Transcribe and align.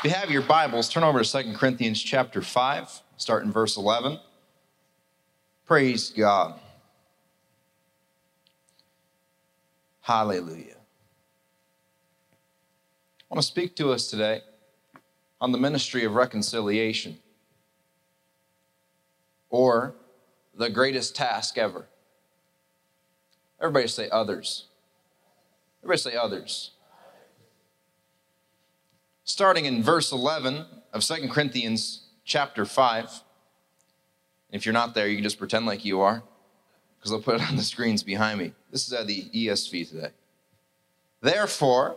If 0.00 0.04
you 0.04 0.10
have 0.12 0.30
your 0.30 0.40
Bibles, 0.40 0.88
turn 0.88 1.02
over 1.02 1.22
to 1.22 1.42
2 1.42 1.52
Corinthians 1.52 2.02
chapter 2.02 2.40
5, 2.40 3.02
start 3.18 3.44
in 3.44 3.52
verse 3.52 3.76
11. 3.76 4.18
Praise 5.66 6.08
God. 6.08 6.58
Hallelujah. 10.00 10.76
I 13.30 13.34
want 13.34 13.42
to 13.42 13.46
speak 13.46 13.76
to 13.76 13.92
us 13.92 14.08
today 14.08 14.40
on 15.38 15.52
the 15.52 15.58
ministry 15.58 16.06
of 16.06 16.14
reconciliation 16.14 17.18
or 19.50 19.92
the 20.54 20.70
greatest 20.70 21.14
task 21.14 21.58
ever. 21.58 21.88
Everybody 23.60 23.86
say 23.86 24.08
others. 24.08 24.64
Everybody 25.82 25.98
say 25.98 26.16
others 26.16 26.70
starting 29.30 29.64
in 29.64 29.82
verse 29.82 30.10
11 30.10 30.66
of 30.92 31.04
Second 31.04 31.30
Corinthians 31.30 32.08
chapter 32.24 32.64
5. 32.64 33.22
If 34.50 34.66
you're 34.66 34.72
not 34.72 34.92
there, 34.94 35.06
you 35.06 35.16
can 35.16 35.22
just 35.22 35.38
pretend 35.38 35.66
like 35.66 35.84
you 35.84 36.00
are, 36.00 36.24
because 36.98 37.12
I'll 37.12 37.20
put 37.20 37.36
it 37.36 37.48
on 37.48 37.56
the 37.56 37.62
screens 37.62 38.02
behind 38.02 38.40
me. 38.40 38.52
This 38.72 38.88
is 38.88 38.92
at 38.92 39.06
the 39.06 39.22
ESV 39.32 39.88
today. 39.88 40.10
Therefore, 41.20 41.96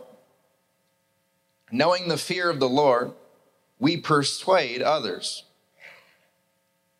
knowing 1.72 2.06
the 2.06 2.16
fear 2.16 2.48
of 2.48 2.60
the 2.60 2.68
Lord, 2.68 3.12
we 3.80 3.96
persuade 3.96 4.80
others. 4.80 5.42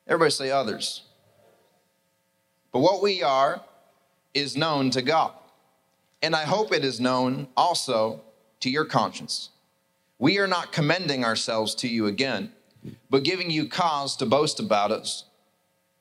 Everybody 0.09 0.33
say 0.33 0.51
others. 0.51 1.03
But 2.73 2.81
what 2.81 3.01
we 3.01 3.23
are 3.23 3.63
is 4.35 4.57
known 4.57 4.91
to 4.91 5.01
God. 5.01 5.33
And 6.23 6.35
I 6.35 6.43
hope 6.43 6.73
it 6.73 6.85
is 6.85 6.99
known 6.99 7.47
also 7.57 8.23
to 8.61 8.69
your 8.69 8.85
conscience. 8.85 9.51
We 10.25 10.39
are 10.39 10.47
not 10.47 10.73
commending 10.73 11.23
ourselves 11.23 11.75
to 11.75 11.87
you 11.87 12.07
again, 12.07 12.51
but 13.11 13.25
giving 13.25 13.51
you 13.51 13.69
cause 13.69 14.17
to 14.17 14.25
boast 14.25 14.59
about 14.59 14.91
us. 14.91 15.25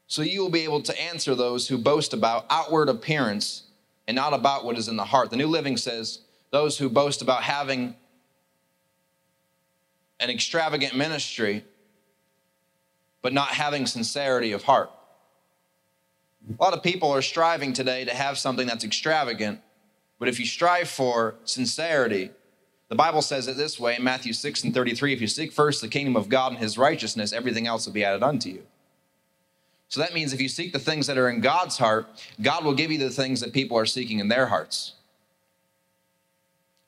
So 0.08 0.22
you 0.22 0.42
will 0.42 0.50
be 0.50 0.62
able 0.62 0.82
to 0.84 0.98
answer 0.98 1.36
those 1.36 1.68
who 1.68 1.78
boast 1.78 2.14
about 2.14 2.46
outward 2.50 2.88
appearance 2.88 3.64
and 4.08 4.16
not 4.16 4.34
about 4.34 4.64
what 4.64 4.78
is 4.78 4.88
in 4.88 4.96
the 4.96 5.04
heart. 5.04 5.30
The 5.30 5.36
New 5.36 5.48
Living 5.48 5.76
says, 5.76 6.20
those 6.52 6.78
who 6.78 6.88
boast 6.88 7.22
about 7.22 7.44
having 7.44 7.98
an 10.22 10.30
extravagant 10.30 10.96
ministry, 10.96 11.66
but 13.22 13.34
not 13.34 13.50
having 13.50 13.86
sincerity 13.86 14.54
of 14.54 14.64
heart. 14.64 14.90
A 16.58 16.64
lot 16.64 16.72
of 16.72 16.82
people 16.82 17.12
are 17.12 17.22
striving 17.22 17.74
today 17.74 18.06
to 18.06 18.16
have 18.16 18.38
something 18.38 18.68
that's 18.68 18.86
extravagant, 18.86 19.60
but 20.18 20.30
if 20.30 20.40
you 20.40 20.46
strive 20.46 20.88
for 20.88 21.36
sincerity, 21.44 22.32
the 22.94 22.98
Bible 22.98 23.24
says 23.24 23.48
it 23.48 23.58
this 23.58 23.80
way 23.80 23.96
in 23.96 24.04
Matthew 24.04 24.34
6 24.34 24.66
and 24.66 24.72
33 24.72 25.14
if 25.14 25.20
you 25.20 25.26
seek 25.26 25.52
first 25.52 25.82
the 25.82 25.88
kingdom 25.88 26.16
of 26.16 26.30
God 26.30 26.52
and 26.52 26.62
his 26.62 26.78
righteousness, 26.78 27.34
everything 27.34 27.66
else 27.66 27.88
will 27.88 27.94
be 27.94 28.06
added 28.06 28.22
unto 28.22 28.50
you. 28.50 28.62
So 29.88 30.00
that 30.00 30.14
means 30.14 30.32
if 30.32 30.40
you 30.40 30.48
seek 30.48 30.74
the 30.74 30.78
things 30.78 31.08
that 31.08 31.18
are 31.18 31.28
in 31.28 31.42
God's 31.42 31.80
heart, 31.80 32.08
God 32.40 32.64
will 32.64 32.76
give 32.76 32.92
you 32.92 33.00
the 33.00 33.10
things 33.10 33.40
that 33.40 33.52
people 33.52 33.80
are 33.80 33.88
seeking 33.88 34.20
in 34.20 34.28
their 34.28 34.46
hearts. 34.46 34.94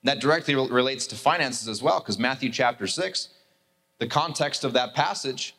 That 0.03 0.19
directly 0.19 0.53
relates 0.53 1.07
to 1.07 1.15
finances 1.15 1.67
as 1.67 1.81
well, 1.81 2.01
because 2.01 2.19
Matthew 2.19 2.51
chapter 2.51 2.85
6, 2.85 3.29
the 3.97 4.05
context 4.05 4.63
of 4.63 4.73
that 4.73 4.93
passage 4.93 5.55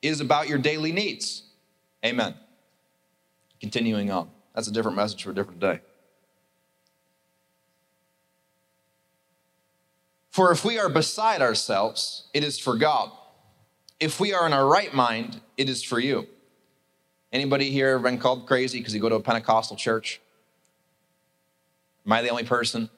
is 0.00 0.22
about 0.22 0.48
your 0.48 0.56
daily 0.56 0.92
needs. 0.92 1.42
Amen. 2.06 2.34
Continuing 3.60 4.10
on. 4.10 4.30
That's 4.54 4.66
a 4.66 4.72
different 4.72 4.96
message 4.96 5.24
for 5.24 5.32
a 5.32 5.34
different 5.34 5.60
day. 5.60 5.80
For 10.30 10.52
if 10.52 10.64
we 10.64 10.78
are 10.78 10.88
beside 10.88 11.42
ourselves, 11.42 12.28
it 12.32 12.44
is 12.44 12.58
for 12.58 12.76
God. 12.76 13.10
If 13.98 14.20
we 14.20 14.32
are 14.32 14.46
in 14.46 14.52
our 14.52 14.66
right 14.66 14.94
mind, 14.94 15.40
it 15.56 15.68
is 15.68 15.82
for 15.82 15.98
you. 15.98 16.26
Anybody 17.32 17.70
here 17.70 17.98
been 17.98 18.18
called 18.18 18.46
crazy 18.46 18.78
because 18.78 18.94
you 18.94 19.00
go 19.00 19.08
to 19.08 19.16
a 19.16 19.20
Pentecostal 19.20 19.76
church? 19.76 20.20
Am 22.06 22.12
I 22.12 22.22
the 22.22 22.30
only 22.30 22.44
person 22.44 22.88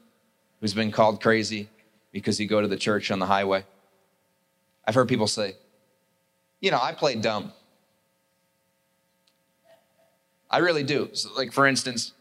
who's 0.61 0.75
been 0.75 0.93
called 0.93 1.21
crazy 1.21 1.69
because 2.13 2.39
you 2.39 2.47
go 2.47 2.61
to 2.61 2.69
the 2.69 2.77
church 2.77 3.11
on 3.11 3.19
the 3.19 3.27
highway? 3.27 3.65
I've 4.87 4.95
heard 4.95 5.09
people 5.09 5.27
say, 5.27 5.57
you 6.61 6.71
know, 6.71 6.81
I 6.81 6.93
play 6.93 7.17
dumb. 7.17 7.53
I 10.51 10.59
really 10.59 10.85
do. 10.85 11.11
So 11.15 11.31
like, 11.35 11.53
for 11.53 11.67
instance, 11.67 12.13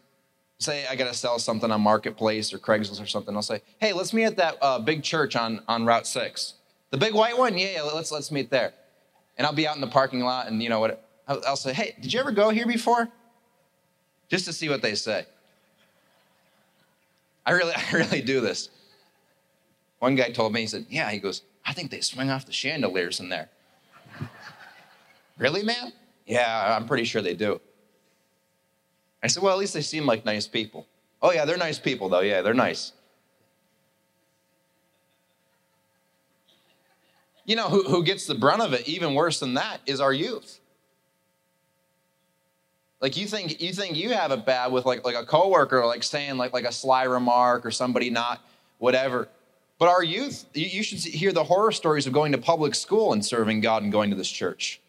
say 0.62 0.86
I 0.88 0.96
got 0.96 1.08
to 1.08 1.14
sell 1.14 1.40
something 1.40 1.72
on 1.72 1.82
Marketplace 1.82 2.54
or 2.54 2.60
Craigslist 2.60 3.02
or 3.02 3.08
something, 3.08 3.36
I'll 3.36 3.42
say, 3.42 3.62
hey, 3.80 3.94
let's 3.94 4.14
meet 4.14 4.26
at 4.26 4.38
that 4.38 4.58
uh, 4.62 4.80
big 4.80 5.04
church 5.04 5.36
on, 5.36 5.62
on 5.68 5.86
Route 5.86 6.08
6. 6.08 6.56
The 6.92 6.98
big 6.98 7.14
white 7.14 7.38
one? 7.38 7.58
Yeah, 7.58 7.74
yeah, 7.74 7.82
let's, 7.82 8.12
let's 8.12 8.32
meet 8.32 8.50
there. 8.50 8.74
And 9.38 9.48
I'll 9.48 9.54
be 9.54 9.68
out 9.68 9.76
in 9.76 9.82
the 9.82 9.88
parking 9.88 10.22
lot 10.22 10.48
and 10.48 10.62
you 10.62 10.70
know 10.70 10.80
what? 10.80 11.08
I'll, 11.28 11.42
I'll 11.48 11.56
say, 11.56 11.74
hey, 11.74 11.96
did 12.02 12.14
you 12.14 12.20
ever 12.20 12.32
go 12.32 12.50
here 12.50 12.68
before? 12.68 13.10
Just 14.30 14.46
to 14.46 14.54
see 14.54 14.70
what 14.70 14.82
they 14.82 14.96
say. 14.96 15.26
I 17.46 17.52
really, 17.52 17.74
I 17.76 17.92
really 17.94 18.22
do 18.22 18.42
this. 18.42 18.70
One 20.00 20.16
guy 20.16 20.32
told 20.32 20.54
me, 20.54 20.62
he 20.62 20.68
said, 20.68 20.86
yeah, 20.90 21.10
he 21.12 21.20
goes, 21.20 21.44
I 21.66 21.74
think 21.74 21.92
they 21.92 22.02
swing 22.02 22.30
off 22.30 22.46
the 22.46 22.52
chandeliers 22.52 23.20
in 23.20 23.30
there. 23.30 23.50
really, 25.38 25.64
man? 25.64 25.94
Yeah, 26.26 26.76
I'm 26.76 26.88
pretty 26.88 27.04
sure 27.04 27.22
they 27.22 27.36
do. 27.36 27.62
I 29.24 29.28
said, 29.28 29.44
Well, 29.44 29.54
at 29.54 29.60
least 29.60 29.74
they 29.74 29.82
seem 29.82 30.06
like 30.06 30.26
nice 30.26 30.48
people. 30.48 30.88
Oh, 31.22 31.32
yeah, 31.32 31.46
they're 31.46 31.58
nice 31.58 31.78
people, 31.78 32.10
though. 32.10 32.22
Yeah, 32.22 32.42
they're 32.42 32.54
nice. 32.54 32.94
You 37.46 37.56
know 37.56 37.70
who, 37.70 37.84
who 37.84 38.04
gets 38.04 38.26
the 38.26 38.36
brunt 38.36 38.62
of 38.62 38.74
it, 38.74 38.88
even 38.88 39.14
worse 39.14 39.40
than 39.40 39.56
that, 39.56 39.82
is 39.86 40.00
our 40.00 40.14
youth. 40.14 40.60
Like 43.02 43.18
you 43.18 43.26
think 43.26 43.60
you 43.60 43.74
think 43.74 43.98
you 43.98 44.12
have 44.12 44.32
it 44.32 44.46
bad 44.46 44.72
with 44.72 44.86
like 44.86 45.04
like 45.04 45.16
a 45.16 45.26
coworker, 45.26 45.86
like 45.86 46.04
saying 46.04 46.38
like 46.38 46.54
like 46.54 46.66
a 46.66 46.72
sly 46.72 47.04
remark 47.04 47.66
or 47.66 47.72
somebody 47.72 48.12
not 48.12 48.42
whatever. 48.78 49.28
But 49.80 49.90
our 49.90 50.04
youth, 50.04 50.46
you, 50.54 50.68
you 50.68 50.84
should 50.84 51.00
hear 51.00 51.32
the 51.32 51.44
horror 51.44 51.72
stories 51.72 52.06
of 52.06 52.14
going 52.14 52.32
to 52.34 52.38
public 52.38 52.76
school 52.76 53.14
and 53.14 53.26
serving 53.26 53.62
God 53.62 53.82
and 53.82 53.92
going 53.92 54.12
to 54.12 54.16
this 54.16 54.30
church. 54.30 54.80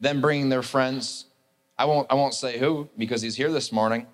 Them 0.00 0.22
bringing 0.22 0.48
their 0.48 0.62
friends 0.62 1.26
I 1.82 1.84
won't, 1.84 2.06
I 2.10 2.14
won't 2.14 2.32
say 2.32 2.58
who 2.58 2.88
because 2.96 3.22
he's 3.22 3.34
here 3.34 3.50
this 3.50 3.72
morning, 3.72 4.06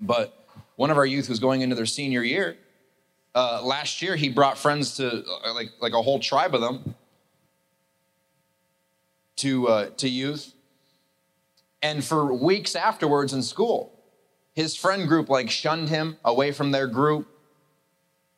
but 0.00 0.46
one 0.76 0.92
of 0.92 0.96
our 0.96 1.04
youth 1.04 1.26
who's 1.26 1.40
going 1.40 1.60
into 1.60 1.74
their 1.74 1.86
senior 1.86 2.22
year, 2.22 2.56
uh, 3.34 3.60
last 3.64 4.00
year 4.00 4.14
he 4.14 4.28
brought 4.28 4.56
friends 4.56 4.96
to 4.98 5.24
uh, 5.44 5.52
like, 5.54 5.70
like 5.80 5.92
a 5.92 6.00
whole 6.00 6.20
tribe 6.20 6.54
of 6.54 6.60
them 6.60 6.94
to, 9.34 9.66
uh, 9.66 9.90
to 9.96 10.08
youth. 10.08 10.54
And 11.82 12.04
for 12.04 12.32
weeks 12.32 12.76
afterwards 12.76 13.32
in 13.32 13.42
school, 13.42 13.98
his 14.52 14.76
friend 14.76 15.08
group 15.08 15.28
like 15.28 15.50
shunned 15.50 15.88
him 15.88 16.16
away 16.24 16.52
from 16.52 16.70
their 16.70 16.86
group, 16.86 17.26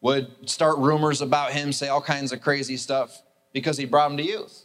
would 0.01 0.49
start 0.49 0.79
rumors 0.79 1.21
about 1.21 1.53
him, 1.53 1.73
say 1.73 1.89
all 1.89 2.01
kinds 2.01 2.33
of 2.33 2.41
crazy 2.41 2.79
stuff 2.79 3.21
because 3.53 3.77
he 3.77 3.85
brought 3.85 4.11
him 4.11 4.17
to 4.17 4.23
youth. 4.23 4.64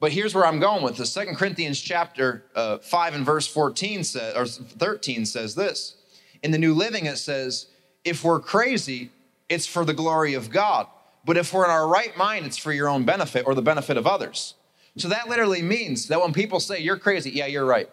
But 0.00 0.12
here's 0.12 0.34
where 0.34 0.46
I'm 0.46 0.58
going 0.58 0.82
with 0.82 0.96
this. 0.96 1.12
Second 1.12 1.36
Corinthians 1.36 1.78
chapter 1.78 2.44
uh, 2.54 2.78
5 2.78 3.14
and 3.14 3.24
verse 3.24 3.46
14 3.46 4.02
says, 4.02 4.34
or 4.34 4.46
13 4.46 5.26
says 5.26 5.54
this. 5.54 5.96
In 6.42 6.50
the 6.50 6.58
New 6.58 6.72
Living, 6.72 7.04
it 7.04 7.18
says, 7.18 7.66
if 8.02 8.24
we're 8.24 8.40
crazy, 8.40 9.10
it's 9.50 9.66
for 9.66 9.84
the 9.84 9.92
glory 9.92 10.32
of 10.32 10.50
God. 10.50 10.86
But 11.26 11.36
if 11.36 11.52
we're 11.52 11.66
in 11.66 11.70
our 11.70 11.86
right 11.86 12.16
mind, 12.16 12.46
it's 12.46 12.56
for 12.56 12.72
your 12.72 12.88
own 12.88 13.04
benefit 13.04 13.46
or 13.46 13.54
the 13.54 13.60
benefit 13.60 13.98
of 13.98 14.06
others. 14.06 14.54
So 14.96 15.08
that 15.08 15.28
literally 15.28 15.60
means 15.60 16.08
that 16.08 16.20
when 16.20 16.32
people 16.32 16.60
say, 16.60 16.80
you're 16.80 16.98
crazy, 16.98 17.30
yeah, 17.30 17.46
you're 17.46 17.66
right. 17.66 17.88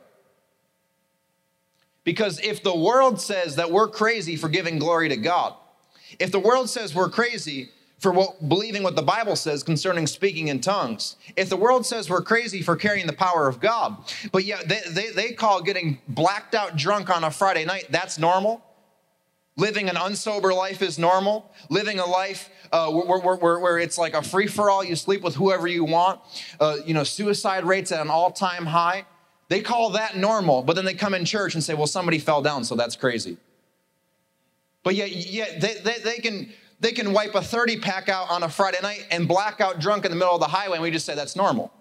Because 2.06 2.40
if 2.40 2.64
the 2.64 2.76
world 2.76 3.20
says 3.20 3.58
that 3.58 3.70
we're 3.70 3.90
crazy 3.90 4.38
for 4.38 4.48
giving 4.48 4.80
glory 4.80 5.10
to 5.10 5.18
God, 5.18 5.56
if 6.20 6.32
the 6.32 6.40
world 6.40 6.70
says 6.70 6.96
we're 6.96 7.10
crazy 7.10 7.70
for 8.00 8.12
what, 8.12 8.48
believing 8.48 8.84
what 8.84 8.96
the 8.96 9.02
Bible 9.02 9.36
says 9.36 9.64
concerning 9.64 10.06
speaking 10.06 10.50
in 10.50 10.60
tongues. 10.60 11.16
If 11.36 11.50
the 11.50 11.58
world 11.58 11.86
says 11.86 12.10
we're 12.10 12.22
crazy 12.22 12.62
for 12.62 12.76
carrying 12.76 13.08
the 13.08 13.14
power 13.14 13.48
of 13.48 13.60
God, 13.60 13.98
but 14.32 14.46
yeah, 14.46 14.62
they, 14.66 14.82
they, 14.90 15.10
they 15.10 15.32
call 15.32 15.62
getting 15.62 16.00
blacked 16.08 16.54
out 16.54 16.76
drunk 16.76 17.10
on 17.10 17.24
a 17.24 17.32
Friday 17.32 17.66
night, 17.66 17.88
that's 17.90 18.20
normal. 18.20 18.64
Living 19.56 19.90
an 19.90 19.96
unsober 19.96 20.56
life 20.56 20.84
is 20.84 21.00
normal. 21.00 21.52
Living 21.70 21.98
a 21.98 22.06
life 22.06 22.52
uh, 22.72 22.92
where, 22.92 23.20
where, 23.20 23.36
where, 23.36 23.60
where, 23.60 23.80
it's 23.80 23.98
like 23.98 24.14
a 24.14 24.22
free 24.22 24.46
for 24.46 24.70
all, 24.70 24.84
you 24.84 24.96
sleep 24.96 25.24
with 25.24 25.34
whoever 25.34 25.68
you 25.68 25.84
want. 25.84 26.22
Uh, 26.60 26.78
you 26.86 26.94
know, 26.94 27.04
suicide 27.04 27.66
rates 27.66 27.92
at 27.92 28.00
an 28.00 28.10
all 28.10 28.30
time 28.30 28.68
high. 28.68 29.06
They 29.50 29.62
call 29.62 29.92
that 29.92 30.16
normal, 30.16 30.62
but 30.62 30.76
then 30.76 30.86
they 30.86 30.94
come 30.94 31.16
in 31.16 31.26
church 31.26 31.56
and 31.56 31.64
say, 31.64 31.74
well, 31.74 31.88
somebody 31.88 32.20
fell 32.20 32.44
down, 32.44 32.66
so 32.66 32.76
that's 32.76 32.96
crazy. 32.96 33.38
But 34.84 34.94
yet, 34.94 35.10
yet 35.12 35.60
they, 35.60 35.76
they, 35.76 36.00
they 36.04 36.18
can 36.18 36.52
they 36.80 36.92
can 36.92 37.14
wipe 37.14 37.36
a 37.36 37.42
30 37.42 37.80
pack 37.80 38.10
out 38.10 38.30
on 38.30 38.44
a 38.44 38.50
Friday 38.50 38.80
night 38.82 39.06
and 39.10 39.28
blackout 39.28 39.80
drunk 39.80 40.06
in 40.06 40.12
the 40.12 40.18
middle 40.18 40.34
of 40.34 40.40
the 40.40 40.48
highway, 40.48 40.76
and 40.76 40.84
we 40.84 40.92
just 40.92 41.06
say 41.06 41.16
that's 41.16 41.36
normal. 41.36 41.72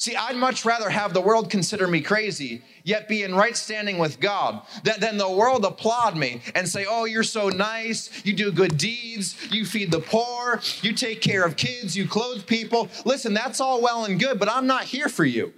See, 0.00 0.16
I'd 0.16 0.36
much 0.36 0.64
rather 0.64 0.88
have 0.88 1.12
the 1.12 1.20
world 1.20 1.50
consider 1.50 1.86
me 1.86 2.00
crazy, 2.00 2.62
yet 2.84 3.06
be 3.06 3.22
in 3.22 3.34
right 3.34 3.54
standing 3.54 3.98
with 3.98 4.18
God, 4.18 4.62
than, 4.82 5.18
the 5.18 5.30
world 5.30 5.62
applaud 5.66 6.16
me 6.16 6.40
and 6.54 6.66
say, 6.66 6.86
Oh, 6.88 7.04
you're 7.04 7.22
so 7.22 7.50
nice. 7.50 8.24
You 8.24 8.32
do 8.32 8.50
good 8.50 8.78
deeds. 8.78 9.36
You 9.50 9.66
feed 9.66 9.90
the 9.90 10.00
poor. 10.00 10.62
You 10.80 10.94
take 10.94 11.20
care 11.20 11.44
of 11.44 11.56
kids. 11.56 11.94
You 11.94 12.08
clothe 12.08 12.46
people. 12.46 12.88
Listen, 13.04 13.34
that's 13.34 13.60
all 13.60 13.82
well 13.82 14.06
and 14.06 14.18
good, 14.18 14.38
but 14.38 14.48
I'm 14.50 14.66
not 14.66 14.84
here 14.84 15.10
for 15.10 15.26
you. 15.26 15.52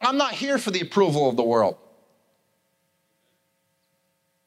I'm 0.00 0.16
not 0.16 0.32
here 0.32 0.58
for 0.58 0.72
the 0.72 0.80
approval 0.80 1.28
of 1.28 1.36
the 1.36 1.44
world. 1.44 1.76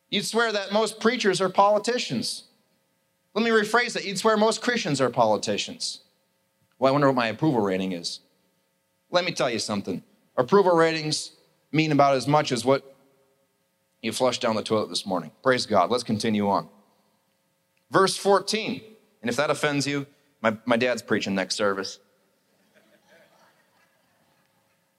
You'd 0.10 0.26
swear 0.26 0.52
that 0.52 0.74
most 0.74 1.00
preachers 1.00 1.40
are 1.40 1.48
politicians. 1.48 2.44
Let 3.34 3.44
me 3.44 3.52
rephrase 3.52 3.94
that. 3.94 4.06
You'd 4.06 4.18
swear 4.18 4.38
most 4.38 4.62
Christians 4.62 5.00
are 5.00 5.10
politicians. 5.10 6.02
Well, 6.78 6.90
I 6.90 6.92
wonder 6.92 7.08
what 7.08 7.16
my 7.16 7.28
approval 7.28 7.62
rating 7.62 7.92
is. 7.92 8.22
Let 9.12 9.26
me 9.26 9.32
tell 9.32 9.50
you 9.50 9.60
something. 9.60 10.04
Approval 10.38 10.76
ratings 10.76 11.32
mean 11.72 11.92
about 11.92 12.16
as 12.16 12.28
much 12.28 12.52
as 12.52 12.66
what 12.66 12.96
you 14.02 14.12
flushed 14.12 14.42
down 14.42 14.56
the 14.56 14.64
toilet 14.64 14.90
this 14.90 15.06
morning. 15.06 15.32
Praise 15.44 15.66
God. 15.66 15.92
Let's 15.92 16.04
continue 16.04 16.50
on. 16.50 16.70
Verse 17.92 18.16
14. 18.16 18.82
And 19.22 19.30
if 19.30 19.36
that 19.36 19.50
offends 19.50 19.86
you, 19.86 20.06
my, 20.42 20.58
my 20.66 20.78
dad's 20.78 21.02
preaching 21.02 21.36
next 21.36 21.56
service. 21.56 22.00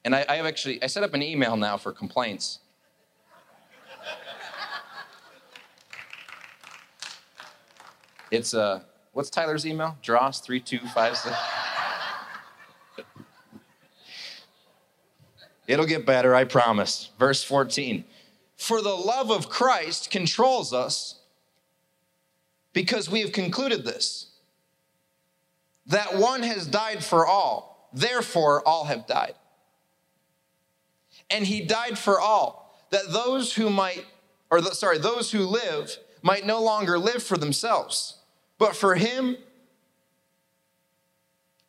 And 0.03 0.15
I, 0.15 0.25
I 0.27 0.35
have 0.35 0.45
actually 0.45 0.81
I 0.81 0.87
set 0.87 1.03
up 1.03 1.13
an 1.13 1.21
email 1.21 1.55
now 1.55 1.77
for 1.77 1.91
complaints. 1.91 2.59
It's 8.31 8.53
uh 8.53 8.81
what's 9.11 9.29
Tyler's 9.29 9.65
email? 9.65 9.97
Dross3256. 10.01 11.35
It'll 15.67 15.85
get 15.85 16.05
better, 16.05 16.33
I 16.35 16.43
promise. 16.43 17.11
Verse 17.19 17.43
14. 17.43 18.03
For 18.57 18.81
the 18.81 18.89
love 18.93 19.31
of 19.31 19.49
Christ 19.49 20.11
controls 20.11 20.73
us 20.73 21.19
because 22.73 23.09
we 23.09 23.21
have 23.21 23.31
concluded 23.31 23.85
this 23.85 24.27
that 25.87 26.15
one 26.15 26.43
has 26.43 26.67
died 26.67 27.03
for 27.03 27.25
all, 27.25 27.89
therefore 27.91 28.65
all 28.67 28.85
have 28.85 29.07
died. 29.07 29.33
And 31.29 31.45
he 31.45 31.65
died 31.65 31.97
for 31.97 32.19
all, 32.19 32.77
that 32.91 33.09
those 33.09 33.53
who 33.53 33.69
might, 33.69 34.05
or 34.49 34.61
the, 34.61 34.75
sorry, 34.75 34.99
those 34.99 35.31
who 35.31 35.45
live 35.45 35.97
might 36.21 36.45
no 36.45 36.61
longer 36.61 36.99
live 36.99 37.23
for 37.23 37.37
themselves, 37.37 38.20
but 38.61 38.75
for 38.75 38.93
him 38.93 39.37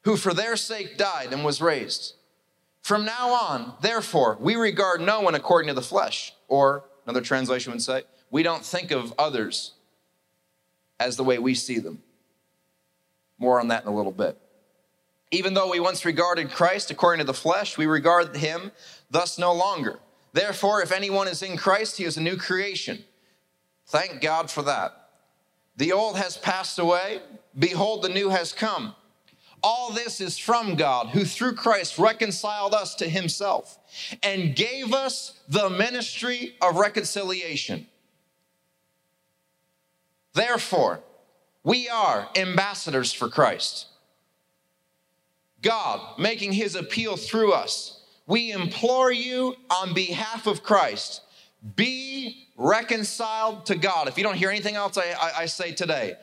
who 0.03 0.15
for 0.15 0.35
their 0.35 0.57
sake 0.57 0.99
died 0.99 1.33
and 1.33 1.43
was 1.43 1.63
raised. 1.63 2.17
From 2.83 3.07
now 3.07 3.31
on, 3.31 3.73
therefore, 3.81 4.37
we 4.39 4.57
regard 4.57 5.01
no 5.01 5.23
one 5.23 5.35
according 5.35 5.69
to 5.69 5.75
the 5.75 5.81
flesh. 5.81 6.35
Or 6.49 6.85
another 7.07 7.23
translation 7.23 7.73
would 7.73 7.81
say, 7.81 8.03
we 8.31 8.43
don't 8.43 8.63
think 8.63 8.91
of 8.91 9.15
others 9.19 9.73
as 11.01 11.17
the 11.17 11.25
way 11.25 11.39
we 11.39 11.55
see 11.55 11.79
them. 11.79 12.03
More 13.39 13.59
on 13.59 13.69
that 13.69 13.85
in 13.85 13.89
a 13.89 13.97
little 13.97 14.13
bit. 14.13 14.39
Even 15.31 15.55
though 15.55 15.71
we 15.71 15.81
once 15.81 16.05
regarded 16.05 16.51
Christ 16.51 16.91
according 16.91 17.21
to 17.21 17.27
the 17.27 17.33
flesh, 17.33 17.79
we 17.79 17.87
regard 17.87 18.37
him 18.37 18.71
thus 19.11 19.39
no 19.39 19.55
longer. 19.55 19.99
Therefore, 20.35 20.83
if 20.83 20.93
anyone 20.93 21.27
is 21.27 21.43
in 21.43 21.57
Christ, 21.57 21.97
he 21.97 22.05
is 22.05 22.19
a 22.19 22.23
new 22.23 22.37
creation. 22.37 23.03
Thank 23.87 24.21
God 24.21 24.51
for 24.51 24.61
that. 24.65 25.02
The 25.77 25.93
old 25.93 26.17
has 26.17 26.37
passed 26.37 26.79
away. 26.79 27.21
Behold, 27.59 28.03
the 28.03 28.09
new 28.09 28.29
has 28.29 28.53
come. 28.53 28.95
All 29.63 29.93
this 29.93 30.21
is 30.21 30.39
from 30.39 30.75
God, 30.75 31.09
who 31.09 31.25
through 31.25 31.55
Christ 31.55 31.99
reconciled 31.99 32.75
us 32.75 32.95
to 32.97 33.09
himself 33.09 33.79
and 34.23 34.57
gave 34.57 34.93
us 34.93 35.39
the 35.49 35.71
ministry 35.71 36.57
of 36.61 36.77
reconciliation. 36.77 37.87
Therefore, 40.35 41.01
we 41.63 41.89
are 41.89 42.29
ambassadors 42.35 43.13
for 43.13 43.29
Christ. 43.29 43.87
God 45.61 46.19
making 46.19 46.53
his 46.53 46.75
appeal 46.75 47.17
through 47.17 47.53
us. 47.53 48.03
We 48.27 48.51
implore 48.51 49.13
you 49.13 49.55
on 49.71 49.95
behalf 49.95 50.47
of 50.47 50.65
Christ, 50.65 51.21
be 51.77 52.49
reconciled 52.57 53.67
to 53.67 53.77
God. 53.77 54.09
If 54.09 54.19
you 54.19 54.25
don't 54.25 54.37
hear 54.37 54.51
anything 54.51 54.75
else 54.75 54.99
I, 54.99 55.13
I, 55.13 55.33
I 55.43 55.47
say 55.47 55.73
today, 55.73 56.15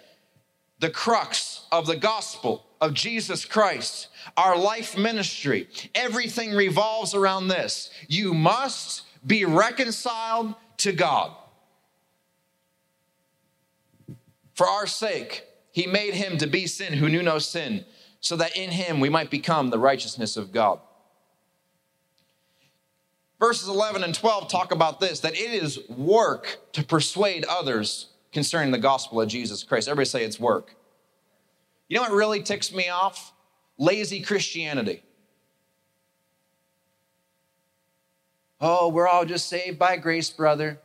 the 0.80 0.90
crux 0.90 1.66
of 1.72 1.86
the 1.86 1.96
gospel 1.96 2.66
of 2.82 2.94
Jesus 2.94 3.46
Christ, 3.46 4.08
our 4.38 4.58
life 4.58 4.98
ministry, 4.98 5.68
everything 5.94 6.54
revolves 6.54 7.14
around 7.14 7.48
this. 7.48 7.90
You 8.08 8.34
must 8.34 9.04
be 9.26 9.46
reconciled 9.46 10.56
to 10.78 10.94
God. 10.94 11.36
For 14.54 14.68
our 14.68 14.88
sake, 14.88 15.46
he 15.72 15.88
made 15.88 16.14
him 16.14 16.38
to 16.38 16.48
be 16.48 16.68
sin 16.68 16.94
who 16.94 17.10
knew 17.10 17.24
no 17.24 17.40
sin, 17.40 17.86
so 18.22 18.36
that 18.36 18.58
in 18.58 18.72
him 18.72 19.00
we 19.00 19.10
might 19.10 19.30
become 19.30 19.70
the 19.70 19.80
righteousness 19.80 20.36
of 20.36 20.52
God. 20.52 20.80
Verses 23.40 23.70
11 23.70 24.04
and 24.04 24.14
12 24.14 24.50
talk 24.50 24.72
about 24.72 25.00
this 25.00 25.22
that 25.22 25.34
it 25.34 25.54
is 25.54 25.80
work 25.90 26.60
to 26.74 26.84
persuade 26.84 27.46
others 27.46 28.08
concerning 28.34 28.72
the 28.72 28.78
gospel 28.78 29.22
of 29.22 29.30
Jesus 29.30 29.64
Christ. 29.64 29.88
Everybody 29.88 30.10
say 30.10 30.24
it's 30.24 30.40
work. 30.40 30.76
You 31.88 31.96
know 31.96 32.04
what 32.04 32.12
really 32.12 32.44
ticks 32.44 32.74
me 32.74 32.90
off? 32.90 33.34
Lazy 33.78 34.22
Christianity. 34.22 35.02
Oh, 38.62 38.90
we're 38.90 39.08
all 39.08 39.26
just 39.26 39.48
saved 39.48 39.80
by 39.80 39.96
grace, 39.96 40.30
brother. 40.30 40.80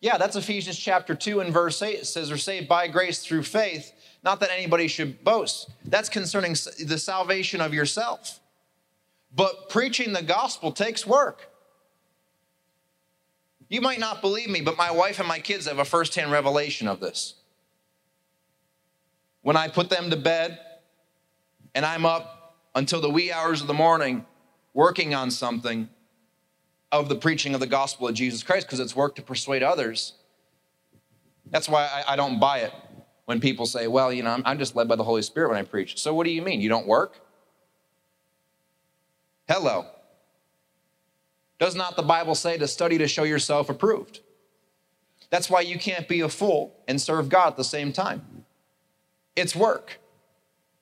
Yeah, 0.00 0.18
that's 0.18 0.34
Ephesians 0.34 0.78
chapter 0.78 1.14
2 1.14 1.40
and 1.40 1.52
verse 1.52 1.80
8. 1.80 2.00
It 2.00 2.06
says, 2.06 2.30
We're 2.30 2.36
saved 2.38 2.68
by 2.68 2.88
grace 2.88 3.24
through 3.24 3.44
faith, 3.44 3.92
not 4.24 4.40
that 4.40 4.50
anybody 4.50 4.88
should 4.88 5.22
boast. 5.22 5.70
That's 5.84 6.08
concerning 6.08 6.52
the 6.84 6.98
salvation 6.98 7.60
of 7.60 7.72
yourself. 7.72 8.40
But 9.34 9.68
preaching 9.68 10.12
the 10.12 10.22
gospel 10.22 10.72
takes 10.72 11.06
work. 11.06 11.48
You 13.68 13.80
might 13.80 14.00
not 14.00 14.20
believe 14.20 14.50
me, 14.50 14.60
but 14.60 14.76
my 14.76 14.90
wife 14.90 15.20
and 15.20 15.28
my 15.28 15.38
kids 15.38 15.66
have 15.66 15.78
a 15.78 15.84
firsthand 15.84 16.32
revelation 16.32 16.88
of 16.88 16.98
this 16.98 17.34
when 19.42 19.56
I 19.56 19.68
put 19.68 19.90
them 19.90 20.10
to 20.10 20.16
bed 20.16 20.58
and 21.74 21.86
I'm 21.86 22.04
up 22.04 22.56
until 22.74 23.00
the 23.00 23.10
wee 23.10 23.32
hours 23.32 23.60
of 23.60 23.66
the 23.66 23.74
morning 23.74 24.26
working 24.74 25.14
on 25.14 25.30
something 25.30 25.88
of 26.92 27.08
the 27.08 27.14
preaching 27.14 27.54
of 27.54 27.60
the 27.60 27.66
gospel 27.66 28.08
of 28.08 28.14
Jesus 28.14 28.42
Christ 28.42 28.66
because 28.66 28.80
it's 28.80 28.96
work 28.96 29.14
to 29.16 29.22
persuade 29.22 29.62
others. 29.62 30.14
That's 31.50 31.68
why 31.68 31.84
I, 31.84 32.14
I, 32.14 32.16
don't 32.16 32.40
buy 32.40 32.58
it 32.58 32.72
when 33.24 33.40
people 33.40 33.66
say, 33.66 33.86
well, 33.86 34.12
you 34.12 34.22
know, 34.22 34.30
I'm, 34.30 34.42
I'm 34.44 34.58
just 34.58 34.74
led 34.74 34.88
by 34.88 34.96
the 34.96 35.04
Holy 35.04 35.22
Spirit 35.22 35.50
when 35.50 35.58
I 35.58 35.62
preach. 35.62 36.00
So 36.00 36.12
what 36.14 36.24
do 36.24 36.30
you 36.30 36.42
mean? 36.42 36.60
You 36.60 36.68
don't 36.68 36.86
work? 36.86 37.20
Hello. 39.50 39.84
Does 41.58 41.74
not 41.74 41.96
the 41.96 42.04
Bible 42.04 42.36
say 42.36 42.56
to 42.56 42.68
study 42.68 42.98
to 42.98 43.08
show 43.08 43.24
yourself 43.24 43.68
approved? 43.68 44.20
That's 45.30 45.50
why 45.50 45.62
you 45.62 45.76
can't 45.76 46.06
be 46.06 46.20
a 46.20 46.28
fool 46.28 46.72
and 46.86 47.00
serve 47.00 47.28
God 47.28 47.48
at 47.48 47.56
the 47.56 47.64
same 47.64 47.92
time. 47.92 48.44
It's 49.34 49.56
work. 49.56 49.98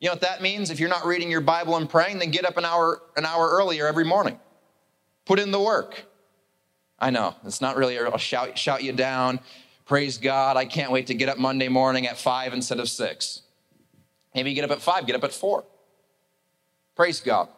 You 0.00 0.08
know 0.08 0.12
what 0.12 0.20
that 0.20 0.42
means? 0.42 0.70
If 0.70 0.80
you're 0.80 0.90
not 0.90 1.06
reading 1.06 1.30
your 1.30 1.40
Bible 1.40 1.76
and 1.76 1.88
praying, 1.88 2.18
then 2.18 2.30
get 2.30 2.44
up 2.44 2.58
an 2.58 2.66
hour 2.66 3.00
an 3.16 3.24
hour 3.24 3.48
earlier 3.48 3.86
every 3.86 4.04
morning. 4.04 4.38
Put 5.24 5.38
in 5.38 5.50
the 5.50 5.60
work. 5.60 6.04
I 6.98 7.08
know 7.08 7.36
it's 7.46 7.62
not 7.62 7.78
really. 7.78 7.98
I'll 7.98 8.18
shout 8.18 8.58
shout 8.58 8.82
you 8.82 8.92
down. 8.92 9.40
Praise 9.86 10.18
God! 10.18 10.58
I 10.58 10.66
can't 10.66 10.92
wait 10.92 11.06
to 11.06 11.14
get 11.14 11.30
up 11.30 11.38
Monday 11.38 11.68
morning 11.68 12.06
at 12.06 12.18
five 12.18 12.52
instead 12.52 12.80
of 12.80 12.90
six. 12.90 13.40
Maybe 14.34 14.50
you 14.50 14.54
get 14.54 14.66
up 14.66 14.72
at 14.72 14.82
five. 14.82 15.06
Get 15.06 15.16
up 15.16 15.24
at 15.24 15.32
four. 15.32 15.64
Praise 16.94 17.20
God. 17.20 17.48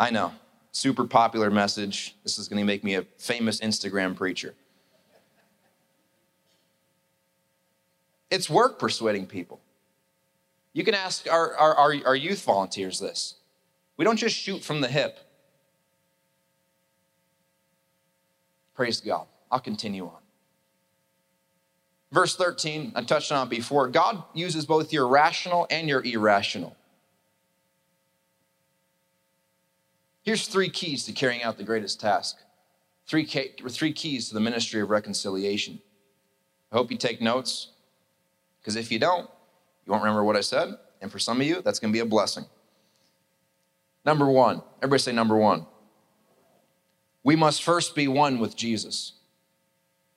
I 0.00 0.08
know. 0.08 0.32
Super 0.72 1.04
popular 1.04 1.50
message. 1.50 2.16
This 2.22 2.38
is 2.38 2.48
going 2.48 2.58
to 2.58 2.64
make 2.64 2.82
me 2.82 2.94
a 2.94 3.02
famous 3.18 3.60
Instagram 3.60 4.16
preacher. 4.16 4.54
It's 8.30 8.48
work 8.48 8.78
persuading 8.78 9.26
people. 9.26 9.60
You 10.72 10.84
can 10.84 10.94
ask 10.94 11.30
our, 11.30 11.54
our, 11.54 11.74
our, 11.74 11.94
our 12.06 12.16
youth 12.16 12.42
volunteers 12.44 12.98
this. 12.98 13.34
We 13.98 14.06
don't 14.06 14.16
just 14.16 14.34
shoot 14.34 14.62
from 14.62 14.80
the 14.80 14.88
hip. 14.88 15.18
Praise 18.74 19.02
God. 19.02 19.26
I'll 19.50 19.60
continue 19.60 20.06
on. 20.06 20.20
Verse 22.10 22.36
13, 22.36 22.92
I 22.94 23.02
touched 23.02 23.30
on 23.32 23.48
it 23.48 23.50
before. 23.50 23.88
God 23.88 24.24
uses 24.32 24.64
both 24.64 24.94
your 24.94 25.06
rational 25.06 25.66
and 25.70 25.88
your 25.88 26.02
irrational. 26.02 26.74
Here's 30.30 30.46
three 30.46 30.70
keys 30.70 31.02
to 31.06 31.12
carrying 31.12 31.42
out 31.42 31.58
the 31.58 31.64
greatest 31.64 32.00
task. 32.00 32.36
Three, 33.04 33.24
three 33.24 33.92
keys 33.92 34.28
to 34.28 34.34
the 34.34 34.38
ministry 34.38 34.80
of 34.80 34.88
reconciliation. 34.88 35.80
I 36.70 36.76
hope 36.76 36.92
you 36.92 36.96
take 36.96 37.20
notes. 37.20 37.72
Because 38.60 38.76
if 38.76 38.92
you 38.92 39.00
don't, 39.00 39.28
you 39.84 39.90
won't 39.90 40.04
remember 40.04 40.22
what 40.22 40.36
I 40.36 40.40
said. 40.42 40.78
And 41.02 41.10
for 41.10 41.18
some 41.18 41.40
of 41.40 41.46
you, 41.48 41.62
that's 41.62 41.80
going 41.80 41.92
to 41.92 41.96
be 41.96 41.98
a 41.98 42.06
blessing. 42.06 42.44
Number 44.04 44.30
one, 44.30 44.62
everybody 44.76 45.00
say 45.00 45.10
number 45.10 45.36
one. 45.36 45.66
We 47.24 47.34
must 47.34 47.64
first 47.64 47.96
be 47.96 48.06
one 48.06 48.38
with 48.38 48.54
Jesus. 48.54 49.14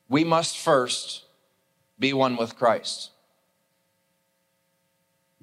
We 0.10 0.24
must 0.24 0.60
first 0.60 1.24
be 1.98 2.14
one 2.14 2.38
with 2.38 2.56
Christ. 2.56 3.10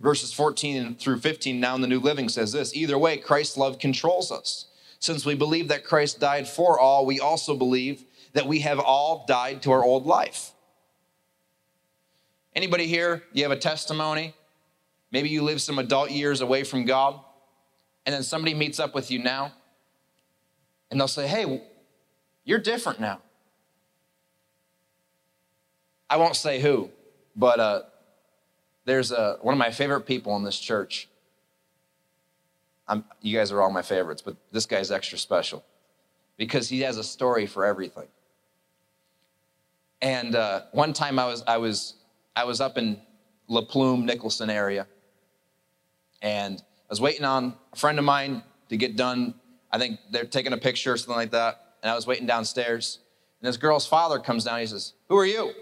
Verses 0.01 0.33
14 0.33 0.95
through 0.97 1.19
15 1.19 1.61
now 1.61 1.75
in 1.75 1.83
the 1.83 1.87
New 1.87 2.01
Living 2.01 2.29
says 2.29 2.53
this 2.53 2.75
Either 2.75 2.99
way, 2.99 3.19
Christ's 3.19 3.57
love 3.57 3.79
controls 3.79 4.33
us. 4.33 4.67
Since 4.99 5.25
we 5.25 5.35
believe 5.35 5.69
that 5.69 5.85
Christ 5.85 6.21
died 6.21 6.49
for 6.49 6.79
all, 6.79 7.07
we 7.07 7.21
also 7.21 7.55
believe 7.55 8.05
that 8.33 8.47
we 8.47 8.61
have 8.61 8.79
all 8.79 9.25
died 9.27 9.63
to 9.63 9.73
our 9.73 9.85
old 9.85 10.07
life. 10.07 10.53
Anybody 12.55 12.87
here, 12.87 13.23
you 13.33 13.43
have 13.43 13.53
a 13.53 13.57
testimony? 13.57 14.35
Maybe 15.13 15.29
you 15.29 15.43
live 15.43 15.61
some 15.61 15.79
adult 15.79 16.11
years 16.11 16.41
away 16.41 16.65
from 16.65 16.85
God, 16.85 17.21
and 18.07 18.15
then 18.15 18.23
somebody 18.23 18.55
meets 18.55 18.81
up 18.81 18.95
with 18.95 19.11
you 19.11 19.19
now, 19.19 19.53
and 20.91 20.99
they'll 20.99 21.09
say, 21.09 21.27
Hey, 21.27 21.63
you're 22.45 22.59
different 22.59 23.01
now. 23.01 23.21
I 26.09 26.17
won't 26.17 26.37
say 26.37 26.61
who, 26.61 26.91
but 27.37 27.61
uh, 27.61 27.83
there's 28.85 29.13
a, 29.13 29.39
one 29.43 29.53
of 29.53 29.59
my 29.59 29.71
favorite 29.71 30.03
people 30.03 30.37
in 30.37 30.45
this 30.45 30.59
church. 30.59 31.09
I'm, 32.89 33.05
you 33.21 33.37
guys 33.37 33.53
are 33.53 33.61
all 33.63 33.71
my 33.71 33.83
favorites, 33.83 34.23
but 34.23 34.37
this 34.51 34.67
guy's 34.67 34.91
extra 34.91 35.19
special 35.19 35.65
because 36.37 36.69
he 36.69 36.81
has 36.81 36.97
a 36.97 37.05
story 37.05 37.47
for 37.47 37.65
everything. 37.65 38.09
And 40.03 40.35
uh, 40.35 40.63
one 40.73 40.93
time 40.93 41.19
I 41.19 41.27
was, 41.27 41.45
I, 41.47 41.59
was, 41.59 41.95
I 42.35 42.45
was 42.45 42.61
up 42.61 42.79
in 42.79 43.01
La 43.49 43.63
Plume, 43.63 44.07
Nicholson 44.07 44.49
area, 44.51 44.87
and 46.23 46.59
I 46.61 46.89
was 46.89 47.01
waiting 47.01 47.25
on 47.25 47.55
a 47.73 47.77
friend 47.77 47.99
of 47.99 48.05
mine 48.05 48.43
to 48.71 48.77
get 48.77 48.97
done. 48.97 49.35
I 49.71 49.79
think 49.79 49.99
they're 50.11 50.25
taking 50.25 50.53
a 50.53 50.57
picture 50.59 50.93
or 50.93 50.97
something 50.97 51.17
like 51.17 51.31
that. 51.33 51.75
And 51.83 51.91
I 51.91 51.95
was 51.95 52.07
waiting 52.07 52.27
downstairs. 52.27 52.99
And 53.41 53.49
this 53.49 53.57
girl's 53.57 53.87
father 53.87 54.19
comes 54.19 54.45
down. 54.45 54.61
He 54.61 54.67
says, 54.67 54.95
Who 55.09 55.17
are 55.17 55.27
you? 55.27 55.53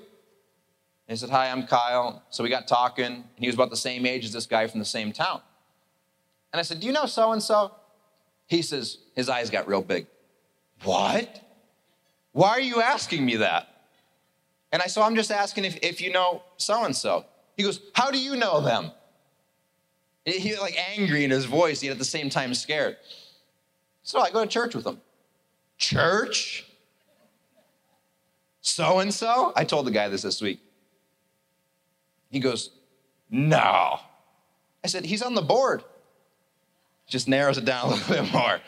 He 1.09 1.17
said, 1.17 1.31
Hi, 1.31 1.51
I'm 1.51 1.67
Kyle. 1.67 2.23
So 2.31 2.45
we 2.45 2.51
got 2.51 2.69
talking, 2.69 3.07
and 3.07 3.25
he 3.37 3.47
was 3.47 3.55
about 3.55 3.71
the 3.71 3.77
same 3.77 4.05
age 4.05 4.25
as 4.25 4.33
this 4.33 4.47
guy 4.47 4.67
from 4.67 4.79
the 4.79 4.87
same 4.87 5.11
town. 5.11 5.41
And 6.53 6.61
I 6.61 6.63
said, 6.63 6.81
Do 6.81 6.87
you 6.87 6.93
know 6.93 7.07
so 7.07 7.33
and 7.33 7.43
so? 7.43 7.73
He 8.47 8.63
says, 8.63 8.99
His 9.15 9.29
eyes 9.29 9.51
got 9.51 9.67
real 9.67 9.83
big. 9.83 10.07
What? 10.85 11.43
Why 12.33 12.51
are 12.51 12.61
you 12.61 12.83
asking 12.83 13.25
me 13.25 13.37
that? 13.37 13.69
And 14.71 14.83
I 14.83 14.87
said, 14.87 15.03
I'm 15.03 15.17
just 15.17 15.31
asking 15.31 15.65
if, 15.65 15.79
if 15.83 16.01
you 16.01 16.13
know 16.13 16.43
so 16.59 16.85
and 16.85 16.95
so. 16.95 17.25
He 17.57 17.63
goes, 17.63 17.81
How 17.95 18.11
do 18.11 18.19
you 18.19 18.37
know 18.37 18.61
them? 18.61 18.93
He 20.27 20.51
was 20.51 20.61
like 20.61 20.77
angry 20.95 21.25
in 21.25 21.31
his 21.31 21.47
voice, 21.47 21.83
yet 21.83 21.93
at 21.93 21.99
the 21.99 22.05
same 22.05 22.29
time 22.29 22.53
scared. 22.53 22.99
So 24.03 24.21
I 24.21 24.31
go 24.31 24.43
to 24.43 24.47
church 24.47 24.75
with 24.75 24.87
him. 24.87 25.01
Church? 25.79 26.67
So 28.61 28.99
and 28.99 29.13
so? 29.13 29.55
I 29.57 29.65
told 29.65 29.87
the 29.87 29.91
guy 29.91 30.09
this 30.09 30.21
this 30.21 30.43
week. 30.43 30.61
He 32.31 32.41
goes, 32.41 32.71
No. 33.31 34.01
I 34.85 34.87
said, 34.87 35.05
He's 35.05 35.23
on 35.23 35.35
the 35.35 35.43
board. 35.43 35.85
Just 37.07 37.29
narrows 37.29 37.59
it 37.59 37.65
down 37.65 37.87
a 37.87 37.91
little 37.95 38.15
bit 38.23 38.33
more. 38.33 38.61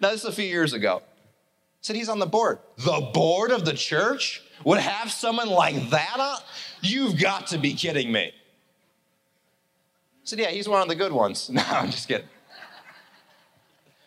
Now, 0.00 0.10
this 0.10 0.20
is 0.20 0.26
a 0.26 0.32
few 0.32 0.44
years 0.44 0.72
ago. 0.72 0.96
I 0.98 1.02
said, 1.80 1.96
He's 1.96 2.08
on 2.08 2.18
the 2.18 2.26
board. 2.26 2.58
The 2.78 3.10
board 3.12 3.50
of 3.50 3.64
the 3.64 3.74
church 3.74 4.42
would 4.64 4.78
have 4.80 5.10
someone 5.10 5.48
like 5.48 5.90
that 5.90 6.16
on? 6.18 6.38
You've 6.80 7.20
got 7.20 7.48
to 7.48 7.58
be 7.58 7.74
kidding 7.74 8.10
me. 8.10 8.26
I 8.26 8.32
said, 10.24 10.38
Yeah, 10.38 10.50
he's 10.50 10.68
one 10.68 10.82
of 10.82 10.88
the 10.88 10.96
good 10.96 11.12
ones. 11.12 11.50
No, 11.52 11.62
I'm 11.66 11.90
just 11.90 12.08
kidding. 12.08 12.28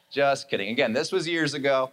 Just 0.09 0.49
kidding. 0.49 0.69
Again, 0.69 0.93
this 0.93 1.11
was 1.11 1.27
years 1.27 1.53
ago. 1.53 1.91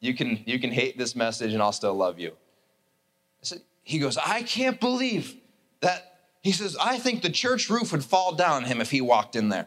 You 0.00 0.14
can, 0.14 0.42
you 0.46 0.58
can 0.58 0.72
hate 0.72 0.98
this 0.98 1.14
message 1.14 1.52
and 1.54 1.62
I'll 1.62 1.72
still 1.72 1.94
love 1.94 2.18
you. 2.18 2.30
I 2.30 3.44
said, 3.44 3.60
he 3.84 3.98
goes, 3.98 4.18
I 4.18 4.42
can't 4.42 4.80
believe 4.80 5.36
that 5.82 6.18
he 6.42 6.50
says, 6.50 6.76
I 6.80 6.98
think 6.98 7.22
the 7.22 7.30
church 7.30 7.68
roof 7.68 7.92
would 7.92 8.04
fall 8.04 8.34
down 8.34 8.62
on 8.62 8.64
him 8.64 8.80
if 8.80 8.90
he 8.90 9.00
walked 9.00 9.36
in 9.36 9.48
there. 9.48 9.66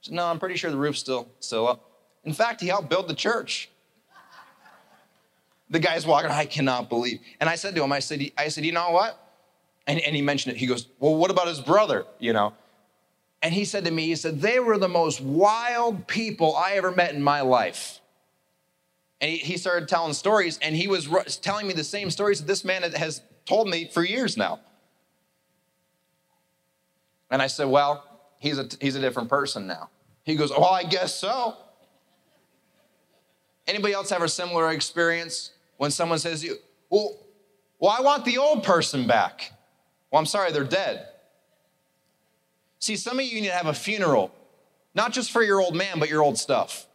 Said, 0.00 0.14
no, 0.14 0.26
I'm 0.26 0.38
pretty 0.38 0.56
sure 0.56 0.70
the 0.70 0.76
roof's 0.76 1.00
still, 1.00 1.28
still 1.40 1.66
up. 1.66 1.90
In 2.24 2.32
fact, 2.32 2.60
he 2.60 2.68
helped 2.68 2.88
build 2.88 3.08
the 3.08 3.14
church. 3.14 3.68
The 5.70 5.78
guy's 5.78 6.06
walking, 6.06 6.30
I 6.30 6.46
cannot 6.46 6.88
believe. 6.88 7.20
And 7.40 7.50
I 7.50 7.56
said 7.56 7.74
to 7.74 7.82
him, 7.82 7.92
I 7.92 7.98
said, 7.98 8.30
I 8.38 8.48
said, 8.48 8.64
you 8.64 8.72
know 8.72 8.90
what? 8.90 9.22
And, 9.86 10.00
and 10.00 10.16
he 10.16 10.22
mentioned 10.22 10.54
it. 10.54 10.58
He 10.58 10.66
goes, 10.66 10.88
well, 10.98 11.14
what 11.14 11.30
about 11.30 11.46
his 11.48 11.60
brother? 11.60 12.06
You 12.18 12.32
know? 12.32 12.54
And 13.42 13.52
he 13.52 13.64
said 13.64 13.84
to 13.84 13.90
me, 13.90 14.06
he 14.06 14.16
said, 14.16 14.40
they 14.40 14.60
were 14.60 14.78
the 14.78 14.88
most 14.88 15.20
wild 15.20 16.06
people 16.06 16.56
I 16.56 16.72
ever 16.72 16.90
met 16.90 17.14
in 17.14 17.22
my 17.22 17.42
life. 17.42 18.00
And 19.20 19.30
he, 19.30 19.38
he 19.38 19.56
started 19.58 19.88
telling 19.88 20.14
stories, 20.14 20.58
and 20.62 20.74
he 20.74 20.88
was 20.88 21.06
telling 21.42 21.66
me 21.66 21.74
the 21.74 21.84
same 21.84 22.10
stories 22.10 22.40
that 22.40 22.46
this 22.46 22.64
man 22.64 22.82
has 22.82 23.20
told 23.44 23.68
me 23.68 23.88
for 23.92 24.02
years 24.04 24.36
now. 24.36 24.60
And 27.30 27.42
I 27.42 27.46
said, 27.46 27.66
Well, 27.66 28.04
he's 28.38 28.58
a, 28.58 28.68
he's 28.80 28.94
a 28.94 29.00
different 29.00 29.28
person 29.28 29.66
now. 29.66 29.90
He 30.24 30.34
goes, 30.34 30.50
Oh, 30.50 30.64
I 30.64 30.84
guess 30.84 31.14
so. 31.14 31.56
Anybody 33.66 33.92
else 33.92 34.08
have 34.10 34.22
a 34.22 34.28
similar 34.28 34.70
experience 34.70 35.52
when 35.76 35.90
someone 35.90 36.18
says, 36.18 36.42
you, 36.42 36.56
well, 36.88 37.18
well, 37.78 37.94
I 37.96 38.00
want 38.00 38.24
the 38.24 38.38
old 38.38 38.64
person 38.64 39.06
back. 39.06 39.52
Well, 40.10 40.18
I'm 40.18 40.26
sorry, 40.26 40.52
they're 40.52 40.64
dead. 40.64 41.06
See, 42.80 42.96
some 42.96 43.18
of 43.18 43.24
you 43.26 43.40
need 43.42 43.48
to 43.48 43.52
have 43.52 43.66
a 43.66 43.74
funeral, 43.74 44.34
not 44.94 45.12
just 45.12 45.30
for 45.30 45.42
your 45.42 45.60
old 45.60 45.76
man, 45.76 45.98
but 45.98 46.08
your 46.08 46.22
old 46.22 46.38
stuff. 46.38 46.86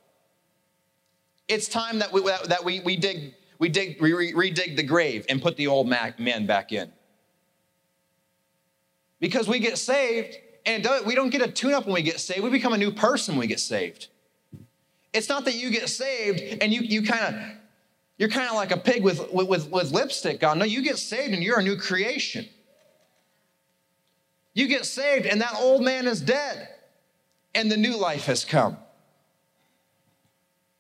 It's 1.48 1.68
time 1.68 2.00
that 2.00 2.12
we, 2.12 2.22
that 2.22 2.64
we, 2.64 2.80
we 2.80 2.96
dig, 2.96 3.36
we 3.60 3.70
dig, 3.70 4.02
we 4.02 4.12
redig 4.12 4.76
the 4.76 4.84
grave 4.84 5.28
and 5.30 5.42
put 5.42 5.58
the 5.58 5.68
old 5.68 5.88
man 5.88 6.46
back 6.48 6.72
in 6.72 6.92
because 9.24 9.48
we 9.48 9.58
get 9.58 9.78
saved 9.78 10.36
and 10.66 10.86
we 11.06 11.16
don't 11.16 11.30
get 11.30 11.42
a 11.42 11.50
tune 11.50 11.74
up 11.74 11.86
when 11.86 11.94
we 11.94 12.02
get 12.02 12.20
saved. 12.20 12.44
We 12.44 12.50
become 12.50 12.74
a 12.74 12.78
new 12.78 12.92
person 12.92 13.36
when 13.36 13.40
we 13.40 13.48
get 13.48 13.62
saved. 13.62 14.08
It's 15.14 15.30
not 15.30 15.46
that 15.46 15.56
you 15.56 15.70
get 15.70 15.88
saved 15.88 16.62
and 16.62 16.74
you, 16.74 16.82
you 16.82 17.04
kind 17.04 17.34
of, 17.34 17.42
you're 18.18 18.28
kind 18.28 18.50
of 18.50 18.56
like 18.56 18.72
a 18.72 18.78
pig 18.78 19.02
with, 19.02 19.32
with, 19.32 19.72
with 19.72 19.92
lipstick 19.94 20.44
on. 20.44 20.60
No, 20.60 20.66
you 20.66 20.84
get 20.84 20.98
saved 20.98 21.34
and 21.34 21.42
you're 21.42 21.58
a 21.58 21.64
new 21.64 21.78
creation. 21.78 22.50
You 24.56 24.68
get 24.68 24.86
saved 24.86 25.26
and 25.26 25.40
that 25.40 25.56
old 25.58 25.84
man 25.84 26.06
is 26.06 26.20
dead 26.20 26.68
and 27.56 27.72
the 27.72 27.78
new 27.78 27.96
life 27.96 28.26
has 28.26 28.44
come. 28.44 28.76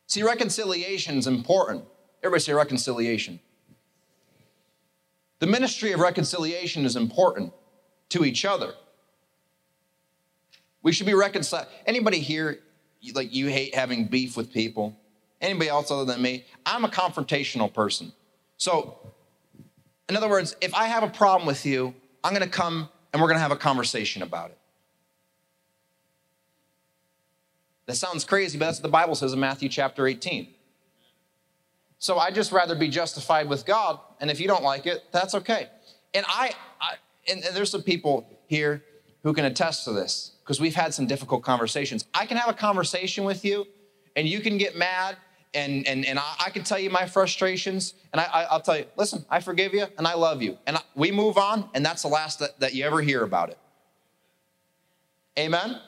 See, 0.07 0.21
reconciliation 0.21 1.17
is 1.17 1.27
important. 1.27 1.85
Everybody 2.21 2.41
say 2.41 2.51
reconciliation. 2.51 3.39
The 5.39 5.47
ministry 5.47 5.93
of 5.93 6.01
reconciliation 6.01 6.83
is 6.83 6.97
important 6.97 7.53
to 8.13 8.23
each 8.23 8.45
other. 8.45 8.73
We 10.83 10.91
should 10.91 11.07
be 11.07 11.13
reconciled. 11.13 11.67
Anybody 11.85 12.19
here, 12.19 12.59
like 13.13 13.33
you 13.33 13.47
hate 13.47 13.73
having 13.73 14.05
beef 14.05 14.37
with 14.37 14.53
people? 14.53 14.95
Anybody 15.41 15.69
else 15.69 15.89
other 15.89 16.05
than 16.05 16.21
me? 16.21 16.45
I'm 16.65 16.85
a 16.85 16.89
confrontational 16.89 17.73
person. 17.73 18.13
So, 18.57 18.97
in 20.07 20.15
other 20.15 20.29
words, 20.29 20.55
if 20.61 20.73
I 20.75 20.85
have 20.85 21.03
a 21.03 21.09
problem 21.09 21.47
with 21.47 21.65
you, 21.65 21.93
I'm 22.23 22.33
going 22.33 22.43
to 22.43 22.49
come 22.49 22.87
and 23.11 23.21
we're 23.21 23.27
going 23.27 23.37
to 23.37 23.41
have 23.41 23.51
a 23.51 23.57
conversation 23.57 24.21
about 24.21 24.51
it. 24.51 24.57
That 27.87 27.95
sounds 27.95 28.23
crazy, 28.23 28.57
but 28.57 28.65
that's 28.65 28.77
what 28.77 28.83
the 28.83 28.89
Bible 28.89 29.15
says 29.15 29.33
in 29.33 29.39
Matthew 29.39 29.69
chapter 29.69 30.07
18. 30.07 30.47
So 31.97 32.17
I 32.17 32.31
just 32.31 32.51
rather 32.51 32.75
be 32.75 32.89
justified 32.89 33.49
with 33.49 33.65
God, 33.65 33.99
and 34.19 34.29
if 34.29 34.39
you 34.39 34.47
don't 34.47 34.63
like 34.63 34.85
it, 34.85 35.03
that's 35.11 35.35
okay. 35.35 35.69
And 36.13 36.25
I, 36.27 36.53
I 36.79 36.95
and, 37.27 37.43
there's 37.53 37.69
some 37.69 37.83
people 37.83 38.27
here 38.47 38.83
who 39.23 39.33
can 39.33 39.45
attest 39.45 39.85
to 39.85 39.91
this 39.91 40.33
because 40.43 40.59
we've 40.59 40.75
had 40.75 40.93
some 40.93 41.07
difficult 41.07 41.43
conversations. 41.43 42.05
I 42.13 42.25
can 42.25 42.37
have 42.37 42.49
a 42.49 42.53
conversation 42.53 43.23
with 43.23 43.45
you 43.45 43.65
and 44.15 44.27
you 44.27 44.41
can 44.41 44.57
get 44.57 44.75
mad 44.75 45.17
and, 45.53 45.87
and, 45.87 46.05
and 46.05 46.19
I, 46.19 46.35
I 46.45 46.49
can 46.49 46.63
tell 46.63 46.79
you 46.79 46.89
my 46.89 47.05
frustrations 47.05 47.93
and 48.11 48.19
I, 48.19 48.25
I, 48.25 48.55
will 48.55 48.61
tell 48.61 48.77
you, 48.77 48.85
listen, 48.97 49.25
I 49.29 49.39
forgive 49.39 49.73
you 49.73 49.85
and 49.97 50.07
I 50.07 50.15
love 50.15 50.41
you. 50.41 50.57
And 50.65 50.77
I, 50.77 50.81
we 50.95 51.11
move 51.11 51.37
on 51.37 51.69
and 51.73 51.85
that's 51.85 52.01
the 52.01 52.07
last 52.07 52.39
that, 52.39 52.59
that 52.59 52.73
you 52.73 52.85
ever 52.85 53.01
hear 53.01 53.23
about 53.23 53.49
it. 53.49 53.57
Amen? 55.37 55.79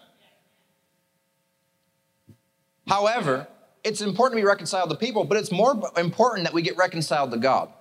However, 2.88 3.48
it's 3.84 4.01
important 4.01 4.39
to 4.39 4.42
be 4.42 4.48
reconciled 4.48 4.89
to 4.89 4.96
people, 4.96 5.25
but 5.25 5.38
it's 5.38 5.51
more 5.51 5.80
important 5.98 6.46
that 6.46 6.54
we 6.54 6.62
get 6.62 6.77
reconciled 6.77 7.32
to 7.32 7.38
God. 7.38 7.72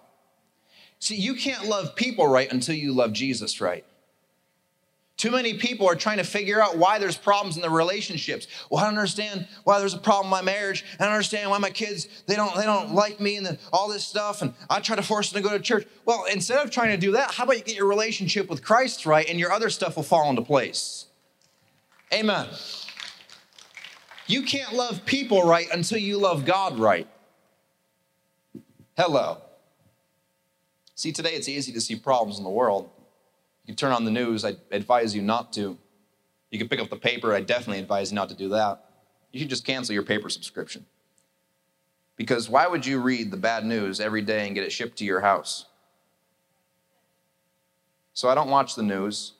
See, 1.04 1.16
you 1.16 1.34
can't 1.34 1.66
love 1.66 1.94
people 1.94 2.26
right 2.26 2.50
until 2.50 2.74
you 2.74 2.94
love 2.94 3.12
Jesus 3.12 3.60
right. 3.60 3.84
Too 5.18 5.30
many 5.30 5.52
people 5.52 5.86
are 5.86 5.94
trying 5.94 6.16
to 6.16 6.24
figure 6.24 6.62
out 6.62 6.78
why 6.78 6.98
there's 6.98 7.18
problems 7.18 7.56
in 7.56 7.62
the 7.62 7.68
relationships. 7.68 8.46
Well, 8.70 8.82
I 8.82 8.86
don't 8.86 8.96
understand 8.96 9.46
why 9.64 9.80
there's 9.80 9.92
a 9.92 9.98
problem 9.98 10.28
in 10.28 10.30
my 10.30 10.40
marriage. 10.40 10.82
I 10.98 11.04
don't 11.04 11.12
understand 11.12 11.50
why 11.50 11.58
my 11.58 11.68
kids 11.68 12.08
they 12.26 12.34
don't 12.36 12.56
they 12.56 12.62
don't 12.62 12.94
like 12.94 13.20
me 13.20 13.36
and 13.36 13.58
all 13.70 13.90
this 13.90 14.02
stuff. 14.02 14.40
And 14.40 14.54
I 14.70 14.80
try 14.80 14.96
to 14.96 15.02
force 15.02 15.30
them 15.30 15.42
to 15.42 15.46
go 15.46 15.54
to 15.54 15.62
church. 15.62 15.86
Well, 16.06 16.24
instead 16.32 16.64
of 16.64 16.70
trying 16.70 16.92
to 16.92 16.96
do 16.96 17.12
that, 17.12 17.32
how 17.32 17.44
about 17.44 17.58
you 17.58 17.64
get 17.64 17.76
your 17.76 17.86
relationship 17.86 18.48
with 18.48 18.64
Christ 18.64 19.04
right, 19.04 19.28
and 19.28 19.38
your 19.38 19.52
other 19.52 19.68
stuff 19.68 19.96
will 19.96 20.04
fall 20.04 20.30
into 20.30 20.40
place. 20.40 21.04
Amen. 22.14 22.46
You 24.26 24.44
can't 24.44 24.72
love 24.72 25.04
people 25.04 25.42
right 25.42 25.68
until 25.70 25.98
you 25.98 26.16
love 26.16 26.46
God 26.46 26.78
right. 26.78 27.06
Hello. 28.96 29.43
See, 30.94 31.12
today 31.12 31.34
it's 31.34 31.48
easy 31.48 31.72
to 31.72 31.80
see 31.80 31.96
problems 31.96 32.38
in 32.38 32.44
the 32.44 32.50
world. 32.50 32.90
You 33.64 33.72
can 33.72 33.76
turn 33.76 33.92
on 33.92 34.04
the 34.04 34.10
news, 34.10 34.44
I 34.44 34.54
advise 34.70 35.14
you 35.14 35.22
not 35.22 35.52
to. 35.54 35.76
You 36.50 36.58
can 36.58 36.68
pick 36.68 36.80
up 36.80 36.90
the 36.90 36.96
paper, 36.96 37.34
I 37.34 37.40
definitely 37.40 37.80
advise 37.80 38.12
you 38.12 38.16
not 38.16 38.28
to 38.28 38.36
do 38.36 38.50
that. 38.50 38.84
You 39.32 39.40
should 39.40 39.48
just 39.48 39.64
cancel 39.64 39.92
your 39.92 40.04
paper 40.04 40.28
subscription. 40.28 40.86
Because 42.16 42.48
why 42.48 42.68
would 42.68 42.86
you 42.86 43.00
read 43.00 43.32
the 43.32 43.36
bad 43.36 43.64
news 43.64 43.98
every 43.98 44.22
day 44.22 44.46
and 44.46 44.54
get 44.54 44.62
it 44.62 44.70
shipped 44.70 44.98
to 44.98 45.04
your 45.04 45.20
house? 45.20 45.66
So 48.12 48.28
I 48.28 48.36
don't 48.36 48.50
watch 48.50 48.76
the 48.76 48.84
news. 48.84 49.32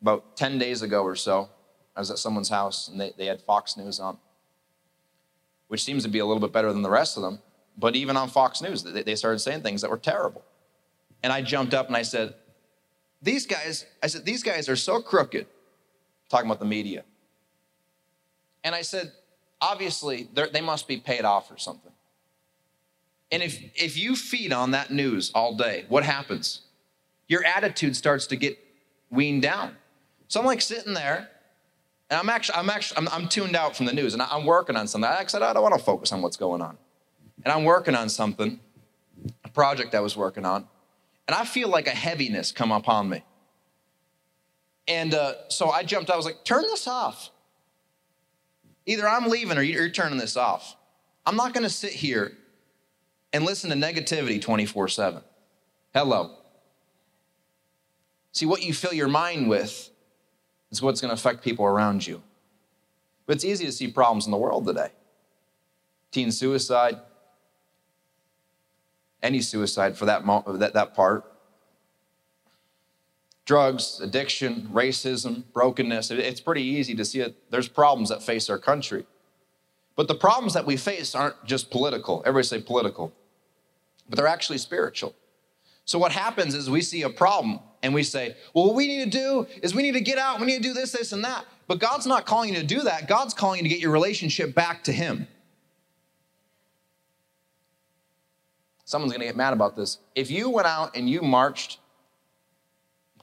About 0.00 0.36
10 0.36 0.58
days 0.58 0.80
ago 0.80 1.02
or 1.02 1.16
so, 1.16 1.50
I 1.94 2.00
was 2.00 2.10
at 2.10 2.18
someone's 2.18 2.48
house 2.48 2.88
and 2.88 2.98
they, 2.98 3.12
they 3.18 3.26
had 3.26 3.42
Fox 3.42 3.76
News 3.76 4.00
on, 4.00 4.16
which 5.68 5.84
seems 5.84 6.02
to 6.04 6.08
be 6.08 6.20
a 6.20 6.24
little 6.24 6.40
bit 6.40 6.52
better 6.52 6.72
than 6.72 6.82
the 6.82 6.90
rest 6.90 7.18
of 7.18 7.22
them. 7.22 7.40
But 7.78 7.96
even 7.96 8.16
on 8.16 8.28
Fox 8.28 8.62
News, 8.62 8.82
they, 8.82 9.14
started 9.14 9.38
saying 9.40 9.62
things 9.62 9.82
that 9.82 9.90
were 9.90 9.98
terrible. 9.98 10.42
And 11.22 11.32
I 11.32 11.42
jumped 11.42 11.74
up 11.74 11.88
and 11.88 11.96
I 11.96 12.02
said, 12.02 12.34
These 13.20 13.46
guys, 13.46 13.84
I 14.02 14.06
said, 14.06 14.24
these 14.24 14.42
guys 14.42 14.68
are 14.68 14.76
so 14.76 15.00
crooked, 15.00 15.46
talking 16.28 16.46
about 16.46 16.58
the 16.58 16.66
media. 16.66 17.04
And 18.64 18.74
I 18.74 18.82
said, 18.82 19.12
obviously, 19.60 20.28
they 20.34 20.60
must 20.60 20.88
be 20.88 20.96
paid 20.96 21.24
off 21.24 21.50
or 21.50 21.58
something. 21.58 21.92
And 23.30 23.42
if, 23.42 23.60
if 23.74 23.96
you 23.96 24.16
feed 24.16 24.52
on 24.52 24.70
that 24.72 24.90
news 24.90 25.30
all 25.34 25.56
day, 25.56 25.84
what 25.88 26.04
happens? 26.04 26.62
Your 27.28 27.44
attitude 27.44 27.96
starts 27.96 28.26
to 28.28 28.36
get 28.36 28.58
weaned 29.10 29.42
down. 29.42 29.76
So 30.28 30.40
I'm 30.40 30.46
like 30.46 30.60
sitting 30.60 30.94
there, 30.94 31.28
and 32.10 32.20
I'm 32.20 32.28
actually, 32.28 32.58
I'm 32.58 32.70
actually, 32.70 32.98
I'm, 32.98 33.08
I'm 33.08 33.28
tuned 33.28 33.56
out 33.56 33.76
from 33.76 33.86
the 33.86 33.92
news, 33.92 34.12
and 34.14 34.22
I'm 34.22 34.44
working 34.44 34.76
on 34.76 34.86
something. 34.86 35.10
I 35.10 35.24
said, 35.26 35.42
I 35.42 35.52
don't 35.52 35.62
want 35.62 35.74
to 35.74 35.84
focus 35.84 36.12
on 36.12 36.22
what's 36.22 36.36
going 36.36 36.62
on. 36.62 36.78
And 37.44 37.52
I'm 37.52 37.64
working 37.64 37.94
on 37.94 38.08
something, 38.08 38.60
a 39.44 39.48
project 39.48 39.94
I 39.94 40.00
was 40.00 40.16
working 40.16 40.44
on, 40.44 40.66
and 41.28 41.34
I 41.34 41.44
feel 41.44 41.68
like 41.68 41.86
a 41.86 41.90
heaviness 41.90 42.52
come 42.52 42.72
upon 42.72 43.08
me. 43.08 43.22
And 44.88 45.14
uh, 45.14 45.48
so 45.48 45.70
I 45.70 45.82
jumped 45.82 46.10
I 46.10 46.16
was 46.16 46.24
like, 46.24 46.44
turn 46.44 46.62
this 46.62 46.86
off. 46.86 47.30
Either 48.86 49.08
I'm 49.08 49.28
leaving 49.28 49.58
or 49.58 49.62
you're 49.62 49.88
turning 49.88 50.18
this 50.18 50.36
off. 50.36 50.76
I'm 51.24 51.36
not 51.36 51.52
going 51.52 51.64
to 51.64 51.70
sit 51.70 51.92
here 51.92 52.32
and 53.32 53.44
listen 53.44 53.70
to 53.70 53.76
negativity 53.76 54.40
24 54.40 54.88
7. 54.88 55.22
Hello. 55.92 56.30
See, 58.30 58.46
what 58.46 58.62
you 58.62 58.72
fill 58.72 58.92
your 58.92 59.08
mind 59.08 59.48
with 59.48 59.90
is 60.70 60.82
what's 60.82 61.00
going 61.00 61.08
to 61.08 61.14
affect 61.14 61.42
people 61.42 61.64
around 61.64 62.06
you. 62.06 62.22
But 63.26 63.36
it's 63.36 63.44
easy 63.44 63.64
to 63.64 63.72
see 63.72 63.88
problems 63.88 64.26
in 64.26 64.30
the 64.30 64.38
world 64.38 64.66
today 64.66 64.90
teen 66.12 66.30
suicide, 66.30 66.98
any 69.26 69.40
suicide 69.40 69.96
for 69.96 70.06
that, 70.06 70.24
that, 70.58 70.72
that 70.74 70.94
part, 70.94 71.24
drugs, 73.44 74.00
addiction, 74.00 74.68
racism, 74.72 75.44
brokenness. 75.52 76.10
It's 76.10 76.40
pretty 76.40 76.62
easy 76.62 76.94
to 76.94 77.04
see 77.04 77.20
it. 77.20 77.50
There's 77.50 77.68
problems 77.68 78.08
that 78.08 78.22
face 78.22 78.48
our 78.48 78.58
country. 78.58 79.04
But 79.96 80.08
the 80.08 80.14
problems 80.14 80.54
that 80.54 80.66
we 80.66 80.76
face 80.76 81.14
aren't 81.14 81.44
just 81.44 81.70
political. 81.70 82.22
Everybody 82.26 82.46
say 82.46 82.60
political 82.60 83.12
but 84.08 84.16
they're 84.16 84.26
actually 84.26 84.58
spiritual. 84.58 85.14
So 85.84 85.98
what 85.98 86.12
happens 86.12 86.54
is 86.54 86.68
we 86.68 86.82
see 86.82 87.02
a 87.02 87.10
problem 87.10 87.60
and 87.82 87.94
we 87.94 88.02
say, 88.02 88.36
well, 88.54 88.66
what 88.66 88.74
we 88.74 88.88
need 88.88 89.10
to 89.10 89.18
do 89.18 89.46
is 89.62 89.74
we 89.74 89.82
need 89.82 89.92
to 89.92 90.00
get 90.00 90.18
out, 90.18 90.40
we 90.40 90.46
need 90.46 90.62
to 90.62 90.62
do 90.62 90.74
this, 90.74 90.92
this, 90.92 91.12
and 91.12 91.24
that. 91.24 91.44
But 91.68 91.78
God's 91.78 92.06
not 92.06 92.26
calling 92.26 92.50
you 92.50 92.60
to 92.60 92.66
do 92.66 92.80
that. 92.80 93.08
God's 93.08 93.34
calling 93.34 93.58
you 93.58 93.62
to 93.64 93.68
get 93.68 93.80
your 93.80 93.92
relationship 93.92 94.54
back 94.54 94.84
to 94.84 94.92
Him. 94.92 95.26
Someone's 98.86 99.12
gonna 99.12 99.24
get 99.24 99.36
mad 99.36 99.52
about 99.52 99.74
this. 99.74 99.98
If 100.14 100.30
you 100.30 100.48
went 100.48 100.68
out 100.68 100.96
and 100.96 101.10
you 101.10 101.20
marched, 101.20 101.80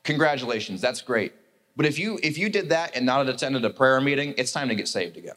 congratulations, 0.03 0.82
that's 0.82 1.02
great. 1.02 1.34
But 1.78 1.86
if 1.86 1.97
you 1.97 2.19
if 2.21 2.38
you 2.38 2.49
did 2.49 2.69
that 2.69 2.95
and 2.95 3.06
not 3.06 3.28
attended 3.28 3.63
a 3.63 3.69
prayer 3.69 3.99
meeting, 4.02 4.36
it's 4.38 4.52
time 4.52 4.67
to 4.67 4.76
get 4.76 4.89
saved 4.89 5.15
again. 5.17 5.36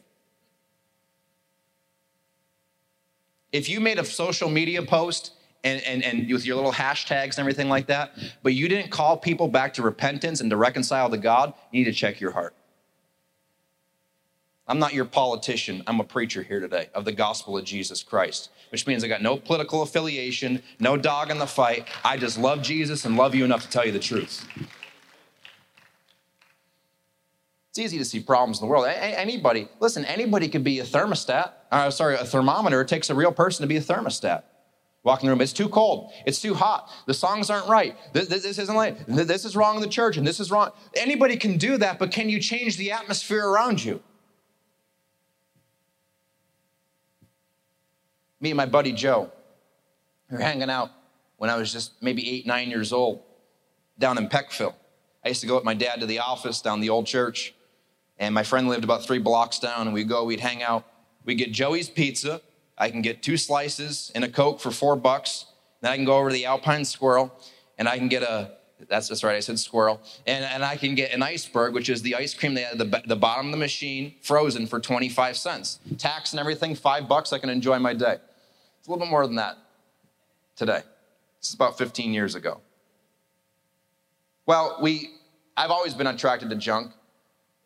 If 3.52 3.68
you 3.68 3.80
made 3.80 4.00
a 4.00 4.04
social 4.04 4.50
media 4.50 4.82
post 4.82 5.32
and, 5.62 5.80
and, 5.82 6.02
and 6.02 6.30
with 6.30 6.44
your 6.44 6.56
little 6.56 6.72
hashtags 6.72 7.30
and 7.30 7.38
everything 7.38 7.68
like 7.68 7.86
that, 7.86 8.12
but 8.42 8.52
you 8.52 8.68
didn't 8.68 8.90
call 8.90 9.16
people 9.16 9.46
back 9.46 9.74
to 9.74 9.82
repentance 9.82 10.40
and 10.40 10.50
to 10.50 10.56
reconcile 10.56 11.08
to 11.08 11.16
God, 11.16 11.54
you 11.70 11.84
need 11.84 11.90
to 11.90 11.96
check 11.96 12.20
your 12.20 12.32
heart. 12.32 12.54
I'm 14.68 14.80
not 14.80 14.94
your 14.94 15.04
politician. 15.04 15.82
I'm 15.86 16.00
a 16.00 16.04
preacher 16.04 16.42
here 16.42 16.58
today 16.58 16.88
of 16.92 17.04
the 17.04 17.12
gospel 17.12 17.56
of 17.56 17.64
Jesus 17.64 18.02
Christ, 18.02 18.50
which 18.72 18.86
means 18.86 19.04
I 19.04 19.08
got 19.08 19.22
no 19.22 19.36
political 19.36 19.82
affiliation, 19.82 20.60
no 20.80 20.96
dog 20.96 21.30
in 21.30 21.38
the 21.38 21.46
fight. 21.46 21.86
I 22.04 22.16
just 22.16 22.36
love 22.36 22.62
Jesus 22.62 23.04
and 23.04 23.16
love 23.16 23.34
you 23.34 23.44
enough 23.44 23.62
to 23.62 23.68
tell 23.68 23.86
you 23.86 23.92
the 23.92 24.00
truth. 24.00 24.44
It's 27.70 27.78
easy 27.78 27.98
to 27.98 28.04
see 28.04 28.20
problems 28.20 28.58
in 28.58 28.66
the 28.66 28.70
world. 28.70 28.86
Anybody, 28.88 29.68
listen, 29.78 30.04
anybody 30.04 30.48
could 30.48 30.64
be 30.64 30.80
a 30.80 30.84
thermostat. 30.84 31.52
Uh, 31.70 31.90
sorry, 31.90 32.16
a 32.16 32.24
thermometer. 32.24 32.80
It 32.80 32.88
takes 32.88 33.08
a 33.08 33.14
real 33.14 33.32
person 33.32 33.62
to 33.62 33.68
be 33.68 33.76
a 33.76 33.80
thermostat. 33.80 34.42
Walk 35.04 35.22
in 35.22 35.26
the 35.26 35.30
room, 35.30 35.40
it's 35.40 35.52
too 35.52 35.68
cold, 35.68 36.10
it's 36.26 36.42
too 36.42 36.52
hot, 36.52 36.90
the 37.06 37.14
songs 37.14 37.48
aren't 37.48 37.68
right, 37.68 37.96
this, 38.12 38.26
this, 38.26 38.42
this 38.42 38.58
isn't 38.58 38.74
right, 38.74 38.96
this 39.06 39.44
is 39.44 39.54
wrong 39.54 39.76
in 39.76 39.80
the 39.80 39.86
church, 39.86 40.16
and 40.16 40.26
this 40.26 40.40
is 40.40 40.50
wrong. 40.50 40.72
Anybody 40.96 41.36
can 41.36 41.58
do 41.58 41.76
that, 41.76 42.00
but 42.00 42.10
can 42.10 42.28
you 42.28 42.40
change 42.40 42.76
the 42.76 42.90
atmosphere 42.90 43.46
around 43.46 43.84
you? 43.84 44.02
Me 48.40 48.50
and 48.50 48.56
my 48.56 48.66
buddy 48.66 48.92
Joe, 48.92 49.30
we 50.30 50.36
were 50.36 50.42
hanging 50.42 50.70
out 50.70 50.90
when 51.36 51.50
I 51.50 51.56
was 51.56 51.72
just 51.72 51.92
maybe 52.02 52.28
eight, 52.28 52.46
nine 52.46 52.70
years 52.70 52.92
old 52.92 53.22
down 53.98 54.18
in 54.18 54.28
Peckville. 54.28 54.74
I 55.24 55.28
used 55.28 55.40
to 55.40 55.46
go 55.46 55.54
with 55.54 55.64
my 55.64 55.74
dad 55.74 56.00
to 56.00 56.06
the 56.06 56.20
office 56.20 56.60
down 56.60 56.80
the 56.80 56.90
old 56.90 57.06
church, 57.06 57.54
and 58.18 58.34
my 58.34 58.42
friend 58.42 58.68
lived 58.68 58.84
about 58.84 59.04
three 59.04 59.18
blocks 59.18 59.58
down, 59.58 59.86
and 59.86 59.94
we'd 59.94 60.08
go, 60.08 60.24
we'd 60.24 60.40
hang 60.40 60.62
out. 60.62 60.84
We'd 61.24 61.36
get 61.36 61.52
Joey's 61.52 61.88
Pizza, 61.88 62.40
I 62.78 62.90
can 62.90 63.02
get 63.02 63.22
two 63.22 63.36
slices 63.36 64.12
and 64.14 64.24
a 64.24 64.28
Coke 64.28 64.60
for 64.60 64.70
four 64.70 64.96
bucks. 64.96 65.46
Then 65.80 65.92
I 65.92 65.96
can 65.96 66.04
go 66.04 66.16
over 66.18 66.28
to 66.28 66.34
the 66.34 66.46
Alpine 66.46 66.84
Squirrel 66.84 67.32
and 67.78 67.88
I 67.88 67.98
can 67.98 68.08
get 68.08 68.22
a, 68.22 68.52
that's, 68.88 69.08
that's 69.08 69.24
right, 69.24 69.36
I 69.36 69.40
said 69.40 69.58
squirrel. 69.58 70.00
And, 70.26 70.44
and 70.44 70.64
I 70.64 70.76
can 70.76 70.94
get 70.94 71.12
an 71.12 71.22
iceberg, 71.22 71.74
which 71.74 71.88
is 71.88 72.02
the 72.02 72.14
ice 72.14 72.34
cream 72.34 72.54
they 72.54 72.62
had 72.62 72.80
at 72.80 72.90
the, 72.90 73.02
the 73.06 73.16
bottom 73.16 73.46
of 73.46 73.52
the 73.52 73.58
machine, 73.58 74.14
frozen 74.20 74.66
for 74.66 74.80
25 74.80 75.36
cents. 75.36 75.80
Tax 75.98 76.32
and 76.32 76.40
everything, 76.40 76.74
five 76.74 77.08
bucks, 77.08 77.32
I 77.32 77.38
can 77.38 77.50
enjoy 77.50 77.78
my 77.78 77.94
day. 77.94 78.18
It's 78.86 78.88
a 78.88 78.92
little 78.92 79.04
bit 79.04 79.10
more 79.10 79.26
than 79.26 79.34
that 79.34 79.58
today. 80.54 80.80
This 81.40 81.48
is 81.48 81.54
about 81.54 81.76
15 81.76 82.14
years 82.14 82.36
ago. 82.36 82.60
Well, 84.46 84.78
we, 84.80 85.10
I've 85.56 85.72
always 85.72 85.92
been 85.92 86.06
attracted 86.06 86.50
to 86.50 86.54
junk. 86.54 86.92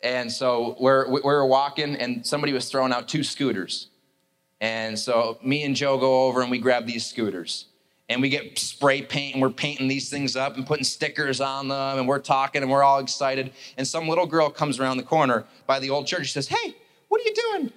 And 0.03 0.33
so 0.33 0.79
we're, 0.81 1.11
we 1.11 1.21
were 1.21 1.45
walking, 1.45 1.95
and 1.97 2.27
somebody 2.27 2.55
was 2.55 2.71
throwing 2.71 2.91
out 2.91 3.07
two 3.07 3.23
scooters. 3.23 3.89
And 4.63 4.99
so 4.99 5.39
me 5.45 5.63
and 5.63 5.77
Joe 5.77 5.99
go 5.99 6.25
over 6.25 6.41
and 6.41 6.51
we 6.51 6.59
grab 6.59 6.87
these 6.87 7.05
scooters. 7.05 7.67
And 8.09 8.23
we 8.23 8.31
get 8.31 8.59
spray 8.59 9.03
paint 9.03 9.35
and 9.35 9.43
we're 9.43 9.51
painting 9.51 9.89
these 9.89 10.09
things 10.09 10.37
up 10.37 10.57
and 10.57 10.67
putting 10.67 10.85
stickers 10.85 11.43
on 11.43 11.69
them 11.69 11.99
and 11.99 12.09
we're 12.09 12.19
talking 12.19 12.63
and 12.63 12.71
we're 12.71 12.83
all 12.83 12.99
excited. 12.99 13.53
And 13.77 13.87
some 13.87 14.09
little 14.09 14.25
girl 14.25 14.49
comes 14.49 14.81
around 14.81 14.97
the 14.97 15.03
corner 15.03 15.45
by 15.67 15.81
the 15.81 15.91
old 15.91 16.07
church. 16.07 16.29
She 16.29 16.33
says, 16.33 16.49
Hey, 16.49 16.77
what 17.09 17.21
are 17.21 17.25
you 17.25 17.35
doing? 17.35 17.73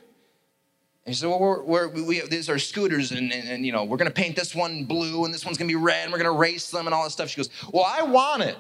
And 1.05 1.13
she 1.13 1.19
said, 1.19 1.29
Well, 1.29 1.39
we're, 1.39 1.63
we're, 1.63 1.87
we 1.89 2.17
have, 2.17 2.29
these 2.29 2.49
are 2.49 2.57
scooters 2.57 3.11
and, 3.11 3.31
and, 3.31 3.47
and 3.47 3.65
you 3.65 3.71
know, 3.71 3.83
we're 3.83 3.97
going 3.97 4.09
to 4.09 4.13
paint 4.13 4.35
this 4.35 4.55
one 4.55 4.85
blue 4.85 5.25
and 5.25 5.33
this 5.33 5.45
one's 5.45 5.57
going 5.57 5.67
to 5.67 5.73
be 5.73 5.81
red 5.81 6.03
and 6.03 6.11
we're 6.11 6.19
going 6.19 6.31
to 6.31 6.37
race 6.37 6.69
them 6.69 6.87
and 6.87 6.93
all 6.93 7.03
this 7.03 7.13
stuff. 7.13 7.29
She 7.29 7.37
goes, 7.37 7.49
Well, 7.71 7.85
I 7.85 8.03
want 8.03 8.43
it. 8.43 8.57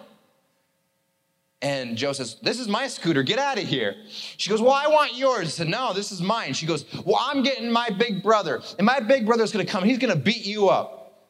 And 1.61 1.95
Joe 1.95 2.11
says, 2.11 2.35
This 2.41 2.59
is 2.59 2.67
my 2.67 2.87
scooter. 2.87 3.23
Get 3.23 3.39
out 3.39 3.57
of 3.57 3.63
here. 3.63 3.95
She 4.09 4.49
goes, 4.49 4.61
Well, 4.61 4.73
I 4.73 4.87
want 4.87 5.15
yours. 5.15 5.47
I 5.47 5.49
said, 5.49 5.69
No, 5.69 5.93
this 5.93 6.11
is 6.11 6.21
mine. 6.21 6.53
She 6.53 6.65
goes, 6.65 6.85
Well, 7.05 7.17
I'm 7.19 7.41
getting 7.41 7.71
my 7.71 7.89
big 7.89 8.21
brother. 8.21 8.61
And 8.77 8.85
my 8.85 8.99
big 8.99 9.25
brother's 9.25 9.53
going 9.53 9.65
to 9.65 9.71
come. 9.71 9.85
He's 9.85 9.97
going 9.97 10.13
to 10.13 10.19
beat 10.19 10.45
you 10.45 10.67
up. 10.67 11.29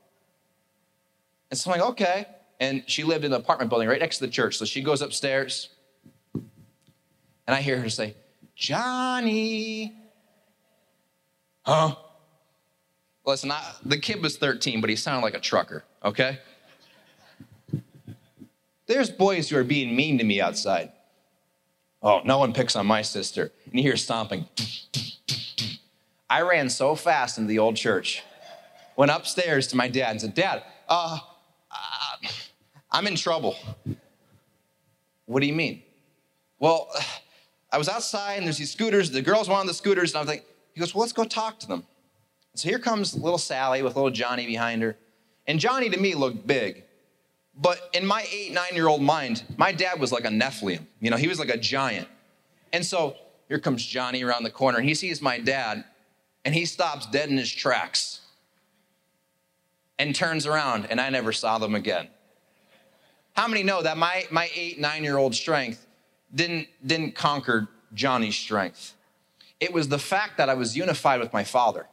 And 1.52 1.60
so 1.60 1.71
I'm 1.71 1.80
like, 1.80 1.89
Okay. 1.91 2.26
And 2.60 2.84
she 2.88 3.04
lived 3.04 3.26
in 3.26 3.34
an 3.34 3.39
apartment 3.39 3.69
building 3.69 3.88
right 3.88 3.99
next 3.99 4.17
to 4.17 4.26
the 4.26 4.32
church. 4.32 4.58
So 4.58 4.65
she 4.65 4.82
goes 4.82 5.04
upstairs. 5.04 5.69
And 6.34 7.56
I 7.56 7.62
hear 7.62 7.80
her 7.80 7.89
say, 7.89 8.15
Johnny. 8.56 10.02
Huh? 11.65 11.95
Listen, 13.26 13.52
I, 13.52 13.73
the 13.86 13.97
kid 13.97 14.21
was 14.21 14.38
13, 14.38 14.82
but 14.82 14.89
he 14.89 14.95
sounded 14.95 15.23
like 15.23 15.34
a 15.34 15.39
trucker, 15.39 15.84
okay? 16.04 16.39
There's 18.86 19.10
boys 19.10 19.49
who 19.49 19.58
are 19.58 19.63
being 19.63 19.95
mean 19.95 20.17
to 20.17 20.23
me 20.23 20.41
outside. 20.41 20.91
Oh, 22.02 22.21
no 22.26 22.38
one 22.38 22.52
picks 22.52 22.76
on 22.76 22.86
my 22.86 23.02
sister. 23.02 23.52
And 23.65 23.76
you 23.76 23.82
hear 23.82 23.95
stomping. 23.95 24.45
I 26.30 26.41
ran 26.41 26.69
so 26.69 26.95
fast 26.95 27.38
into 27.38 27.47
the 27.47 27.60
old 27.60 27.78
church, 27.78 28.23
went 28.97 29.12
upstairs 29.12 29.67
to 29.67 29.78
my 29.78 29.88
dad 29.88 30.12
and 30.12 30.21
said, 30.21 30.34
Dad, 30.34 30.63
uh, 30.89 31.19
uh, 31.71 32.28
I'm 32.91 33.08
in 33.08 33.15
trouble. 33.15 33.56
What 35.26 35.39
do 35.39 35.47
you 35.47 35.54
mean? 35.54 35.82
Well, 36.60 36.89
I 37.71 37.78
was 37.78 37.88
outside 37.88 38.36
and 38.36 38.45
there's 38.45 38.58
these 38.58 38.71
scooters. 38.71 39.12
The 39.12 39.21
girls 39.21 39.47
on 39.47 39.65
the 39.65 39.73
scooters, 39.73 40.12
and 40.12 40.17
I 40.17 40.21
was 40.21 40.28
like, 40.28 40.45
he 40.73 40.79
goes, 40.79 40.93
well, 40.93 41.01
let's 41.01 41.13
go 41.13 41.23
talk 41.23 41.59
to 41.59 41.67
them. 41.67 41.86
So 42.55 42.69
here 42.69 42.79
comes 42.79 43.15
little 43.15 43.38
Sally 43.38 43.81
with 43.81 43.95
little 43.95 44.12
Johnny 44.12 44.45
behind 44.45 44.81
her. 44.81 44.95
And 45.47 45.59
Johnny 45.59 45.89
to 45.89 45.99
me 45.99 46.15
looked 46.15 46.45
big. 46.45 46.83
But 47.55 47.89
in 47.93 48.05
my 48.05 48.25
eight, 48.31 48.51
nine 48.53 48.73
year 48.73 48.88
old 48.88 49.01
mind, 49.01 49.43
my 49.57 49.71
dad 49.71 49.99
was 49.99 50.12
like 50.12 50.25
a 50.25 50.29
Nephilim. 50.29 50.86
You 50.99 51.12
know, 51.12 51.17
he 51.17 51.27
was 51.27 51.39
like 51.39 51.49
a 51.49 51.57
giant. 51.57 52.07
And 52.71 52.86
so 52.86 53.15
here 53.47 53.59
comes 53.59 53.86
Johnny 53.86 54.23
around 54.23 54.43
the 54.43 54.49
corner, 54.49 54.79
and 54.79 54.88
he 54.88 54.95
sees 54.95 55.21
my 55.21 55.39
dad, 55.39 55.83
and 56.43 56.55
he 56.55 56.65
stops 56.65 57.05
dead 57.05 57.29
in 57.29 57.38
his 57.38 57.51
tracks 57.51 58.21
and 59.99 60.15
turns 60.15 60.47
around, 60.47 60.88
and 60.89 60.99
I 60.99 61.09
never 61.09 61.31
saw 61.31 61.59
them 61.59 61.75
again. 61.75 62.07
How 63.33 63.47
many 63.47 63.63
know 63.63 63.81
that 63.83 63.97
my, 63.97 64.25
my 64.31 64.49
eight, 64.55 64.79
nine 64.79 65.03
year 65.03 65.17
old 65.17 65.36
strength 65.36 65.86
didn't, 66.33 66.67
didn't 66.86 67.15
conquer 67.15 67.67
Johnny's 67.93 68.36
strength? 68.36 68.92
It 69.63 69.71
was 69.71 69.88
the 69.88 69.97
fact 69.97 70.36
that 70.39 70.49
I 70.49 70.56
was 70.56 70.76
unified 70.76 71.21
with 71.21 71.32
my 71.32 71.45
father. 71.45 71.88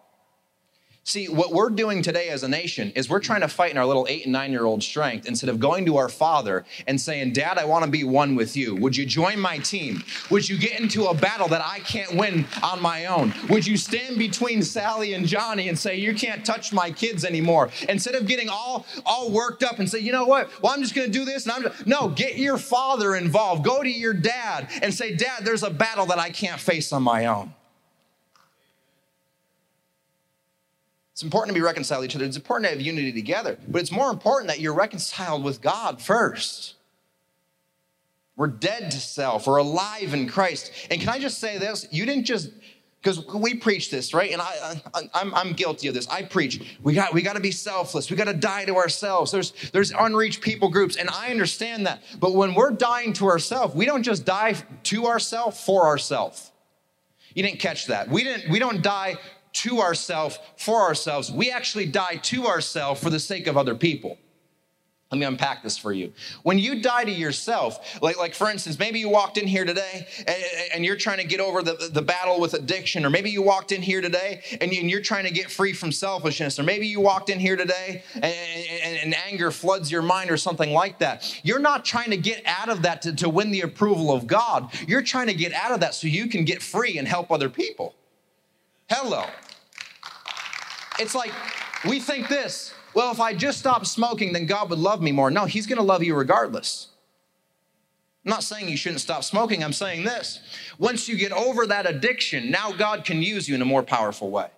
See, 1.02 1.28
what 1.28 1.52
we're 1.52 1.70
doing 1.70 2.02
today 2.02 2.28
as 2.28 2.42
a 2.42 2.48
nation 2.48 2.92
is 2.94 3.08
we're 3.08 3.20
trying 3.20 3.40
to 3.40 3.48
fight 3.48 3.70
in 3.70 3.78
our 3.78 3.86
little 3.86 4.06
eight 4.08 4.24
and 4.24 4.32
nine 4.32 4.52
year 4.52 4.64
old 4.64 4.82
strength 4.82 5.26
instead 5.26 5.48
of 5.48 5.58
going 5.58 5.86
to 5.86 5.96
our 5.96 6.10
father 6.10 6.64
and 6.86 7.00
saying, 7.00 7.32
Dad, 7.32 7.56
I 7.58 7.64
want 7.64 7.84
to 7.84 7.90
be 7.90 8.04
one 8.04 8.36
with 8.36 8.54
you. 8.54 8.76
Would 8.76 8.96
you 8.96 9.06
join 9.06 9.40
my 9.40 9.58
team? 9.58 10.04
Would 10.30 10.46
you 10.46 10.58
get 10.58 10.78
into 10.78 11.06
a 11.06 11.14
battle 11.14 11.48
that 11.48 11.62
I 11.64 11.78
can't 11.80 12.14
win 12.14 12.44
on 12.62 12.82
my 12.82 13.06
own? 13.06 13.32
Would 13.48 13.66
you 13.66 13.78
stand 13.78 14.18
between 14.18 14.62
Sally 14.62 15.14
and 15.14 15.26
Johnny 15.26 15.68
and 15.68 15.78
say, 15.78 15.96
You 15.96 16.14
can't 16.14 16.44
touch 16.44 16.70
my 16.70 16.90
kids 16.90 17.24
anymore? 17.24 17.70
Instead 17.88 18.14
of 18.14 18.26
getting 18.26 18.50
all, 18.50 18.86
all 19.06 19.30
worked 19.30 19.62
up 19.62 19.78
and 19.78 19.88
say, 19.88 20.00
You 20.00 20.12
know 20.12 20.26
what? 20.26 20.50
Well, 20.62 20.72
I'm 20.72 20.82
just 20.82 20.94
going 20.94 21.10
to 21.10 21.12
do 21.12 21.24
this. 21.24 21.44
And 21.44 21.52
I'm 21.52 21.62
just... 21.62 21.86
No, 21.86 22.10
get 22.10 22.36
your 22.36 22.58
father 22.58 23.16
involved. 23.16 23.64
Go 23.64 23.82
to 23.82 23.90
your 23.90 24.14
dad 24.14 24.68
and 24.82 24.92
say, 24.92 25.16
Dad, 25.16 25.44
there's 25.44 25.62
a 25.62 25.70
battle 25.70 26.06
that 26.06 26.18
I 26.18 26.28
can't 26.30 26.60
face 26.60 26.92
on 26.92 27.02
my 27.02 27.26
own. 27.26 27.54
It's 31.20 31.24
important 31.26 31.54
to 31.54 31.60
be 31.60 31.62
reconciled 31.62 32.00
to 32.00 32.06
each 32.06 32.16
other. 32.16 32.24
It's 32.24 32.38
important 32.38 32.70
to 32.70 32.74
have 32.74 32.80
unity 32.80 33.12
together. 33.12 33.58
But 33.68 33.82
it's 33.82 33.92
more 33.92 34.10
important 34.10 34.48
that 34.48 34.58
you're 34.58 34.72
reconciled 34.72 35.44
with 35.44 35.60
God 35.60 36.00
first. 36.00 36.76
We're 38.36 38.46
dead 38.46 38.90
to 38.92 38.96
self. 38.96 39.46
We're 39.46 39.58
alive 39.58 40.14
in 40.14 40.30
Christ. 40.30 40.72
And 40.90 40.98
can 40.98 41.10
I 41.10 41.18
just 41.18 41.36
say 41.36 41.58
this? 41.58 41.86
You 41.90 42.06
didn't 42.06 42.24
just 42.24 42.52
because 43.02 43.22
we 43.34 43.52
preach 43.52 43.90
this 43.90 44.14
right 44.14 44.30
and 44.30 44.40
I, 44.40 44.80
I 44.94 45.20
am 45.20 45.34
I'm 45.34 45.52
guilty 45.54 45.88
of 45.88 45.94
this 45.94 46.06
i 46.08 46.20
preach 46.20 46.76
we 46.82 46.92
got 46.92 47.14
we 47.14 47.22
got 47.22 47.32
to 47.32 47.40
be 47.40 47.50
selfless 47.50 48.10
we 48.10 48.16
got 48.18 48.26
to 48.26 48.34
die 48.34 48.66
to 48.66 48.76
ourselves 48.76 49.32
there's 49.32 49.54
there's 49.72 49.90
unreached 49.90 50.42
people 50.42 50.68
groups 50.68 50.96
and 50.96 51.08
i 51.08 51.30
understand 51.30 51.86
that 51.86 52.02
but 52.18 52.34
when 52.34 52.52
we're 52.52 52.72
dying 52.72 53.14
to 53.14 53.24
ourselves 53.26 53.74
we 53.74 53.86
don't 53.86 54.02
just 54.02 54.26
die 54.26 54.52
to 54.82 55.06
ourselves 55.06 55.58
for 55.64 55.86
ourselves 55.86 56.52
you 57.34 57.42
didn't 57.42 57.58
catch 57.58 57.86
that 57.86 58.06
we 58.10 58.22
didn't 58.22 58.50
we 58.50 58.58
don't 58.58 58.82
die 58.82 59.16
to 59.52 59.80
ourselves 59.80 60.38
for 60.56 60.82
ourselves. 60.82 61.30
We 61.30 61.50
actually 61.50 61.86
die 61.86 62.16
to 62.22 62.46
ourselves 62.46 63.02
for 63.02 63.10
the 63.10 63.20
sake 63.20 63.46
of 63.46 63.56
other 63.56 63.74
people. 63.74 64.18
Let 65.10 65.18
me 65.18 65.26
unpack 65.26 65.64
this 65.64 65.76
for 65.76 65.92
you. 65.92 66.12
When 66.44 66.60
you 66.60 66.80
die 66.80 67.02
to 67.02 67.10
yourself, 67.10 68.00
like, 68.00 68.16
like 68.16 68.32
for 68.32 68.48
instance, 68.48 68.78
maybe 68.78 69.00
you 69.00 69.08
walked 69.08 69.38
in 69.38 69.46
here 69.48 69.64
today 69.64 70.06
and, 70.18 70.36
and 70.72 70.84
you're 70.84 70.96
trying 70.96 71.18
to 71.18 71.24
get 71.24 71.40
over 71.40 71.64
the, 71.64 71.90
the 71.92 72.00
battle 72.02 72.38
with 72.38 72.54
addiction, 72.54 73.04
or 73.04 73.10
maybe 73.10 73.28
you 73.28 73.42
walked 73.42 73.72
in 73.72 73.82
here 73.82 74.00
today 74.00 74.40
and, 74.60 74.72
you, 74.72 74.96
are 74.96 75.02
trying 75.02 75.24
to 75.24 75.32
get 75.32 75.50
free 75.50 75.72
from 75.72 75.90
selfishness, 75.90 76.60
or 76.60 76.62
maybe 76.62 76.86
you 76.86 77.00
walked 77.00 77.28
in 77.28 77.40
here 77.40 77.56
today 77.56 78.04
and, 78.14 78.24
and, 78.24 78.98
and, 79.02 79.14
anger 79.26 79.50
floods 79.50 79.90
your 79.90 80.02
mind 80.02 80.30
or 80.30 80.36
something 80.36 80.72
like 80.72 81.00
that. 81.00 81.40
You're 81.44 81.58
not 81.58 81.84
trying 81.84 82.10
to 82.10 82.16
get 82.16 82.42
out 82.46 82.68
of 82.68 82.82
that 82.82 83.02
to, 83.02 83.12
to 83.16 83.28
win 83.28 83.50
the 83.50 83.62
approval 83.62 84.12
of 84.12 84.28
God. 84.28 84.72
You're 84.86 85.02
trying 85.02 85.26
to 85.26 85.34
get 85.34 85.52
out 85.52 85.72
of 85.72 85.80
that 85.80 85.94
so 85.94 86.06
you 86.06 86.28
can 86.28 86.44
get 86.44 86.62
free 86.62 86.98
and 86.98 87.08
help 87.08 87.32
other 87.32 87.48
people. 87.50 87.96
Hello. 88.90 89.24
It's 90.98 91.14
like 91.14 91.32
we 91.88 92.00
think 92.00 92.28
this 92.28 92.74
well, 92.92 93.12
if 93.12 93.20
I 93.20 93.34
just 93.34 93.60
stop 93.60 93.86
smoking, 93.86 94.32
then 94.32 94.46
God 94.46 94.68
would 94.68 94.80
love 94.80 95.00
me 95.00 95.12
more. 95.12 95.30
No, 95.30 95.44
He's 95.44 95.66
gonna 95.66 95.82
love 95.82 96.02
you 96.02 96.16
regardless. 96.16 96.88
I'm 98.24 98.30
not 98.30 98.42
saying 98.42 98.68
you 98.68 98.76
shouldn't 98.76 99.00
stop 99.00 99.22
smoking, 99.22 99.62
I'm 99.62 99.72
saying 99.72 100.04
this. 100.04 100.40
Once 100.78 101.08
you 101.08 101.16
get 101.16 101.30
over 101.32 101.66
that 101.66 101.88
addiction, 101.88 102.50
now 102.50 102.72
God 102.72 103.04
can 103.04 103.22
use 103.22 103.48
you 103.48 103.54
in 103.54 103.62
a 103.62 103.64
more 103.64 103.82
powerful 103.84 104.30
way. 104.30 104.48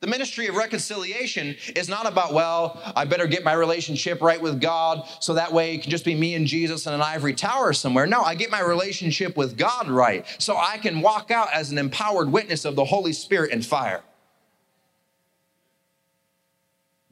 The 0.00 0.06
ministry 0.06 0.46
of 0.46 0.54
reconciliation 0.54 1.56
is 1.74 1.88
not 1.88 2.06
about, 2.06 2.32
well, 2.32 2.80
I 2.94 3.04
better 3.04 3.26
get 3.26 3.42
my 3.42 3.54
relationship 3.54 4.22
right 4.22 4.40
with 4.40 4.60
God 4.60 5.08
so 5.18 5.34
that 5.34 5.52
way 5.52 5.74
it 5.74 5.82
can 5.82 5.90
just 5.90 6.04
be 6.04 6.14
me 6.14 6.34
and 6.34 6.46
Jesus 6.46 6.86
in 6.86 6.92
an 6.92 7.02
ivory 7.02 7.34
tower 7.34 7.72
somewhere. 7.72 8.06
No, 8.06 8.22
I 8.22 8.36
get 8.36 8.48
my 8.48 8.60
relationship 8.60 9.36
with 9.36 9.58
God 9.58 9.88
right 9.88 10.24
so 10.38 10.56
I 10.56 10.78
can 10.78 11.00
walk 11.00 11.32
out 11.32 11.48
as 11.52 11.72
an 11.72 11.78
empowered 11.78 12.30
witness 12.30 12.64
of 12.64 12.76
the 12.76 12.84
Holy 12.84 13.12
Spirit 13.12 13.50
and 13.52 13.66
fire. 13.66 14.02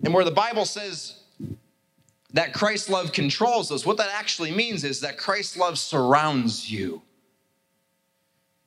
And 0.04 0.14
where 0.14 0.24
the 0.24 0.30
Bible 0.30 0.64
says 0.64 1.24
that 2.34 2.52
Christ's 2.52 2.88
love 2.88 3.12
controls 3.12 3.72
us, 3.72 3.84
what 3.84 3.96
that 3.96 4.10
actually 4.12 4.52
means 4.52 4.84
is 4.84 5.00
that 5.00 5.18
Christ's 5.18 5.56
love 5.56 5.76
surrounds 5.76 6.70
you. 6.70 7.02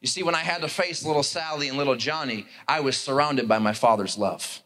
You 0.01 0.07
see, 0.07 0.23
when 0.23 0.35
I 0.35 0.39
had 0.39 0.61
to 0.61 0.69
face 0.69 1.05
little 1.05 1.23
Sally 1.23 1.67
and 1.67 1.77
little 1.77 1.95
Johnny, 1.95 2.45
I 2.67 2.79
was 2.79 2.97
surrounded 2.97 3.47
by 3.47 3.59
my 3.59 3.73
father's 3.73 4.17
love. 4.17 4.61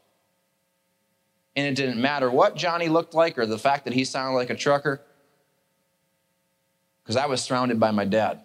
And 1.56 1.68
it 1.68 1.76
didn't 1.76 2.02
matter 2.02 2.30
what 2.30 2.56
Johnny 2.56 2.88
looked 2.88 3.14
like 3.14 3.38
or 3.38 3.46
the 3.46 3.58
fact 3.58 3.86
that 3.86 3.94
he 3.94 4.06
sounded 4.06 4.36
like 4.36 4.50
a 4.50 4.56
trucker, 4.56 5.02
because 7.04 7.16
I 7.16 7.26
was 7.26 7.42
surrounded 7.42 7.80
by 7.80 7.92
my 7.92 8.06
dad. 8.06 8.42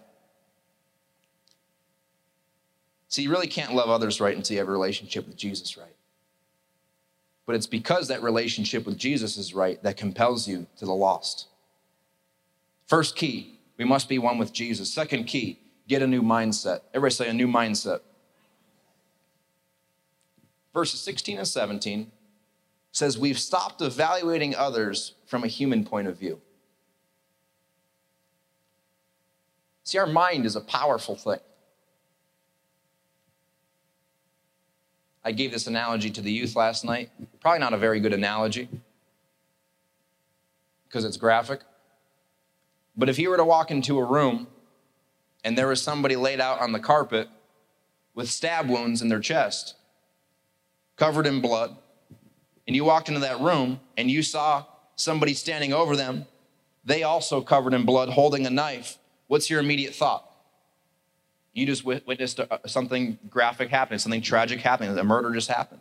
See, 3.08 3.22
you 3.22 3.30
really 3.30 3.46
can't 3.46 3.74
love 3.74 3.88
others 3.88 4.20
right 4.20 4.36
until 4.36 4.54
you 4.54 4.58
have 4.60 4.68
a 4.68 4.72
relationship 4.72 5.26
with 5.26 5.36
Jesus 5.36 5.76
right. 5.76 5.94
But 7.46 7.54
it's 7.54 7.66
because 7.66 8.08
that 8.08 8.22
relationship 8.22 8.84
with 8.84 8.98
Jesus 8.98 9.38
is 9.38 9.54
right 9.54 9.82
that 9.82 9.96
compels 9.96 10.46
you 10.46 10.66
to 10.76 10.84
the 10.84 10.92
lost. 10.92 11.46
First 12.86 13.16
key, 13.16 13.58
we 13.78 13.86
must 13.86 14.08
be 14.08 14.18
one 14.18 14.36
with 14.36 14.52
Jesus. 14.52 14.92
Second 14.92 15.24
key, 15.24 15.58
Get 15.88 16.02
a 16.02 16.06
new 16.06 16.22
mindset. 16.22 16.82
Everybody 16.92 17.14
say 17.14 17.28
a 17.28 17.32
new 17.32 17.48
mindset. 17.48 18.00
Verses 20.74 21.00
16 21.00 21.38
and 21.38 21.48
17 21.48 22.12
says, 22.92 23.18
We've 23.18 23.38
stopped 23.38 23.80
evaluating 23.80 24.54
others 24.54 25.14
from 25.26 25.44
a 25.44 25.46
human 25.46 25.84
point 25.84 26.06
of 26.06 26.18
view. 26.18 26.40
See, 29.82 29.96
our 29.96 30.06
mind 30.06 30.44
is 30.44 30.54
a 30.54 30.60
powerful 30.60 31.16
thing. 31.16 31.40
I 35.24 35.32
gave 35.32 35.50
this 35.50 35.66
analogy 35.66 36.10
to 36.10 36.20
the 36.20 36.30
youth 36.30 36.54
last 36.54 36.84
night. 36.84 37.10
Probably 37.40 37.60
not 37.60 37.72
a 37.72 37.78
very 37.78 37.98
good 37.98 38.12
analogy 38.12 38.68
because 40.86 41.06
it's 41.06 41.16
graphic. 41.16 41.60
But 42.96 43.08
if 43.08 43.18
you 43.18 43.30
were 43.30 43.36
to 43.38 43.44
walk 43.44 43.70
into 43.70 43.98
a 43.98 44.04
room 44.04 44.48
and 45.48 45.56
there 45.56 45.68
was 45.68 45.80
somebody 45.80 46.14
laid 46.14 46.42
out 46.42 46.60
on 46.60 46.72
the 46.72 46.78
carpet 46.78 47.26
with 48.14 48.28
stab 48.28 48.68
wounds 48.68 49.00
in 49.00 49.08
their 49.08 49.18
chest, 49.18 49.76
covered 50.96 51.26
in 51.26 51.40
blood, 51.40 51.74
and 52.66 52.76
you 52.76 52.84
walked 52.84 53.08
into 53.08 53.20
that 53.20 53.40
room 53.40 53.80
and 53.96 54.10
you 54.10 54.22
saw 54.22 54.66
somebody 54.94 55.32
standing 55.32 55.72
over 55.72 55.96
them, 55.96 56.26
they 56.84 57.02
also 57.02 57.40
covered 57.40 57.72
in 57.72 57.86
blood, 57.86 58.10
holding 58.10 58.44
a 58.46 58.50
knife, 58.50 58.98
what's 59.28 59.48
your 59.48 59.58
immediate 59.58 59.94
thought? 59.94 60.30
You 61.54 61.64
just 61.64 61.82
witnessed 61.82 62.40
uh, 62.40 62.58
something 62.66 63.18
graphic 63.30 63.70
happening, 63.70 64.00
something 64.00 64.20
tragic 64.20 64.60
happening, 64.60 64.98
a 64.98 65.02
murder 65.02 65.32
just 65.32 65.48
happened. 65.48 65.80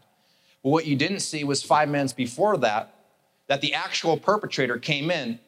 But 0.64 0.70
what 0.70 0.86
you 0.86 0.96
didn't 0.96 1.20
see 1.20 1.44
was 1.44 1.62
five 1.62 1.90
minutes 1.90 2.14
before 2.14 2.56
that, 2.60 2.96
that 3.48 3.60
the 3.60 3.74
actual 3.74 4.16
perpetrator 4.16 4.78
came 4.78 5.12
in 5.12 5.42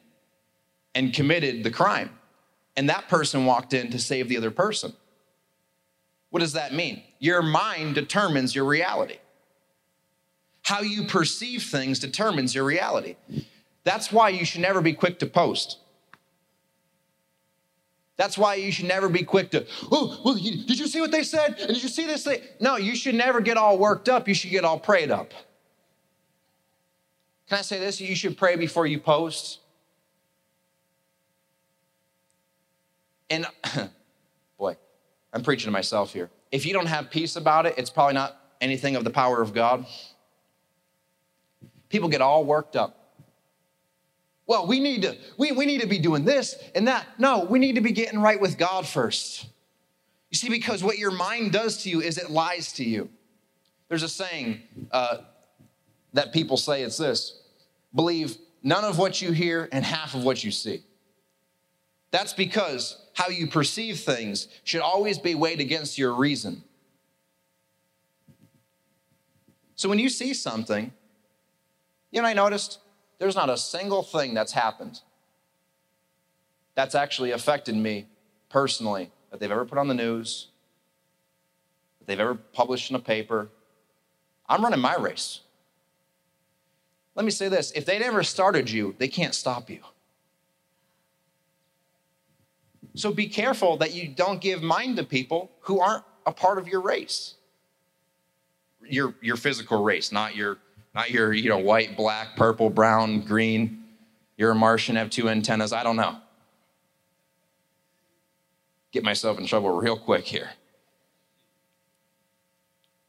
and 0.94 1.14
committed 1.14 1.64
the 1.64 1.70
crime 1.70 2.10
and 2.80 2.88
that 2.88 3.08
person 3.08 3.44
walked 3.44 3.74
in 3.74 3.90
to 3.90 3.98
save 3.98 4.30
the 4.30 4.38
other 4.38 4.50
person. 4.50 4.94
What 6.30 6.40
does 6.40 6.54
that 6.54 6.72
mean? 6.72 7.02
Your 7.18 7.42
mind 7.42 7.94
determines 7.94 8.54
your 8.54 8.64
reality. 8.64 9.18
How 10.62 10.80
you 10.80 11.04
perceive 11.04 11.62
things 11.62 11.98
determines 11.98 12.54
your 12.54 12.64
reality. 12.64 13.16
That's 13.84 14.10
why 14.10 14.30
you 14.30 14.46
should 14.46 14.62
never 14.62 14.80
be 14.80 14.94
quick 14.94 15.18
to 15.18 15.26
post. 15.26 15.78
That's 18.16 18.38
why 18.38 18.54
you 18.54 18.72
should 18.72 18.88
never 18.88 19.10
be 19.10 19.24
quick 19.24 19.50
to, 19.50 19.66
oh, 19.92 20.18
well, 20.24 20.36
did 20.36 20.78
you 20.78 20.86
see 20.86 21.02
what 21.02 21.10
they 21.10 21.22
said? 21.22 21.58
And 21.58 21.74
did 21.74 21.82
you 21.82 21.88
see 21.90 22.06
this 22.06 22.24
thing? 22.24 22.40
No, 22.60 22.76
you 22.76 22.96
should 22.96 23.14
never 23.14 23.42
get 23.42 23.58
all 23.58 23.76
worked 23.76 24.08
up. 24.08 24.26
You 24.26 24.32
should 24.32 24.52
get 24.52 24.64
all 24.64 24.78
prayed 24.78 25.10
up. 25.10 25.32
Can 27.46 27.58
I 27.58 27.60
say 27.60 27.78
this? 27.78 28.00
You 28.00 28.16
should 28.16 28.38
pray 28.38 28.56
before 28.56 28.86
you 28.86 28.98
post. 28.98 29.58
And 33.30 33.46
boy, 34.58 34.76
I'm 35.32 35.42
preaching 35.42 35.68
to 35.68 35.70
myself 35.70 36.12
here. 36.12 36.30
If 36.52 36.66
you 36.66 36.72
don't 36.72 36.86
have 36.86 37.10
peace 37.10 37.36
about 37.36 37.64
it, 37.64 37.74
it's 37.78 37.90
probably 37.90 38.14
not 38.14 38.36
anything 38.60 38.96
of 38.96 39.04
the 39.04 39.10
power 39.10 39.40
of 39.40 39.54
God. 39.54 39.86
People 41.88 42.08
get 42.08 42.20
all 42.20 42.44
worked 42.44 42.76
up. 42.76 42.96
Well, 44.46 44.66
we 44.66 44.80
need 44.80 45.02
to 45.02 45.16
we, 45.38 45.52
we 45.52 45.64
need 45.64 45.80
to 45.80 45.86
be 45.86 45.98
doing 45.98 46.24
this 46.24 46.56
and 46.74 46.88
that. 46.88 47.06
No, 47.18 47.44
we 47.44 47.60
need 47.60 47.76
to 47.76 47.80
be 47.80 47.92
getting 47.92 48.20
right 48.20 48.40
with 48.40 48.58
God 48.58 48.86
first. 48.86 49.46
You 50.30 50.36
see, 50.36 50.48
because 50.48 50.82
what 50.82 50.98
your 50.98 51.12
mind 51.12 51.52
does 51.52 51.84
to 51.84 51.90
you 51.90 52.00
is 52.00 52.18
it 52.18 52.30
lies 52.30 52.72
to 52.74 52.84
you. 52.84 53.10
There's 53.88 54.02
a 54.02 54.08
saying 54.08 54.60
uh, 54.90 55.18
that 56.14 56.32
people 56.32 56.56
say 56.56 56.82
it's 56.82 56.96
this 56.96 57.42
believe 57.94 58.36
none 58.62 58.84
of 58.84 58.98
what 58.98 59.22
you 59.22 59.32
hear 59.32 59.68
and 59.72 59.84
half 59.84 60.14
of 60.14 60.24
what 60.24 60.42
you 60.42 60.50
see. 60.50 60.82
That's 62.10 62.32
because 62.32 62.99
how 63.14 63.28
you 63.28 63.46
perceive 63.46 64.00
things 64.00 64.48
should 64.64 64.80
always 64.80 65.18
be 65.18 65.34
weighed 65.34 65.60
against 65.60 65.98
your 65.98 66.14
reason. 66.14 66.62
So 69.74 69.88
when 69.88 69.98
you 69.98 70.08
see 70.08 70.34
something, 70.34 70.92
you 72.10 72.20
know, 72.20 72.28
I 72.28 72.34
noticed 72.34 72.80
there's 73.18 73.36
not 73.36 73.50
a 73.50 73.56
single 73.56 74.02
thing 74.02 74.34
that's 74.34 74.52
happened 74.52 75.00
that's 76.74 76.94
actually 76.94 77.32
affected 77.32 77.74
me 77.74 78.06
personally 78.48 79.10
that 79.30 79.38
they've 79.38 79.50
ever 79.50 79.64
put 79.64 79.78
on 79.78 79.88
the 79.88 79.94
news, 79.94 80.48
that 81.98 82.06
they've 82.06 82.20
ever 82.20 82.34
published 82.34 82.90
in 82.90 82.96
a 82.96 83.00
paper. 83.00 83.48
I'm 84.48 84.62
running 84.62 84.80
my 84.80 84.96
race. 84.96 85.40
Let 87.14 87.24
me 87.24 87.30
say 87.30 87.48
this 87.48 87.70
if 87.72 87.84
they 87.84 87.98
never 87.98 88.22
started 88.22 88.70
you, 88.70 88.94
they 88.98 89.08
can't 89.08 89.34
stop 89.34 89.68
you. 89.68 89.80
So 92.94 93.12
be 93.12 93.28
careful 93.28 93.76
that 93.78 93.94
you 93.94 94.08
don't 94.08 94.40
give 94.40 94.62
mind 94.62 94.96
to 94.96 95.04
people 95.04 95.50
who 95.60 95.80
aren't 95.80 96.04
a 96.26 96.32
part 96.32 96.58
of 96.58 96.68
your 96.68 96.80
race. 96.80 97.34
Your, 98.86 99.14
your 99.20 99.36
physical 99.36 99.82
race, 99.82 100.10
not 100.10 100.34
your, 100.34 100.58
not 100.94 101.10
your 101.10 101.32
you 101.32 101.48
know, 101.48 101.58
white, 101.58 101.96
black, 101.96 102.36
purple, 102.36 102.70
brown, 102.70 103.20
green. 103.20 103.84
You're 104.36 104.50
a 104.52 104.54
Martian, 104.54 104.96
have 104.96 105.10
two 105.10 105.28
antennas. 105.28 105.72
I 105.72 105.82
don't 105.82 105.96
know 105.96 106.16
get 108.92 109.04
myself 109.04 109.38
in 109.38 109.46
trouble 109.46 109.70
real 109.70 109.96
quick 109.96 110.26
here. 110.26 110.50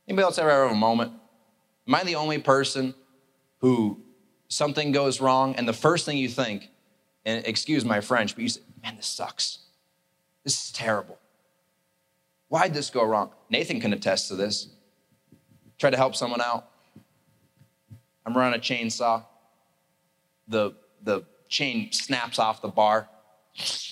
Anybody 0.08 0.24
else 0.24 0.38
ever 0.38 0.50
have 0.50 0.72
a 0.72 0.76
moment? 0.76 1.14
Am 1.88 1.96
I 1.96 2.04
the 2.04 2.16
only 2.16 2.38
person 2.38 2.94
who 3.60 4.02
something 4.48 4.92
goes 4.92 5.22
wrong 5.22 5.56
and 5.56 5.68
the 5.68 5.74
first 5.74 6.06
thing 6.06 6.18
you 6.18 6.30
think, 6.30 6.70
and 7.26 7.46
excuse 7.46 7.86
my 7.86 8.02
French, 8.02 8.36
but 8.36 8.42
you 8.42 8.50
say, 8.50 8.62
man, 8.84 8.98
this 8.98 9.08
sucks. 9.08 9.60
This 10.44 10.66
is 10.66 10.72
terrible. 10.72 11.18
Why'd 12.48 12.74
this 12.74 12.90
go 12.90 13.04
wrong? 13.06 13.32
Nathan 13.50 13.80
can 13.80 13.94
attest 13.94 14.28
to 14.28 14.36
this. 14.36 14.68
Try 15.78 15.90
to 15.90 15.98
help 15.98 16.16
someone 16.16 16.42
out. 16.42 16.70
I'm 18.26 18.36
running 18.36 18.60
a 18.60 18.62
chainsaw. 18.62 19.24
The, 20.48 20.74
the 21.04 21.24
chain 21.48 21.92
snaps 21.92 22.40
off 22.40 22.62
the 22.62 22.68
bar, 22.68 23.08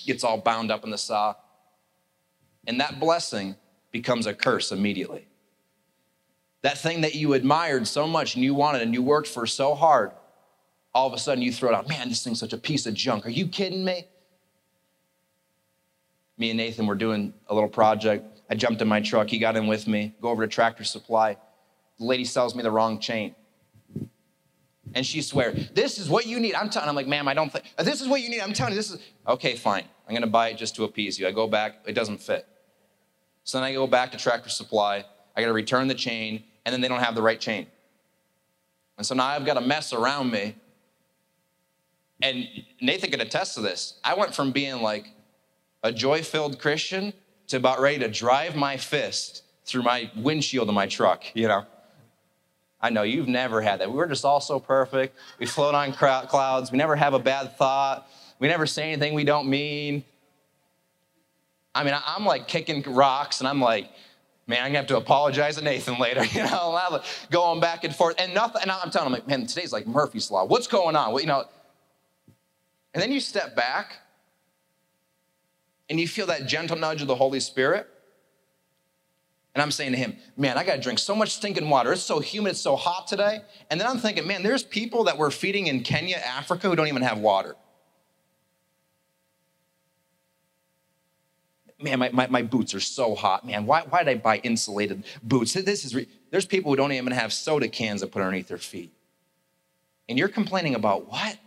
gets 0.05 0.23
all 0.23 0.37
bound 0.39 0.71
up 0.71 0.83
in 0.83 0.89
the 0.89 0.97
saw 0.97 1.35
and 2.69 2.79
that 2.79 2.99
blessing 2.99 3.55
becomes 3.91 4.27
a 4.27 4.33
curse 4.33 4.71
immediately. 4.71 5.27
That 6.61 6.77
thing 6.77 7.01
that 7.01 7.15
you 7.15 7.33
admired 7.33 7.87
so 7.87 8.05
much 8.05 8.35
and 8.35 8.43
you 8.43 8.53
wanted 8.53 8.83
and 8.83 8.93
you 8.93 9.01
worked 9.01 9.27
for 9.27 9.47
so 9.47 9.73
hard, 9.73 10.11
all 10.93 11.07
of 11.07 11.13
a 11.13 11.17
sudden 11.17 11.41
you 11.41 11.51
throw 11.51 11.69
it 11.69 11.75
out. 11.75 11.89
Man, 11.89 12.09
this 12.09 12.23
thing's 12.23 12.39
such 12.39 12.53
a 12.53 12.57
piece 12.57 12.85
of 12.85 12.93
junk. 12.93 13.25
Are 13.25 13.31
you 13.31 13.47
kidding 13.47 13.83
me? 13.83 14.05
Me 16.39 16.49
and 16.49 16.57
Nathan 16.57 16.87
were 16.87 16.95
doing 16.95 17.33
a 17.47 17.53
little 17.53 17.69
project. 17.69 18.41
I 18.49 18.55
jumped 18.55 18.81
in 18.81 18.87
my 18.87 18.99
truck. 19.01 19.29
He 19.29 19.37
got 19.37 19.55
in 19.55 19.67
with 19.67 19.87
me. 19.87 20.15
Go 20.21 20.29
over 20.29 20.43
to 20.45 20.51
Tractor 20.51 20.83
Supply. 20.83 21.37
The 21.99 22.05
lady 22.05 22.25
sells 22.25 22.55
me 22.55 22.63
the 22.63 22.71
wrong 22.71 22.99
chain. 22.99 23.35
And 24.95 25.05
she 25.05 25.21
swears, 25.21 25.69
This 25.75 25.99
is 25.99 26.09
what 26.09 26.25
you 26.25 26.39
need. 26.39 26.55
I'm 26.55 26.71
telling 26.71 26.89
I'm 26.89 26.95
like, 26.95 27.05
ma'am, 27.05 27.27
I 27.27 27.35
don't 27.35 27.51
think 27.51 27.65
this 27.77 28.01
is 28.01 28.07
what 28.07 28.21
you 28.21 28.29
need. 28.29 28.41
I'm 28.41 28.53
telling 28.53 28.73
you, 28.73 28.79
this 28.79 28.89
is 28.89 28.99
okay, 29.27 29.55
fine. 29.55 29.83
I'm 30.07 30.15
gonna 30.15 30.25
buy 30.25 30.49
it 30.49 30.57
just 30.57 30.75
to 30.77 30.85
appease 30.85 31.19
you. 31.19 31.27
I 31.27 31.31
go 31.31 31.45
back, 31.45 31.83
it 31.85 31.93
doesn't 31.93 32.19
fit. 32.19 32.47
So 33.43 33.57
then 33.57 33.65
I 33.65 33.73
go 33.73 33.85
back 33.85 34.11
to 34.11 34.17
Tractor 34.17 34.49
Supply. 34.49 35.05
I 35.35 35.41
got 35.41 35.47
to 35.47 35.53
return 35.53 35.87
the 35.87 35.95
chain, 35.95 36.43
and 36.65 36.73
then 36.73 36.81
they 36.81 36.87
don't 36.87 36.99
have 36.99 37.15
the 37.15 37.21
right 37.21 37.39
chain. 37.39 37.67
And 38.97 39.05
so 39.05 39.15
now 39.15 39.25
I've 39.25 39.45
got 39.45 39.57
a 39.57 39.61
mess 39.61 39.93
around 39.93 40.31
me. 40.31 40.55
And 42.21 42.45
Nathan 42.81 43.09
can 43.09 43.21
attest 43.21 43.55
to 43.55 43.61
this. 43.61 43.99
I 44.03 44.13
went 44.15 44.35
from 44.35 44.51
being 44.51 44.81
like 44.81 45.07
a 45.83 45.91
joy 45.91 46.21
filled 46.21 46.59
Christian 46.59 47.13
to 47.47 47.57
about 47.57 47.79
ready 47.79 47.99
to 47.99 48.07
drive 48.07 48.55
my 48.55 48.77
fist 48.77 49.43
through 49.65 49.83
my 49.83 50.11
windshield 50.15 50.67
of 50.69 50.75
my 50.75 50.87
truck, 50.87 51.23
you 51.33 51.47
know. 51.47 51.65
I 52.81 52.89
know 52.89 53.03
you've 53.03 53.27
never 53.27 53.61
had 53.61 53.81
that. 53.81 53.91
We 53.91 53.97
were 53.97 54.07
just 54.07 54.23
all 54.23 54.39
so 54.39 54.59
perfect. 54.59 55.17
We 55.37 55.45
float 55.45 55.75
on 55.75 55.91
clouds. 55.93 56.71
We 56.71 56.77
never 56.77 56.95
have 56.95 57.13
a 57.13 57.19
bad 57.19 57.57
thought. 57.57 58.09
We 58.39 58.47
never 58.47 58.65
say 58.65 58.91
anything 58.91 59.13
we 59.13 59.25
don't 59.25 59.49
mean. 59.49 60.05
I 61.75 61.83
mean, 61.83 61.93
I'm 62.05 62.25
like 62.25 62.47
kicking 62.47 62.81
rocks 62.83 63.41
and 63.41 63.47
I'm 63.47 63.59
like, 63.59 63.89
man, 64.47 64.59
I'm 64.59 64.69
gonna 64.69 64.79
have 64.79 64.87
to 64.87 64.97
apologize 64.97 65.57
to 65.57 65.63
Nathan 65.63 65.99
later, 65.99 66.23
you 66.31 66.43
know, 66.43 67.01
going 67.29 67.59
back 67.59 67.83
and 67.83 67.93
forth. 67.95 68.15
And 68.17 68.33
nothing, 68.33 68.61
and 68.61 68.71
I'm 68.71 68.89
telling 68.91 69.07
him, 69.07 69.13
like, 69.13 69.27
man, 69.27 69.45
today's 69.45 69.73
like 69.73 69.85
Murphy's 69.85 70.31
Law. 70.31 70.45
What's 70.45 70.67
going 70.67 70.95
on? 70.95 71.11
Well, 71.11 71.21
you 71.21 71.27
know, 71.27 71.45
and 72.93 73.03
then 73.03 73.11
you 73.11 73.19
step 73.19 73.55
back 73.55 73.97
and 75.89 75.99
you 75.99 76.07
feel 76.07 76.27
that 76.27 76.45
gentle 76.45 76.77
nudge 76.77 77.01
of 77.01 77.07
the 77.07 77.15
Holy 77.15 77.39
Spirit. 77.39 77.87
And 79.55 79.61
I'm 79.61 79.71
saying 79.71 79.91
to 79.93 79.97
him, 79.97 80.15
man, 80.37 80.57
I 80.57 80.63
gotta 80.63 80.79
drink 80.79 80.99
so 80.99 81.15
much 81.15 81.33
stinking 81.33 81.69
water. 81.69 81.91
It's 81.91 82.03
so 82.03 82.19
humid, 82.19 82.51
it's 82.51 82.61
so 82.61 82.75
hot 82.75 83.07
today. 83.07 83.41
And 83.69 83.79
then 83.79 83.87
I'm 83.87 83.97
thinking, 83.97 84.27
man, 84.27 84.43
there's 84.43 84.63
people 84.63 85.05
that 85.05 85.17
we're 85.17 85.31
feeding 85.31 85.67
in 85.67 85.81
Kenya, 85.81 86.17
Africa, 86.17 86.69
who 86.69 86.75
don't 86.75 86.87
even 86.87 87.01
have 87.01 87.17
water. 87.17 87.55
man, 91.81 91.99
my, 91.99 92.09
my, 92.09 92.27
my, 92.27 92.41
boots 92.41 92.73
are 92.73 92.79
so 92.79 93.15
hot, 93.15 93.45
man. 93.45 93.65
Why, 93.65 93.83
why 93.89 94.03
did 94.03 94.11
I 94.11 94.15
buy 94.15 94.37
insulated 94.37 95.05
boots? 95.23 95.53
This 95.53 95.85
is, 95.85 95.95
re- 95.95 96.07
there's 96.29 96.45
people 96.45 96.71
who 96.71 96.75
don't 96.75 96.91
even 96.91 97.11
have 97.11 97.31
soda 97.31 97.67
cans 97.67 98.01
to 98.01 98.07
put 98.07 98.21
underneath 98.21 98.47
their 98.47 98.57
feet. 98.57 98.91
And 100.07 100.17
you're 100.17 100.27
complaining 100.27 100.75
about 100.75 101.09
what? 101.09 101.37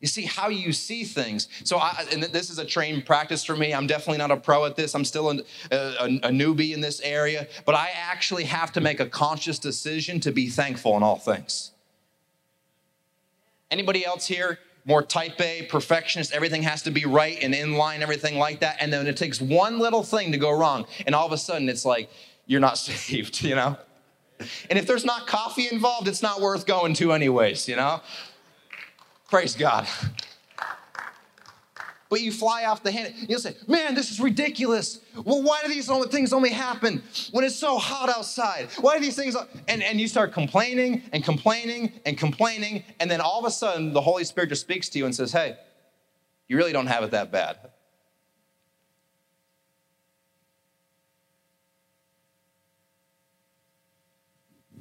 You 0.00 0.08
see 0.08 0.22
how 0.22 0.48
you 0.48 0.72
see 0.72 1.04
things. 1.04 1.48
So, 1.64 1.78
I, 1.78 2.04
and 2.12 2.22
this 2.22 2.50
is 2.50 2.58
a 2.58 2.64
trained 2.64 3.06
practice 3.06 3.44
for 3.44 3.56
me. 3.56 3.72
I'm 3.72 3.86
definitely 3.86 4.18
not 4.18 4.30
a 4.30 4.36
pro 4.36 4.64
at 4.66 4.76
this. 4.76 4.94
I'm 4.94 5.04
still 5.04 5.30
a, 5.30 5.38
a, 5.70 6.04
a 6.04 6.28
newbie 6.28 6.74
in 6.74 6.80
this 6.80 7.00
area, 7.00 7.48
but 7.64 7.74
I 7.74 7.90
actually 7.94 8.44
have 8.44 8.72
to 8.72 8.80
make 8.80 9.00
a 9.00 9.06
conscious 9.06 9.58
decision 9.58 10.20
to 10.20 10.32
be 10.32 10.48
thankful 10.48 10.96
in 10.96 11.02
all 11.02 11.18
things. 11.18 11.72
Anybody 13.70 14.04
else 14.04 14.26
here 14.26 14.58
more 14.86 15.02
type 15.02 15.40
A, 15.40 15.62
perfectionist, 15.68 16.32
everything 16.32 16.62
has 16.62 16.82
to 16.82 16.92
be 16.92 17.04
right 17.04 17.38
and 17.42 17.52
in 17.52 17.74
line, 17.74 18.02
everything 18.02 18.38
like 18.38 18.60
that. 18.60 18.76
And 18.80 18.92
then 18.92 19.08
it 19.08 19.16
takes 19.16 19.40
one 19.40 19.80
little 19.80 20.04
thing 20.04 20.30
to 20.30 20.38
go 20.38 20.56
wrong. 20.56 20.86
And 21.06 21.14
all 21.14 21.26
of 21.26 21.32
a 21.32 21.38
sudden 21.38 21.68
it's 21.68 21.84
like, 21.84 22.08
you're 22.46 22.60
not 22.60 22.78
saved, 22.78 23.42
you 23.42 23.56
know? 23.56 23.76
And 24.70 24.78
if 24.78 24.86
there's 24.86 25.04
not 25.04 25.26
coffee 25.26 25.68
involved, 25.70 26.06
it's 26.06 26.22
not 26.22 26.40
worth 26.40 26.66
going 26.66 26.94
to, 26.94 27.12
anyways, 27.12 27.68
you 27.68 27.74
know? 27.74 28.00
Praise 29.28 29.56
God. 29.56 29.86
But 32.08 32.20
you 32.20 32.30
fly 32.30 32.66
off 32.66 32.84
the 32.84 32.92
handle. 32.92 33.12
You'll 33.28 33.40
say, 33.40 33.56
man, 33.66 33.96
this 33.96 34.12
is 34.12 34.20
ridiculous. 34.20 35.00
Well, 35.24 35.42
why 35.42 35.60
do 35.62 35.68
these 35.68 35.90
things 36.08 36.32
only 36.32 36.50
happen 36.50 37.02
when 37.32 37.44
it's 37.44 37.56
so 37.56 37.78
hot 37.78 38.08
outside? 38.08 38.68
Why 38.80 38.96
do 38.96 39.04
these 39.04 39.16
things? 39.16 39.36
And, 39.66 39.82
and 39.82 40.00
you 40.00 40.06
start 40.06 40.32
complaining 40.32 41.02
and 41.12 41.24
complaining 41.24 41.92
and 42.06 42.16
complaining. 42.16 42.84
And 43.00 43.10
then 43.10 43.20
all 43.20 43.40
of 43.40 43.44
a 43.44 43.50
sudden, 43.50 43.92
the 43.92 44.00
Holy 44.00 44.22
Spirit 44.22 44.50
just 44.50 44.60
speaks 44.60 44.88
to 44.90 44.98
you 44.98 45.06
and 45.06 45.14
says, 45.14 45.32
hey, 45.32 45.56
you 46.46 46.56
really 46.56 46.72
don't 46.72 46.86
have 46.86 47.02
it 47.02 47.10
that 47.10 47.32
bad. 47.32 47.58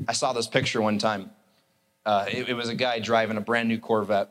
I 0.08 0.14
saw 0.14 0.32
this 0.34 0.46
picture 0.46 0.80
one 0.80 1.00
time. 1.00 1.32
Uh, 2.06 2.26
it, 2.32 2.50
it 2.50 2.54
was 2.54 2.70
a 2.70 2.76
guy 2.76 3.00
driving 3.00 3.38
a 3.38 3.42
brand 3.42 3.68
new 3.68 3.80
Corvette, 3.80 4.30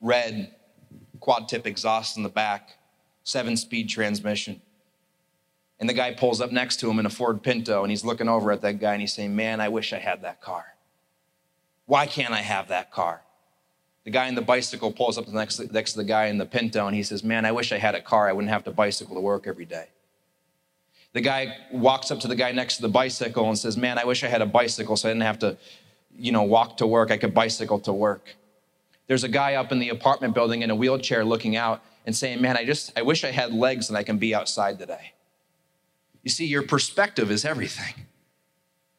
red 0.00 0.54
quad 1.20 1.48
tip 1.48 1.66
exhaust 1.66 2.16
in 2.16 2.22
the 2.22 2.28
back, 2.28 2.76
seven 3.24 3.56
speed 3.56 3.88
transmission. 3.88 4.60
And 5.78 5.88
the 5.88 5.94
guy 5.94 6.14
pulls 6.14 6.40
up 6.40 6.52
next 6.52 6.80
to 6.80 6.90
him 6.90 6.98
in 6.98 7.06
a 7.06 7.10
Ford 7.10 7.42
Pinto 7.42 7.82
and 7.82 7.90
he's 7.90 8.04
looking 8.04 8.28
over 8.28 8.50
at 8.50 8.62
that 8.62 8.80
guy 8.80 8.92
and 8.92 9.00
he's 9.00 9.12
saying, 9.12 9.36
Man, 9.36 9.60
I 9.60 9.68
wish 9.68 9.92
I 9.92 9.98
had 9.98 10.22
that 10.22 10.40
car. 10.40 10.64
Why 11.84 12.06
can't 12.06 12.32
I 12.32 12.40
have 12.40 12.68
that 12.68 12.90
car? 12.90 13.22
The 14.04 14.10
guy 14.10 14.28
in 14.28 14.36
the 14.36 14.42
bicycle 14.42 14.92
pulls 14.92 15.18
up 15.18 15.28
next, 15.28 15.72
next 15.72 15.92
to 15.92 15.98
the 15.98 16.04
guy 16.04 16.26
in 16.26 16.38
the 16.38 16.46
Pinto 16.46 16.86
and 16.86 16.94
he 16.96 17.02
says, 17.02 17.22
Man, 17.22 17.44
I 17.44 17.52
wish 17.52 17.72
I 17.72 17.78
had 17.78 17.94
a 17.94 18.00
car. 18.00 18.28
I 18.28 18.32
wouldn't 18.32 18.52
have 18.52 18.64
to 18.64 18.70
bicycle 18.70 19.14
to 19.16 19.20
work 19.20 19.46
every 19.46 19.64
day. 19.64 19.88
The 21.12 21.20
guy 21.20 21.56
walks 21.72 22.10
up 22.10 22.20
to 22.20 22.28
the 22.28 22.36
guy 22.36 22.52
next 22.52 22.76
to 22.76 22.82
the 22.82 22.88
bicycle 22.88 23.48
and 23.48 23.58
says, 23.58 23.76
Man, 23.76 23.98
I 23.98 24.04
wish 24.04 24.24
I 24.24 24.28
had 24.28 24.42
a 24.42 24.46
bicycle 24.46 24.96
so 24.96 25.08
I 25.08 25.12
didn't 25.12 25.24
have 25.24 25.38
to, 25.40 25.58
you 26.16 26.32
know, 26.32 26.42
walk 26.42 26.78
to 26.78 26.86
work. 26.86 27.10
I 27.10 27.16
could 27.16 27.34
bicycle 27.34 27.80
to 27.80 27.92
work. 27.92 28.36
There's 29.06 29.24
a 29.24 29.28
guy 29.28 29.54
up 29.54 29.72
in 29.72 29.78
the 29.78 29.90
apartment 29.90 30.34
building 30.34 30.62
in 30.62 30.70
a 30.70 30.74
wheelchair 30.74 31.24
looking 31.24 31.56
out 31.56 31.82
and 32.04 32.14
saying, 32.14 32.40
Man, 32.40 32.56
I 32.56 32.64
just, 32.64 32.96
I 32.98 33.02
wish 33.02 33.24
I 33.24 33.30
had 33.30 33.52
legs 33.52 33.88
and 33.88 33.96
I 33.96 34.02
can 34.02 34.18
be 34.18 34.34
outside 34.34 34.78
today. 34.78 35.12
You 36.22 36.30
see, 36.30 36.46
your 36.46 36.62
perspective 36.62 37.30
is 37.30 37.44
everything. 37.44 37.94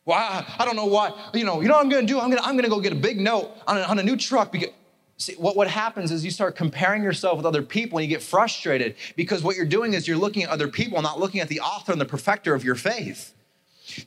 Well, 0.05 0.17
I, 0.17 0.45
I 0.59 0.65
don't 0.65 0.77
know 0.77 0.85
what, 0.85 1.35
you 1.35 1.43
know, 1.43 1.59
you 1.61 1.67
know 1.67 1.75
what 1.75 1.83
I'm 1.83 1.89
gonna 1.89 2.07
do? 2.07 2.19
I'm 2.19 2.29
gonna, 2.29 2.41
I'm 2.41 2.55
gonna 2.55 2.69
go 2.69 2.79
get 2.79 2.93
a 2.93 2.95
big 2.95 3.19
note 3.19 3.51
on 3.67 3.77
a, 3.77 3.81
on 3.81 3.99
a 3.99 4.03
new 4.03 4.15
truck 4.15 4.51
because, 4.51 4.69
See, 5.19 5.33
what, 5.33 5.55
what 5.55 5.67
happens 5.67 6.11
is 6.11 6.23
you 6.23 6.29
start 6.29 6.55
comparing 6.55 7.01
yourself 7.01 7.37
with 7.37 7.45
other 7.45 7.63
people 7.63 7.97
and 7.97 8.07
you 8.07 8.15
get 8.15 8.21
frustrated 8.21 8.95
because 9.15 9.41
what 9.41 9.55
you're 9.55 9.65
doing 9.65 9.95
is 9.95 10.07
you're 10.07 10.15
looking 10.15 10.43
at 10.43 10.49
other 10.49 10.67
people, 10.67 11.01
not 11.01 11.19
looking 11.19 11.41
at 11.41 11.47
the 11.47 11.59
author 11.59 11.91
and 11.91 11.99
the 11.99 12.05
perfecter 12.05 12.53
of 12.53 12.63
your 12.63 12.75
faith. 12.75 13.33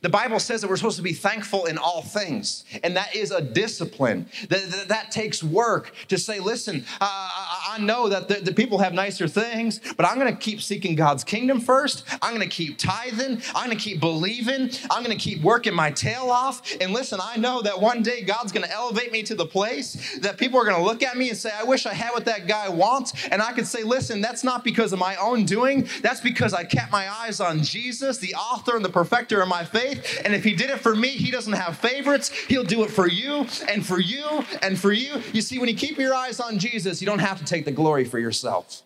The 0.01 0.09
Bible 0.09 0.39
says 0.39 0.61
that 0.61 0.69
we're 0.69 0.77
supposed 0.77 0.97
to 0.97 1.03
be 1.03 1.13
thankful 1.13 1.65
in 1.65 1.77
all 1.77 2.01
things, 2.01 2.63
and 2.83 2.95
that 2.95 3.15
is 3.15 3.31
a 3.31 3.41
discipline. 3.41 4.27
That, 4.49 4.69
that, 4.71 4.87
that 4.89 5.11
takes 5.11 5.43
work 5.43 5.93
to 6.07 6.17
say, 6.17 6.39
listen, 6.39 6.85
uh, 6.99 7.05
I, 7.05 7.77
I 7.77 7.77
know 7.79 8.09
that 8.09 8.27
the, 8.27 8.35
the, 8.35 8.53
people 8.53 8.77
have 8.79 8.93
nicer 8.93 9.27
things, 9.27 9.79
but 9.97 10.05
I'm 10.05 10.17
gonna 10.17 10.35
keep 10.35 10.61
seeking 10.61 10.95
God's 10.95 11.23
kingdom 11.23 11.59
first. 11.59 12.05
I'm 12.21 12.33
gonna 12.33 12.47
keep 12.47 12.77
tithing. 12.77 13.41
I'm 13.55 13.67
gonna 13.67 13.75
keep 13.75 13.99
believing. 13.99 14.69
I'm 14.89 15.03
gonna 15.03 15.15
keep 15.15 15.41
working 15.41 15.73
my 15.73 15.91
tail 15.91 16.29
off. 16.29 16.61
And 16.79 16.93
listen, 16.93 17.19
I 17.21 17.37
know 17.37 17.61
that 17.61 17.79
one 17.79 18.03
day 18.03 18.21
God's 18.21 18.51
gonna 18.51 18.67
elevate 18.71 19.11
me 19.11 19.23
to 19.23 19.35
the 19.35 19.45
place 19.45 20.19
that 20.19 20.37
people 20.37 20.59
are 20.59 20.65
gonna 20.65 20.83
look 20.83 21.03
at 21.03 21.17
me 21.17 21.29
and 21.29 21.37
say, 21.37 21.51
I 21.53 21.63
wish 21.63 21.85
I 21.85 21.93
had 21.93 22.11
what 22.11 22.25
that 22.25 22.47
guy 22.47 22.69
wants. 22.69 23.13
And 23.27 23.41
I 23.41 23.51
could 23.51 23.67
say, 23.67 23.83
listen, 23.83 24.21
that's 24.21 24.43
not 24.43 24.63
because 24.63 24.93
of 24.93 24.99
my 24.99 25.15
own 25.15 25.45
doing, 25.45 25.87
that's 26.01 26.21
because 26.21 26.53
I 26.53 26.63
kept 26.63 26.91
my 26.91 27.09
eyes 27.09 27.39
on 27.39 27.63
Jesus, 27.63 28.17
the 28.17 28.35
author 28.35 28.75
and 28.75 28.85
the 28.85 28.89
perfecter 28.89 29.41
of 29.41 29.47
my 29.47 29.63
faith. 29.71 30.21
And 30.25 30.33
if 30.33 30.43
he 30.43 30.53
did 30.53 30.69
it 30.69 30.79
for 30.79 30.95
me, 30.95 31.09
he 31.09 31.31
doesn't 31.31 31.53
have 31.53 31.77
favorites. 31.77 32.29
He'll 32.47 32.63
do 32.63 32.83
it 32.83 32.91
for 32.91 33.07
you 33.07 33.45
and 33.69 33.85
for 33.85 33.99
you 33.99 34.43
and 34.61 34.79
for 34.79 34.91
you. 34.91 35.21
You 35.33 35.41
see, 35.41 35.59
when 35.59 35.69
you 35.69 35.75
keep 35.75 35.97
your 35.97 36.13
eyes 36.13 36.39
on 36.39 36.59
Jesus, 36.59 37.01
you 37.01 37.05
don't 37.05 37.19
have 37.19 37.39
to 37.39 37.45
take 37.45 37.65
the 37.65 37.71
glory 37.71 38.05
for 38.05 38.19
yourself. 38.19 38.83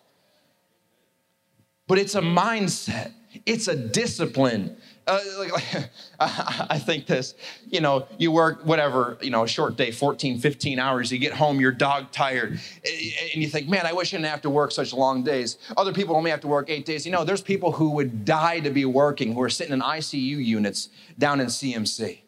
But 1.86 1.98
it's 1.98 2.14
a 2.14 2.20
mindset, 2.20 3.12
it's 3.44 3.68
a 3.68 3.76
discipline. 3.76 4.76
Uh, 5.06 5.20
like, 5.38 5.52
like, 5.74 5.90
I 6.18 6.78
think 6.78 7.06
this, 7.06 7.34
you 7.68 7.80
know, 7.80 8.08
you 8.18 8.32
work 8.32 8.64
whatever, 8.64 9.16
you 9.20 9.30
know, 9.30 9.44
a 9.44 9.48
short 9.48 9.76
day, 9.76 9.92
14, 9.92 10.40
15 10.40 10.78
hours, 10.78 11.12
you 11.12 11.18
get 11.18 11.32
home, 11.32 11.60
you're 11.60 11.72
dog 11.72 12.10
tired, 12.10 12.58
and 12.84 13.42
you 13.42 13.46
think, 13.48 13.68
man, 13.68 13.86
I 13.86 13.92
wish 13.92 14.12
I 14.12 14.16
didn't 14.16 14.30
have 14.30 14.42
to 14.42 14.50
work 14.50 14.72
such 14.72 14.92
long 14.92 15.22
days. 15.22 15.58
Other 15.76 15.92
people 15.92 16.16
only 16.16 16.30
have 16.30 16.40
to 16.40 16.48
work 16.48 16.68
eight 16.68 16.86
days. 16.86 17.06
You 17.06 17.12
know, 17.12 17.24
there's 17.24 17.40
people 17.40 17.72
who 17.72 17.90
would 17.90 18.24
die 18.24 18.60
to 18.60 18.70
be 18.70 18.84
working, 18.84 19.32
who 19.34 19.42
are 19.42 19.50
sitting 19.50 19.72
in 19.72 19.80
ICU 19.80 20.44
units 20.44 20.88
down 21.18 21.40
in 21.40 21.46
CMC. 21.46 22.20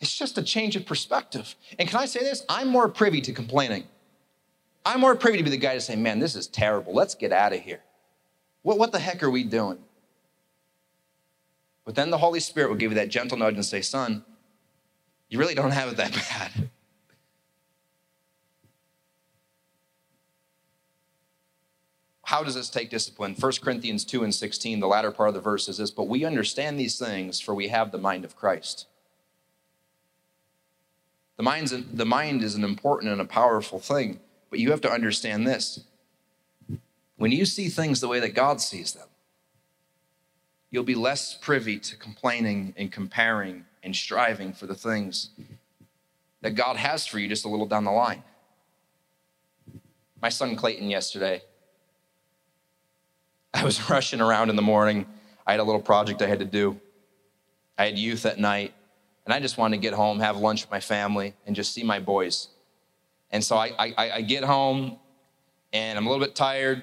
It's 0.00 0.16
just 0.16 0.38
a 0.38 0.42
change 0.42 0.76
of 0.76 0.86
perspective. 0.86 1.54
And 1.78 1.86
can 1.86 2.00
I 2.00 2.06
say 2.06 2.20
this? 2.20 2.46
I'm 2.48 2.68
more 2.68 2.88
privy 2.88 3.20
to 3.20 3.32
complaining. 3.32 3.84
I'm 4.86 5.00
more 5.00 5.14
privy 5.14 5.36
to 5.36 5.44
be 5.44 5.50
the 5.50 5.58
guy 5.58 5.74
to 5.74 5.80
say, 5.80 5.94
man, 5.94 6.18
this 6.20 6.34
is 6.34 6.46
terrible. 6.46 6.94
Let's 6.94 7.14
get 7.14 7.32
out 7.32 7.52
of 7.52 7.60
here. 7.60 7.82
What, 8.62 8.78
what 8.78 8.92
the 8.92 8.98
heck 8.98 9.22
are 9.22 9.30
we 9.30 9.44
doing? 9.44 9.78
But 11.84 11.94
then 11.94 12.10
the 12.10 12.18
Holy 12.18 12.40
Spirit 12.40 12.68
will 12.68 12.76
give 12.76 12.92
you 12.92 12.96
that 12.96 13.08
gentle 13.08 13.38
nudge 13.38 13.54
and 13.54 13.64
say, 13.64 13.80
son, 13.80 14.24
you 15.28 15.38
really 15.38 15.54
don't 15.54 15.70
have 15.70 15.90
it 15.90 15.96
that 15.96 16.12
bad. 16.30 16.70
How 22.24 22.44
does 22.44 22.54
this 22.54 22.70
take 22.70 22.90
discipline? 22.90 23.34
1 23.34 23.52
Corinthians 23.60 24.04
2 24.04 24.22
and 24.22 24.32
16, 24.32 24.78
the 24.78 24.86
latter 24.86 25.10
part 25.10 25.30
of 25.30 25.34
the 25.34 25.40
verse 25.40 25.68
is 25.68 25.78
this, 25.78 25.90
but 25.90 26.06
we 26.06 26.24
understand 26.24 26.78
these 26.78 26.96
things, 26.96 27.40
for 27.40 27.56
we 27.56 27.68
have 27.68 27.90
the 27.90 27.98
mind 27.98 28.24
of 28.24 28.36
Christ. 28.36 28.86
The, 31.38 31.42
mind's, 31.42 31.72
the 31.72 32.06
mind 32.06 32.44
is 32.44 32.54
an 32.54 32.62
important 32.62 33.10
and 33.10 33.20
a 33.20 33.24
powerful 33.24 33.80
thing, 33.80 34.20
but 34.48 34.60
you 34.60 34.70
have 34.70 34.80
to 34.82 34.90
understand 34.90 35.44
this 35.44 35.80
when 37.20 37.32
you 37.32 37.44
see 37.44 37.68
things 37.68 38.00
the 38.00 38.08
way 38.08 38.18
that 38.18 38.34
God 38.34 38.62
sees 38.62 38.92
them, 38.92 39.06
you'll 40.70 40.84
be 40.84 40.94
less 40.94 41.34
privy 41.34 41.78
to 41.78 41.94
complaining 41.94 42.72
and 42.78 42.90
comparing 42.90 43.66
and 43.82 43.94
striving 43.94 44.54
for 44.54 44.66
the 44.66 44.74
things 44.74 45.28
that 46.40 46.52
God 46.52 46.76
has 46.76 47.06
for 47.06 47.18
you 47.18 47.28
just 47.28 47.44
a 47.44 47.48
little 47.48 47.66
down 47.66 47.84
the 47.84 47.90
line. 47.90 48.22
My 50.22 50.30
son 50.30 50.56
Clayton 50.56 50.88
yesterday, 50.88 51.42
I 53.52 53.64
was 53.64 53.90
rushing 53.90 54.22
around 54.22 54.48
in 54.48 54.56
the 54.56 54.62
morning. 54.62 55.04
I 55.46 55.50
had 55.50 55.60
a 55.60 55.64
little 55.64 55.82
project 55.82 56.22
I 56.22 56.26
had 56.26 56.38
to 56.38 56.46
do. 56.46 56.80
I 57.76 57.84
had 57.84 57.98
youth 57.98 58.24
at 58.24 58.38
night, 58.38 58.72
and 59.26 59.34
I 59.34 59.40
just 59.40 59.58
wanted 59.58 59.76
to 59.76 59.82
get 59.82 59.92
home, 59.92 60.20
have 60.20 60.38
lunch 60.38 60.62
with 60.62 60.70
my 60.70 60.80
family, 60.80 61.34
and 61.46 61.54
just 61.54 61.74
see 61.74 61.82
my 61.82 62.00
boys. 62.00 62.48
And 63.30 63.44
so 63.44 63.58
I, 63.58 63.72
I, 63.78 64.10
I 64.10 64.20
get 64.22 64.42
home, 64.42 64.98
and 65.74 65.98
I'm 65.98 66.06
a 66.06 66.10
little 66.10 66.24
bit 66.24 66.34
tired 66.34 66.82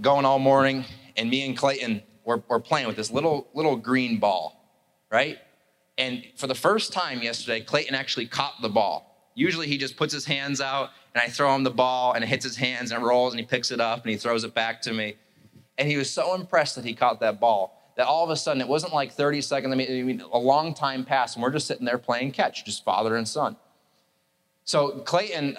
going 0.00 0.24
all 0.24 0.38
morning, 0.38 0.84
and 1.16 1.30
me 1.30 1.46
and 1.46 1.56
Clayton 1.56 2.02
were, 2.24 2.42
were 2.48 2.60
playing 2.60 2.86
with 2.86 2.96
this 2.96 3.10
little 3.10 3.48
little 3.54 3.76
green 3.76 4.18
ball, 4.18 4.60
right? 5.10 5.38
And 5.98 6.24
for 6.36 6.46
the 6.46 6.54
first 6.54 6.92
time 6.92 7.22
yesterday, 7.22 7.60
Clayton 7.60 7.94
actually 7.94 8.26
caught 8.26 8.60
the 8.60 8.68
ball. 8.68 9.30
Usually 9.34 9.66
he 9.66 9.78
just 9.78 9.96
puts 9.96 10.12
his 10.12 10.24
hands 10.24 10.60
out 10.60 10.90
and 11.14 11.22
I 11.22 11.28
throw 11.28 11.54
him 11.54 11.62
the 11.62 11.70
ball 11.70 12.12
and 12.12 12.24
it 12.24 12.26
hits 12.26 12.44
his 12.44 12.56
hands 12.56 12.90
and 12.90 13.02
it 13.02 13.06
rolls 13.06 13.32
and 13.32 13.40
he 13.40 13.46
picks 13.46 13.70
it 13.70 13.80
up 13.80 14.02
and 14.02 14.10
he 14.10 14.16
throws 14.16 14.44
it 14.44 14.54
back 14.54 14.82
to 14.82 14.92
me. 14.92 15.16
And 15.78 15.88
he 15.88 15.96
was 15.96 16.10
so 16.10 16.34
impressed 16.34 16.76
that 16.76 16.84
he 16.84 16.94
caught 16.94 17.20
that 17.20 17.40
ball 17.40 17.80
that 17.96 18.06
all 18.06 18.24
of 18.24 18.30
a 18.30 18.36
sudden 18.36 18.60
it 18.60 18.66
wasn't 18.66 18.92
like 18.92 19.12
30 19.12 19.40
seconds, 19.40 19.72
I 19.72 19.76
mean, 19.76 20.22
a 20.32 20.38
long 20.38 20.74
time 20.74 21.04
passed 21.04 21.36
and 21.36 21.42
we're 21.42 21.52
just 21.52 21.66
sitting 21.66 21.84
there 21.84 21.98
playing 21.98 22.32
catch, 22.32 22.64
just 22.64 22.84
father 22.84 23.16
and 23.16 23.26
son. 23.26 23.56
So 24.64 25.00
Clayton, 25.00 25.56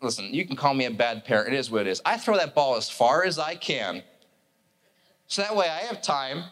listen, 0.00 0.32
you 0.32 0.46
can 0.46 0.56
call 0.56 0.74
me 0.74 0.86
a 0.86 0.90
bad 0.90 1.24
parent. 1.24 1.52
It 1.52 1.56
is 1.56 1.70
what 1.70 1.82
it 1.82 1.86
is. 1.86 2.00
I 2.04 2.16
throw 2.16 2.36
that 2.36 2.54
ball 2.54 2.76
as 2.76 2.88
far 2.88 3.24
as 3.24 3.38
I 3.38 3.54
can. 3.54 4.02
So 5.26 5.42
that 5.42 5.54
way 5.54 5.68
I 5.68 5.80
have 5.80 6.02
time. 6.02 6.44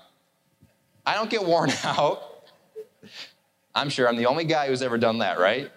I 1.04 1.14
don't 1.14 1.30
get 1.30 1.44
worn 1.44 1.70
out. 1.84 2.22
I'm 3.74 3.88
sure 3.88 4.08
I'm 4.08 4.16
the 4.16 4.26
only 4.26 4.44
guy 4.44 4.68
who's 4.68 4.82
ever 4.82 4.98
done 4.98 5.18
that, 5.18 5.38
right? 5.38 5.70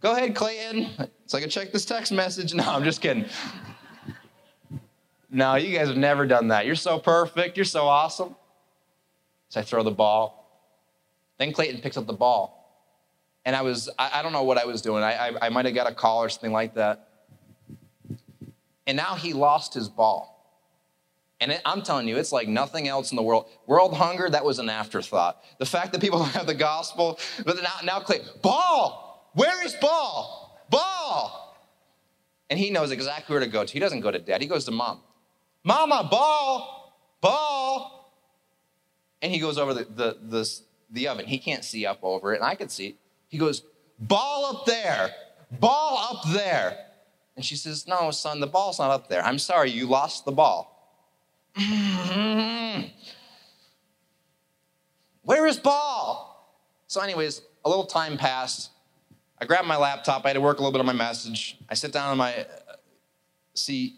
Go 0.00 0.12
ahead, 0.12 0.34
Clayton. 0.34 0.90
So 1.26 1.38
I 1.38 1.40
can 1.40 1.50
check 1.50 1.72
this 1.72 1.84
text 1.84 2.12
message. 2.12 2.54
No, 2.54 2.64
I'm 2.64 2.84
just 2.84 3.00
kidding. 3.00 3.24
No, 5.30 5.56
you 5.56 5.76
guys 5.76 5.88
have 5.88 5.96
never 5.96 6.26
done 6.26 6.48
that. 6.48 6.66
You're 6.66 6.74
so 6.74 6.98
perfect. 6.98 7.56
You're 7.56 7.64
so 7.64 7.86
awesome. 7.86 8.36
So 9.48 9.60
I 9.60 9.62
throw 9.62 9.82
the 9.82 9.90
ball. 9.90 10.62
Then 11.38 11.52
Clayton 11.52 11.80
picks 11.80 11.96
up 11.96 12.06
the 12.06 12.12
ball 12.12 12.63
and 13.44 13.54
I 13.54 13.62
was, 13.62 13.90
I, 13.98 14.20
I 14.20 14.22
don't 14.22 14.32
know 14.32 14.44
what 14.44 14.58
I 14.58 14.64
was 14.64 14.80
doing. 14.82 15.02
I, 15.02 15.28
I, 15.28 15.46
I 15.46 15.48
might 15.50 15.66
have 15.66 15.74
got 15.74 15.90
a 15.90 15.94
call 15.94 16.22
or 16.22 16.28
something 16.28 16.52
like 16.52 16.74
that. 16.74 17.08
And 18.86 18.96
now 18.96 19.14
he 19.14 19.32
lost 19.32 19.74
his 19.74 19.88
ball. 19.88 20.34
And 21.40 21.52
it, 21.52 21.60
I'm 21.64 21.82
telling 21.82 22.08
you, 22.08 22.16
it's 22.16 22.32
like 22.32 22.48
nothing 22.48 22.88
else 22.88 23.10
in 23.10 23.16
the 23.16 23.22
world. 23.22 23.48
World 23.66 23.94
hunger, 23.94 24.30
that 24.30 24.44
was 24.44 24.58
an 24.58 24.68
afterthought. 24.68 25.42
The 25.58 25.66
fact 25.66 25.92
that 25.92 26.00
people 26.00 26.20
don't 26.20 26.28
have 26.32 26.46
the 26.46 26.54
gospel, 26.54 27.18
but 27.44 27.56
now, 27.62 27.76
now 27.84 28.04
ball, 28.42 29.30
where 29.34 29.64
is 29.64 29.74
ball? 29.74 30.64
Ball. 30.70 31.56
And 32.48 32.58
he 32.58 32.70
knows 32.70 32.90
exactly 32.90 33.32
where 33.34 33.40
to 33.40 33.50
go 33.50 33.64
to. 33.64 33.72
He 33.72 33.80
doesn't 33.80 34.00
go 34.00 34.10
to 34.10 34.18
dad, 34.18 34.40
he 34.40 34.48
goes 34.48 34.64
to 34.66 34.70
mom. 34.70 35.00
Mama, 35.64 36.06
ball, 36.10 36.98
ball. 37.20 38.12
And 39.22 39.32
he 39.32 39.38
goes 39.38 39.56
over 39.56 39.72
the, 39.72 39.84
the, 39.84 40.18
the, 40.22 40.60
the 40.90 41.08
oven. 41.08 41.24
He 41.24 41.38
can't 41.38 41.64
see 41.64 41.86
up 41.86 41.98
over 42.02 42.34
it, 42.34 42.36
and 42.36 42.44
I 42.44 42.54
could 42.54 42.70
see. 42.70 42.96
He 43.34 43.38
goes, 43.38 43.64
Ball 43.98 44.46
up 44.46 44.64
there, 44.64 45.10
ball 45.58 45.98
up 46.12 46.32
there. 46.32 46.86
And 47.34 47.44
she 47.44 47.56
says, 47.56 47.88
No, 47.88 48.12
son, 48.12 48.38
the 48.38 48.46
ball's 48.46 48.78
not 48.78 48.92
up 48.92 49.08
there. 49.08 49.24
I'm 49.24 49.40
sorry, 49.40 49.72
you 49.72 49.88
lost 49.88 50.24
the 50.24 50.30
ball. 50.30 50.70
Where 55.22 55.46
is 55.48 55.58
ball? 55.58 56.62
So, 56.86 57.00
anyways, 57.00 57.42
a 57.64 57.68
little 57.68 57.86
time 57.86 58.16
passed. 58.16 58.70
I 59.40 59.46
grabbed 59.46 59.66
my 59.66 59.78
laptop. 59.78 60.24
I 60.24 60.28
had 60.28 60.34
to 60.34 60.40
work 60.40 60.60
a 60.60 60.62
little 60.62 60.70
bit 60.70 60.78
on 60.78 60.86
my 60.86 60.92
message. 60.92 61.58
I 61.68 61.74
sit 61.74 61.90
down 61.90 62.10
on 62.10 62.16
my 62.16 62.36
uh, 62.36 62.44
seat. 63.54 63.94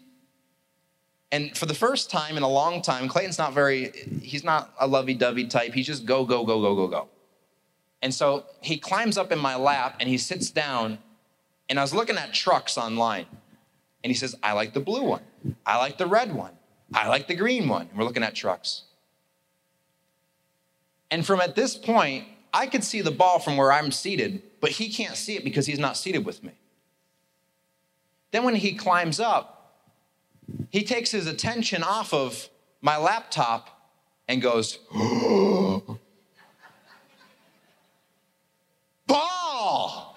And 1.31 1.55
for 1.55 1.67
the 1.67 1.75
first 1.75 2.09
time 2.09 2.37
in 2.37 2.43
a 2.43 2.49
long 2.49 2.81
time, 2.81 3.07
Clayton's 3.07 3.37
not 3.37 3.53
very, 3.53 3.91
he's 4.19 4.43
not 4.43 4.73
a 4.79 4.87
lovey 4.87 5.13
dovey 5.13 5.45
type. 5.45 5.75
He's 5.75 5.85
just 5.85 6.07
go, 6.07 6.25
go, 6.25 6.43
go, 6.43 6.59
go, 6.59 6.73
go, 6.75 6.87
go. 6.87 7.09
And 8.01 8.13
so 8.13 8.45
he 8.61 8.77
climbs 8.77 9.17
up 9.17 9.31
in 9.31 9.39
my 9.39 9.55
lap 9.55 9.97
and 9.99 10.07
he 10.07 10.17
sits 10.17 10.51
down. 10.51 10.99
And 11.69 11.79
I 11.79 11.81
was 11.81 11.93
looking 11.93 12.17
at 12.17 12.33
trucks 12.33 12.77
online. 12.77 13.25
And 14.03 14.11
he 14.11 14.13
says, 14.13 14.35
I 14.43 14.53
like 14.53 14.73
the 14.73 14.79
blue 14.79 15.03
one. 15.03 15.23
I 15.65 15.77
like 15.77 15.97
the 15.97 16.07
red 16.07 16.33
one. 16.33 16.53
I 16.93 17.07
like 17.07 17.27
the 17.27 17.35
green 17.35 17.67
one. 17.67 17.87
And 17.89 17.97
we're 17.97 18.05
looking 18.05 18.23
at 18.23 18.35
trucks. 18.35 18.83
And 21.09 21.25
from 21.25 21.41
at 21.41 21.55
this 21.55 21.75
point, 21.75 22.25
I 22.53 22.67
could 22.67 22.83
see 22.83 23.01
the 23.01 23.11
ball 23.11 23.39
from 23.39 23.57
where 23.57 23.71
I'm 23.71 23.91
seated, 23.91 24.41
but 24.61 24.71
he 24.71 24.89
can't 24.89 25.15
see 25.15 25.35
it 25.35 25.43
because 25.43 25.65
he's 25.65 25.79
not 25.79 25.97
seated 25.97 26.25
with 26.25 26.43
me. 26.43 26.53
Then 28.31 28.43
when 28.43 28.55
he 28.55 28.73
climbs 28.73 29.19
up, 29.19 29.57
he 30.69 30.83
takes 30.83 31.11
his 31.11 31.27
attention 31.27 31.83
off 31.83 32.13
of 32.13 32.49
my 32.81 32.97
laptop 32.97 33.91
and 34.27 34.41
goes, 34.41 34.79
oh, 34.93 35.96
ball. 39.67 40.15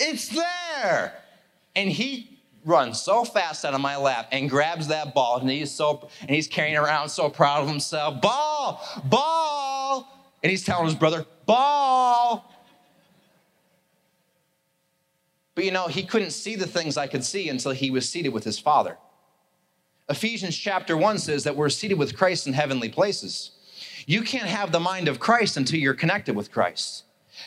It's 0.00 0.28
there. 0.28 1.14
And 1.76 1.88
he 1.88 2.40
runs 2.64 3.00
so 3.00 3.24
fast 3.24 3.64
out 3.64 3.74
of 3.74 3.80
my 3.80 3.96
lap 3.96 4.28
and 4.32 4.50
grabs 4.50 4.88
that 4.88 5.14
ball 5.14 5.38
and 5.38 5.48
he's 5.48 5.70
so 5.70 6.08
and 6.20 6.30
he's 6.30 6.48
carrying 6.48 6.76
around 6.76 7.08
so 7.08 7.28
proud 7.28 7.62
of 7.62 7.68
himself. 7.68 8.20
Ball, 8.20 8.80
ball. 9.04 10.08
And 10.42 10.50
he's 10.50 10.64
telling 10.64 10.86
his 10.86 10.96
brother, 10.96 11.24
Ball. 11.46 12.50
But 15.54 15.64
you 15.64 15.70
know, 15.70 15.86
he 15.86 16.02
couldn't 16.02 16.32
see 16.32 16.56
the 16.56 16.66
things 16.66 16.96
I 16.96 17.06
could 17.06 17.24
see 17.24 17.48
until 17.48 17.72
he 17.72 17.90
was 17.90 18.08
seated 18.08 18.30
with 18.30 18.42
his 18.42 18.58
father. 18.58 18.98
Ephesians 20.08 20.56
chapter 20.56 20.96
1 20.96 21.18
says 21.18 21.44
that 21.44 21.54
we're 21.54 21.68
seated 21.68 21.98
with 21.98 22.16
Christ 22.16 22.48
in 22.48 22.52
heavenly 22.52 22.88
places. 22.88 23.52
You 24.06 24.22
can't 24.22 24.48
have 24.48 24.72
the 24.72 24.80
mind 24.80 25.06
of 25.06 25.20
Christ 25.20 25.56
until 25.56 25.78
you're 25.78 25.94
connected 25.94 26.34
with 26.34 26.50
Christ. 26.50 27.04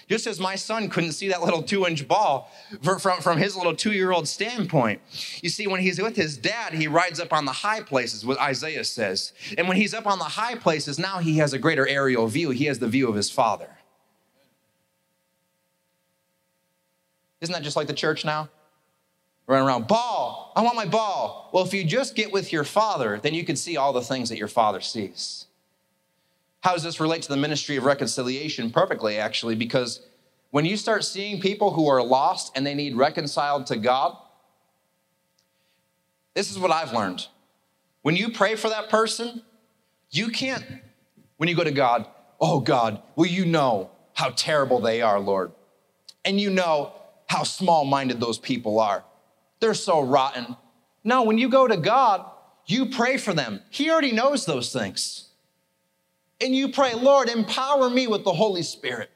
Just 0.07 0.27
as 0.27 0.39
my 0.39 0.55
son 0.55 0.87
couldn't 0.87 1.13
see 1.13 1.29
that 1.29 1.41
little 1.41 1.63
two 1.63 1.87
inch 1.87 2.07
ball 2.07 2.51
from, 2.83 2.99
from 2.99 3.37
his 3.37 3.55
little 3.55 3.75
two 3.75 3.91
year 3.91 4.11
old 4.11 4.27
standpoint. 4.27 5.01
You 5.41 5.49
see, 5.49 5.65
when 5.65 5.81
he's 5.81 5.99
with 5.99 6.15
his 6.15 6.37
dad, 6.37 6.73
he 6.73 6.87
rides 6.87 7.19
up 7.19 7.33
on 7.33 7.45
the 7.45 7.51
high 7.51 7.81
places, 7.81 8.25
what 8.25 8.39
Isaiah 8.39 8.83
says. 8.83 9.33
And 9.57 9.67
when 9.67 9.77
he's 9.77 9.93
up 9.93 10.05
on 10.05 10.19
the 10.19 10.25
high 10.25 10.55
places, 10.55 10.99
now 10.99 11.17
he 11.17 11.37
has 11.37 11.53
a 11.53 11.57
greater 11.57 11.87
aerial 11.87 12.27
view. 12.27 12.51
He 12.51 12.65
has 12.65 12.77
the 12.77 12.87
view 12.87 13.09
of 13.09 13.15
his 13.15 13.31
father. 13.31 13.69
Isn't 17.41 17.53
that 17.53 17.63
just 17.63 17.75
like 17.75 17.87
the 17.87 17.93
church 17.93 18.25
now? 18.25 18.49
Running 19.47 19.67
around, 19.67 19.87
ball, 19.87 20.51
I 20.55 20.63
want 20.63 20.75
my 20.75 20.85
ball. 20.85 21.49
Well, 21.53 21.63
if 21.63 21.73
you 21.73 21.83
just 21.83 22.15
get 22.15 22.31
with 22.31 22.51
your 22.51 22.63
father, 22.63 23.19
then 23.21 23.35
you 23.35 23.43
can 23.43 23.55
see 23.55 23.77
all 23.77 23.93
the 23.93 24.01
things 24.01 24.29
that 24.29 24.37
your 24.37 24.47
father 24.47 24.81
sees. 24.81 25.45
How 26.65 26.73
does 26.73 26.81
this 26.81 26.99
relate 26.99 27.21
to 27.21 27.29
the 27.29 27.37
ministry 27.37 27.75
of 27.75 27.83
reconciliation? 27.83 28.71
Perfectly, 28.71 29.19
actually, 29.19 29.53
because 29.53 30.01
when 30.49 30.65
you 30.65 30.77
start 30.77 31.03
seeing 31.03 31.39
people 31.39 31.69
who 31.69 31.87
are 31.87 32.01
lost 32.01 32.53
and 32.55 32.65
they 32.65 32.73
need 32.73 32.95
reconciled 32.95 33.67
to 33.67 33.75
God, 33.75 34.17
this 36.33 36.49
is 36.49 36.57
what 36.57 36.71
I've 36.71 36.91
learned. 36.91 37.27
When 38.01 38.15
you 38.15 38.31
pray 38.31 38.55
for 38.55 38.69
that 38.69 38.89
person, 38.89 39.43
you 40.09 40.29
can't, 40.29 40.65
when 41.37 41.49
you 41.49 41.55
go 41.55 41.63
to 41.63 41.69
God, 41.69 42.07
oh 42.41 42.61
God, 42.61 42.99
well, 43.15 43.29
you 43.29 43.45
know 43.45 43.91
how 44.15 44.31
terrible 44.31 44.79
they 44.79 45.03
are, 45.03 45.19
Lord. 45.19 45.51
And 46.25 46.41
you 46.41 46.49
know 46.49 46.93
how 47.27 47.43
small 47.43 47.85
minded 47.85 48.19
those 48.19 48.39
people 48.39 48.79
are. 48.79 49.03
They're 49.59 49.75
so 49.75 50.01
rotten. 50.01 50.57
No, 51.03 51.21
when 51.21 51.37
you 51.37 51.47
go 51.47 51.67
to 51.67 51.77
God, 51.77 52.25
you 52.65 52.87
pray 52.87 53.17
for 53.17 53.35
them. 53.35 53.61
He 53.69 53.91
already 53.91 54.13
knows 54.13 54.47
those 54.47 54.73
things 54.73 55.25
and 56.45 56.55
you 56.55 56.69
pray, 56.69 56.93
Lord, 56.93 57.27
empower 57.27 57.89
me 57.89 58.07
with 58.07 58.23
the 58.23 58.33
Holy 58.33 58.61
Spirit. 58.61 59.09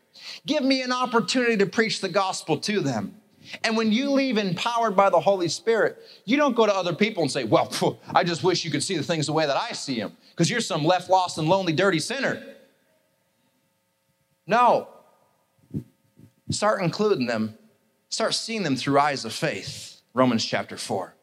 Give 0.45 0.63
me 0.63 0.81
an 0.81 0.91
opportunity 0.91 1.57
to 1.57 1.65
preach 1.67 2.01
the 2.01 2.09
gospel 2.09 2.57
to 2.57 2.81
them. 2.81 3.15
And 3.63 3.77
when 3.77 3.91
you 3.91 4.11
leave 4.11 4.37
empowered 4.37 4.95
by 4.95 5.09
the 5.09 5.19
Holy 5.19 5.47
Spirit, 5.47 5.97
you 6.25 6.37
don't 6.37 6.55
go 6.55 6.65
to 6.65 6.73
other 6.73 6.93
people 6.93 7.23
and 7.23 7.31
say, 7.31 7.43
Well, 7.43 7.99
I 8.13 8.23
just 8.23 8.43
wish 8.43 8.65
you 8.65 8.71
could 8.71 8.83
see 8.83 8.97
the 8.97 9.03
things 9.03 9.27
the 9.27 9.33
way 9.33 9.45
that 9.45 9.57
I 9.57 9.73
see 9.73 9.99
them, 9.99 10.17
because 10.31 10.49
you're 10.49 10.59
some 10.59 10.83
left, 10.83 11.09
lost, 11.09 11.37
and 11.37 11.47
lonely, 11.47 11.73
dirty 11.73 11.99
sinner. 11.99 12.43
No. 14.45 14.87
Start 16.49 16.81
including 16.81 17.27
them, 17.27 17.55
start 18.09 18.33
seeing 18.33 18.63
them 18.63 18.75
through 18.75 18.99
eyes 18.99 19.23
of 19.23 19.33
faith. 19.33 20.01
Romans 20.15 20.43
chapter 20.43 20.77
4. 20.77 21.13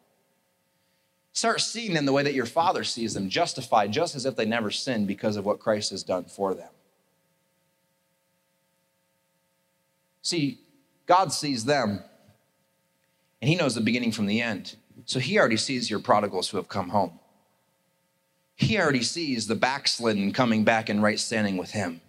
Start 1.36 1.60
seeing 1.60 1.92
them 1.92 2.06
the 2.06 2.14
way 2.14 2.22
that 2.22 2.32
your 2.32 2.46
Father 2.46 2.82
sees 2.82 3.12
them, 3.12 3.28
justified 3.28 3.92
just 3.92 4.16
as 4.16 4.24
if 4.24 4.36
they 4.36 4.46
never 4.46 4.70
sinned 4.70 5.06
because 5.06 5.36
of 5.36 5.44
what 5.44 5.60
Christ 5.60 5.90
has 5.90 6.02
done 6.02 6.24
for 6.24 6.54
them. 6.54 6.70
See, 10.22 10.60
God 11.04 11.34
sees 11.34 11.66
them, 11.66 12.02
and 13.42 13.50
He 13.50 13.54
knows 13.54 13.74
the 13.74 13.82
beginning 13.82 14.12
from 14.12 14.24
the 14.24 14.40
end. 14.40 14.76
So 15.04 15.18
He 15.18 15.38
already 15.38 15.58
sees 15.58 15.90
your 15.90 16.00
prodigals 16.00 16.48
who 16.48 16.56
have 16.56 16.70
come 16.70 16.88
home. 16.88 17.20
He 18.54 18.78
already 18.78 19.02
sees 19.02 19.46
the 19.46 19.54
backslidden 19.54 20.32
coming 20.32 20.64
back 20.64 20.88
in 20.88 21.02
right 21.02 21.20
standing 21.20 21.58
with 21.58 21.72
Him. 21.72 22.00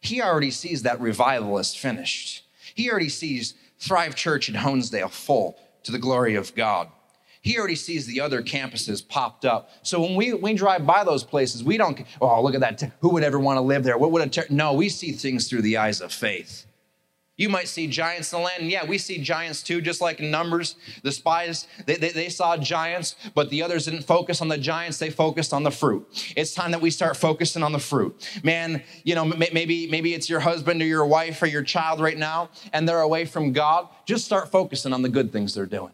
He 0.00 0.20
already 0.20 0.50
sees 0.50 0.82
that 0.82 1.00
revivalist 1.00 1.78
finished. 1.78 2.44
He 2.74 2.90
already 2.90 3.08
sees 3.08 3.54
Thrive 3.78 4.16
Church 4.16 4.48
in 4.48 4.56
Honesdale 4.56 5.12
full 5.12 5.56
to 5.84 5.92
the 5.92 5.98
glory 6.00 6.34
of 6.34 6.56
God. 6.56 6.88
He 7.48 7.58
already 7.58 7.76
sees 7.76 8.04
the 8.04 8.20
other 8.20 8.42
campuses 8.42 9.00
popped 9.08 9.46
up. 9.46 9.70
So 9.82 10.02
when 10.02 10.16
we, 10.16 10.34
we 10.34 10.52
drive 10.52 10.86
by 10.86 11.02
those 11.02 11.24
places, 11.24 11.64
we 11.64 11.78
don't, 11.78 11.98
oh, 12.20 12.42
look 12.42 12.54
at 12.54 12.60
that. 12.60 12.92
Who 13.00 13.08
would 13.14 13.22
ever 13.22 13.38
want 13.38 13.56
to 13.56 13.62
live 13.62 13.84
there? 13.84 13.96
What 13.96 14.10
would? 14.10 14.50
No, 14.50 14.74
we 14.74 14.90
see 14.90 15.12
things 15.12 15.48
through 15.48 15.62
the 15.62 15.78
eyes 15.78 16.02
of 16.02 16.12
faith. 16.12 16.66
You 17.38 17.48
might 17.48 17.66
see 17.68 17.86
giants 17.86 18.34
in 18.34 18.40
the 18.40 18.44
land. 18.44 18.64
And 18.64 18.70
yeah, 18.70 18.84
we 18.84 18.98
see 18.98 19.16
giants 19.16 19.62
too, 19.62 19.80
just 19.80 20.02
like 20.02 20.20
in 20.20 20.30
Numbers. 20.30 20.76
The 21.02 21.10
spies, 21.10 21.66
they, 21.86 21.96
they, 21.96 22.10
they, 22.10 22.28
saw 22.28 22.58
giants, 22.58 23.16
but 23.34 23.48
the 23.48 23.62
others 23.62 23.86
didn't 23.86 24.02
focus 24.02 24.42
on 24.42 24.48
the 24.48 24.58
giants. 24.58 24.98
They 24.98 25.08
focused 25.08 25.54
on 25.54 25.62
the 25.62 25.70
fruit. 25.70 26.06
It's 26.36 26.52
time 26.52 26.72
that 26.72 26.82
we 26.82 26.90
start 26.90 27.16
focusing 27.16 27.62
on 27.62 27.72
the 27.72 27.78
fruit. 27.78 28.28
Man, 28.42 28.82
you 29.04 29.14
know, 29.14 29.24
maybe, 29.24 29.88
maybe 29.88 30.12
it's 30.12 30.28
your 30.28 30.40
husband 30.40 30.82
or 30.82 30.84
your 30.84 31.06
wife 31.06 31.40
or 31.40 31.46
your 31.46 31.62
child 31.62 31.98
right 31.98 32.18
now, 32.18 32.50
and 32.74 32.86
they're 32.86 33.00
away 33.00 33.24
from 33.24 33.54
God. 33.54 33.88
Just 34.04 34.26
start 34.26 34.50
focusing 34.50 34.92
on 34.92 35.00
the 35.00 35.08
good 35.08 35.32
things 35.32 35.54
they're 35.54 35.64
doing. 35.64 35.92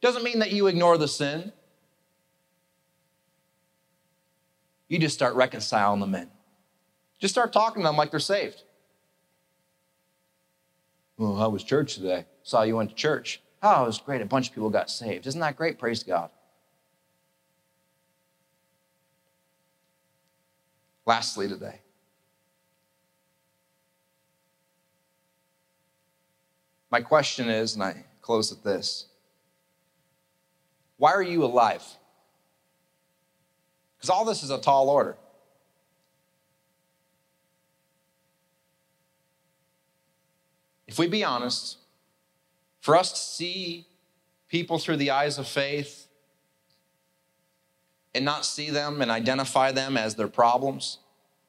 Doesn't 0.00 0.22
mean 0.22 0.38
that 0.38 0.52
you 0.52 0.66
ignore 0.66 0.96
the 0.96 1.08
sin. 1.08 1.52
You 4.88 4.98
just 4.98 5.14
start 5.14 5.34
reconciling 5.34 6.00
them 6.00 6.14
in. 6.14 6.30
Just 7.18 7.34
start 7.34 7.52
talking 7.52 7.82
to 7.82 7.88
them 7.88 7.96
like 7.96 8.10
they're 8.10 8.20
saved. 8.20 8.62
Well, 11.18 11.36
how 11.36 11.48
was 11.50 11.64
church 11.64 11.94
today? 11.94 12.26
Saw 12.44 12.62
you 12.62 12.76
went 12.76 12.90
to 12.90 12.96
church. 12.96 13.42
Oh, 13.60 13.82
it 13.82 13.86
was 13.86 13.98
great. 13.98 14.22
A 14.22 14.24
bunch 14.24 14.48
of 14.48 14.54
people 14.54 14.70
got 14.70 14.88
saved. 14.88 15.26
Isn't 15.26 15.40
that 15.40 15.56
great? 15.56 15.78
Praise 15.78 16.04
God. 16.04 16.30
Lastly, 21.04 21.48
today, 21.48 21.80
my 26.90 27.00
question 27.00 27.48
is, 27.48 27.74
and 27.74 27.82
I 27.82 28.04
close 28.20 28.50
with 28.50 28.62
this 28.62 29.07
why 30.98 31.12
are 31.12 31.22
you 31.22 31.44
alive? 31.44 31.84
Because 33.96 34.10
all 34.10 34.24
this 34.24 34.42
is 34.42 34.50
a 34.50 34.58
tall 34.58 34.90
order. 34.90 35.16
If 40.86 40.98
we 40.98 41.06
be 41.06 41.24
honest, 41.24 41.78
for 42.80 42.96
us 42.96 43.12
to 43.12 43.18
see 43.18 43.86
people 44.48 44.78
through 44.78 44.96
the 44.96 45.10
eyes 45.10 45.38
of 45.38 45.46
faith 45.46 46.08
and 48.14 48.24
not 48.24 48.44
see 48.44 48.70
them 48.70 49.00
and 49.00 49.10
identify 49.10 49.70
them 49.70 49.96
as 49.96 50.14
their 50.14 50.28
problems, 50.28 50.98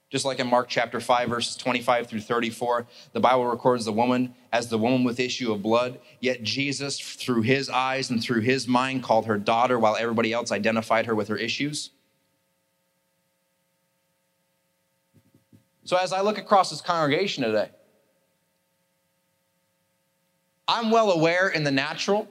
just 0.09 0.25
like 0.25 0.39
in 0.39 0.47
Mark 0.47 0.67
chapter 0.67 0.99
5, 0.99 1.29
verses 1.29 1.55
25 1.55 2.07
through 2.07 2.21
34, 2.21 2.87
the 3.13 3.19
Bible 3.19 3.45
records 3.45 3.85
the 3.85 3.91
woman 3.91 4.33
as 4.51 4.67
the 4.67 4.77
woman 4.77 5.03
with 5.03 5.19
issue 5.19 5.51
of 5.51 5.61
blood. 5.61 5.99
Yet 6.19 6.41
Jesus, 6.41 6.99
through 6.99 7.43
his 7.43 7.69
eyes 7.69 8.09
and 8.09 8.21
through 8.21 8.41
his 8.41 8.67
mind, 8.67 9.03
called 9.03 9.27
her 9.27 9.37
daughter 9.37 9.77
while 9.77 9.95
everybody 9.95 10.33
else 10.33 10.51
identified 10.51 11.05
her 11.05 11.13
with 11.13 11.27
her 11.27 11.37
issues. 11.37 11.91
So 15.83 15.97
as 15.97 16.11
I 16.11 16.21
look 16.21 16.39
across 16.39 16.71
this 16.71 16.81
congregation 16.81 17.43
today, 17.43 17.69
I'm 20.67 20.91
well 20.91 21.11
aware 21.11 21.49
in 21.49 21.63
the 21.63 21.71
natural 21.71 22.27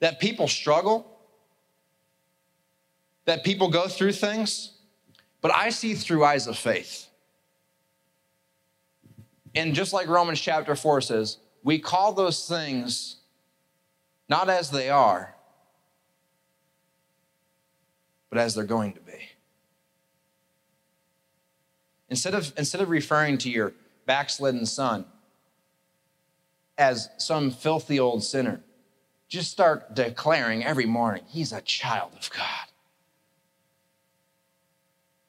that 0.00 0.20
people 0.20 0.48
struggle, 0.48 1.06
that 3.24 3.44
people 3.44 3.68
go 3.68 3.88
through 3.88 4.12
things. 4.12 4.75
But 5.40 5.54
I 5.54 5.70
see 5.70 5.94
through 5.94 6.24
eyes 6.24 6.46
of 6.46 6.56
faith. 6.56 7.08
And 9.54 9.74
just 9.74 9.92
like 9.92 10.08
Romans 10.08 10.40
chapter 10.40 10.76
4 10.76 11.00
says, 11.00 11.38
we 11.62 11.78
call 11.78 12.12
those 12.12 12.46
things 12.46 13.16
not 14.28 14.48
as 14.48 14.70
they 14.70 14.90
are, 14.90 15.34
but 18.28 18.38
as 18.38 18.54
they're 18.54 18.64
going 18.64 18.92
to 18.92 19.00
be. 19.00 19.12
Instead 22.08 22.34
of, 22.34 22.52
instead 22.56 22.80
of 22.80 22.90
referring 22.90 23.38
to 23.38 23.50
your 23.50 23.72
backslidden 24.04 24.66
son 24.66 25.04
as 26.78 27.08
some 27.18 27.50
filthy 27.50 27.98
old 27.98 28.22
sinner, 28.22 28.60
just 29.28 29.50
start 29.50 29.94
declaring 29.94 30.64
every 30.64 30.86
morning, 30.86 31.24
he's 31.26 31.52
a 31.52 31.60
child 31.62 32.12
of 32.16 32.30
God. 32.30 32.65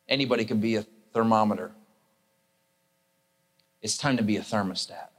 Anybody 0.10 0.46
can 0.46 0.60
be 0.60 0.76
a 0.76 0.86
thermometer. 1.14 1.72
It's 3.82 3.98
time 3.98 4.18
to 4.18 4.24
be 4.24 4.38
a 4.38 4.42
thermostat. 4.42 5.10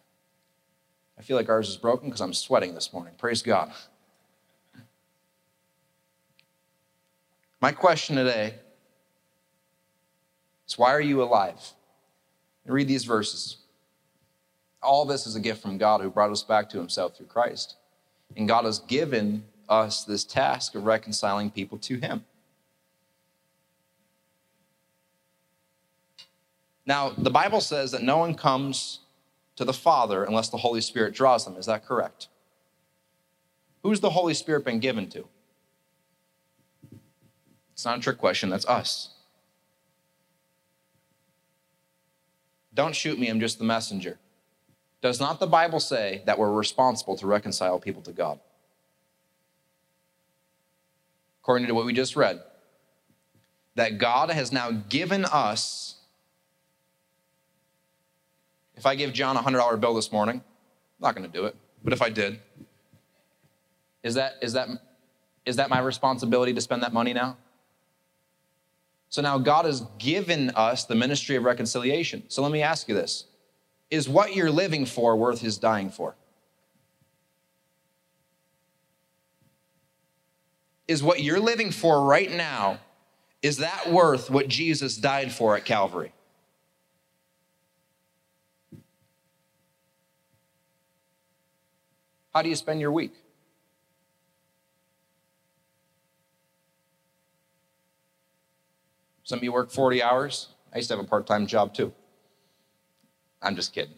I 1.19 1.23
feel 1.23 1.37
like 1.37 1.49
ours 1.49 1.69
is 1.69 1.77
broken 1.77 2.09
because 2.09 2.21
I'm 2.21 2.33
sweating 2.33 2.75
this 2.75 2.93
morning. 2.93 3.15
Praise 3.19 3.43
God. 3.43 3.73
My 7.61 7.73
question 7.73 8.17
today 8.17 8.55
is 10.67 10.79
why 10.79 10.93
are 10.93 11.01
you 11.01 11.23
alive? 11.23 11.73
And 12.65 12.75
read 12.75 12.87
these 12.87 13.05
verses. 13.05 13.57
All 14.81 15.05
this 15.05 15.27
is 15.27 15.35
a 15.35 15.41
gift 15.41 15.61
from 15.61 15.77
God 15.77 16.01
who 16.01 16.11
brought 16.11 16.31
us 16.31 16.43
back 16.43 16.69
to 16.71 16.79
himself 16.79 17.17
through 17.17 17.27
Christ. 17.27 17.77
And 18.37 18.47
God 18.47 18.65
has 18.65 18.79
given 18.79 19.45
us 19.69 20.05
this 20.05 20.25
task 20.25 20.77
of 20.77 20.85
reconciling 20.85 21.51
people 21.51 21.79
to 21.79 21.97
him. 21.97 22.25
Now, 26.89 27.11
the 27.11 27.31
Bible 27.31 27.61
says 27.61 27.91
that 27.91 28.03
no 28.03 28.17
one 28.17 28.35
comes 28.35 29.01
to 29.57 29.65
the 29.67 29.75
Father 29.75 30.25
unless 30.25 30.49
the 30.49 30.57
Holy 30.57 30.81
Spirit 30.81 31.13
draws 31.13 31.45
them. 31.45 31.55
Is 31.57 31.67
that 31.67 31.85
correct? 31.85 32.29
Who's 33.83 34.01
the 34.01 34.09
Holy 34.09 34.33
Spirit 34.33 34.65
been 34.65 34.81
given 34.81 35.07
to? 35.11 35.29
It's 37.75 37.85
not 37.85 37.99
a 37.99 38.01
trick 38.01 38.17
question, 38.17 38.49
that's 38.49 38.67
us. 38.67 39.11
Don't 42.73 42.97
shoot 42.97 43.19
me, 43.19 43.29
I'm 43.29 43.39
just 43.39 43.59
the 43.59 43.67
messenger. 43.67 44.19
Does 45.03 45.21
not 45.21 45.41
the 45.41 45.47
Bible 45.47 45.81
say 45.81 46.23
that 46.25 46.39
we're 46.39 46.51
responsible 46.51 47.19
to 47.19 47.27
reconcile 47.27 47.79
people 47.79 48.01
to 48.03 48.13
God? 48.13 48.41
According 51.43 51.67
to 51.67 51.75
what 51.75 51.85
we 51.85 51.93
just 51.93 52.17
read, 52.17 52.41
that 53.75 53.99
God 53.99 54.31
has 54.31 54.53
now 54.53 54.71
given 54.71 55.27
us. 55.27 55.97
If 58.79 58.87
I 58.87 58.95
give 58.95 59.13
John 59.13 59.37
a 59.37 59.41
$100 59.41 59.81
bill 59.81 59.93
this 59.93 60.13
morning, 60.13 60.37
I'm 60.37 61.03
not 61.03 61.17
going 61.17 61.29
to 61.29 61.37
do 61.37 61.47
it, 61.47 61.57
but 61.83 61.93
if 61.93 62.01
I 62.01 62.11
did, 62.11 62.39
is 64.05 64.15
that, 64.15 64.35
is, 64.41 64.53
that, 64.53 64.69
is 65.45 65.57
that 65.57 65.69
my 65.69 65.81
responsibility 65.81 66.55
to 66.55 66.61
spend 66.61 66.85
that 66.85 66.93
money 66.93 67.13
now? 67.13 67.37
So 69.09 69.21
now 69.21 69.37
God 69.37 69.65
has 69.65 69.83
given 69.99 70.51
us 70.51 70.85
the 70.85 70.95
ministry 70.95 71.35
of 71.35 71.43
reconciliation. 71.43 72.23
So 72.29 72.41
let 72.41 72.53
me 72.53 72.63
ask 72.63 72.89
you 72.89 72.95
this 72.95 73.25
Is 73.91 74.09
what 74.09 74.37
you're 74.37 74.51
living 74.51 74.87
for 74.87 75.17
worth 75.17 75.41
his 75.41 75.59
dying 75.59 75.91
for? 75.91 76.15
Is 80.87 81.03
what 81.03 81.21
you're 81.21 81.41
living 81.41 81.73
for 81.73 82.05
right 82.05 82.31
now, 82.31 82.79
is 83.43 83.57
that 83.57 83.91
worth 83.91 84.31
what 84.31 84.47
Jesus 84.47 84.97
died 84.97 85.33
for 85.33 85.57
at 85.57 85.65
Calvary? 85.65 86.13
How 92.35 92.43
do 92.43 92.49
you 92.49 92.57
spend 92.57 92.81
your 92.81 92.93
week? 92.93 93.15
Some 99.25 99.39
of 99.39 99.43
you 99.43 99.53
work 99.53 99.71
40 99.71 100.03
hours. 100.03 100.49
I 100.73 100.77
used 100.79 100.89
to 100.89 100.97
have 100.97 101.05
a 101.05 101.09
part 101.09 101.27
time 101.27 101.47
job 101.47 101.75
too. 101.75 101.93
I'm 103.43 103.57
just 103.57 103.75
kidding. 103.75 103.95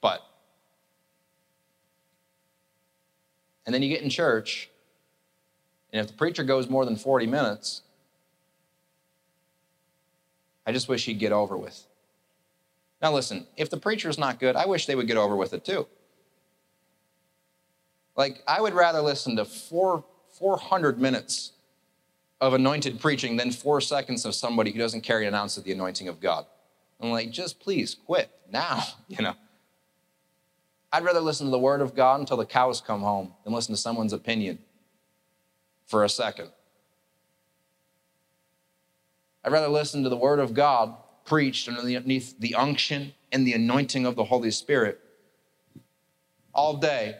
But, 0.00 0.20
and 3.64 3.74
then 3.74 3.82
you 3.82 3.88
get 3.88 4.02
in 4.02 4.10
church, 4.10 4.70
and 5.92 6.00
if 6.00 6.06
the 6.06 6.12
preacher 6.12 6.44
goes 6.44 6.68
more 6.68 6.84
than 6.84 6.96
40 6.96 7.26
minutes, 7.26 7.82
I 10.66 10.72
just 10.72 10.88
wish 10.88 11.04
he'd 11.04 11.18
get 11.18 11.32
over 11.32 11.56
with. 11.56 11.86
Now, 13.02 13.12
listen, 13.12 13.46
if 13.56 13.68
the 13.68 13.76
preacher's 13.76 14.18
not 14.18 14.38
good, 14.40 14.56
I 14.56 14.66
wish 14.66 14.86
they 14.86 14.94
would 14.94 15.06
get 15.06 15.16
over 15.16 15.36
with 15.36 15.52
it 15.52 15.64
too. 15.64 15.86
Like, 18.16 18.42
I 18.48 18.60
would 18.60 18.74
rather 18.74 19.00
listen 19.00 19.36
to 19.36 19.44
four, 19.44 20.04
400 20.38 20.98
minutes 20.98 21.52
of 22.40 22.54
anointed 22.54 23.00
preaching 23.00 23.36
than 23.36 23.50
four 23.50 23.80
seconds 23.80 24.24
of 24.24 24.34
somebody 24.34 24.70
who 24.70 24.78
doesn't 24.78 25.02
carry 25.02 25.26
an 25.26 25.34
ounce 25.34 25.56
of 25.56 25.64
the 25.64 25.72
anointing 25.72 26.08
of 26.08 26.20
God. 26.20 26.46
I'm 27.00 27.10
like, 27.10 27.30
just 27.30 27.60
please 27.60 27.94
quit 27.94 28.30
now, 28.50 28.82
you 29.08 29.22
know. 29.22 29.34
I'd 30.92 31.04
rather 31.04 31.20
listen 31.20 31.46
to 31.46 31.50
the 31.50 31.58
word 31.58 31.82
of 31.82 31.94
God 31.94 32.20
until 32.20 32.36
the 32.36 32.46
cows 32.46 32.80
come 32.80 33.00
home 33.00 33.34
than 33.44 33.52
listen 33.52 33.74
to 33.74 33.80
someone's 33.80 34.12
opinion 34.12 34.58
for 35.84 36.04
a 36.04 36.08
second. 36.08 36.50
I'd 39.44 39.52
rather 39.52 39.68
listen 39.68 40.02
to 40.04 40.08
the 40.08 40.16
word 40.16 40.38
of 40.38 40.54
God 40.54 40.94
preached 41.24 41.68
underneath 41.68 42.38
the 42.38 42.54
unction 42.54 43.12
and 43.30 43.46
the 43.46 43.52
anointing 43.52 44.06
of 44.06 44.16
the 44.16 44.24
Holy 44.24 44.50
Spirit 44.50 45.00
all 46.54 46.76
day 46.78 47.14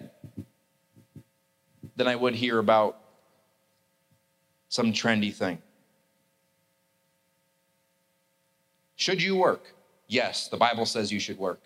than 1.96 2.06
I 2.06 2.14
would 2.14 2.34
hear 2.34 2.58
about 2.58 3.00
some 4.68 4.92
trendy 4.92 5.34
thing. 5.34 5.58
Should 8.96 9.22
you 9.22 9.36
work? 9.36 9.74
Yes, 10.06 10.48
the 10.48 10.56
Bible 10.56 10.86
says 10.86 11.10
you 11.10 11.20
should 11.20 11.38
work. 11.38 11.60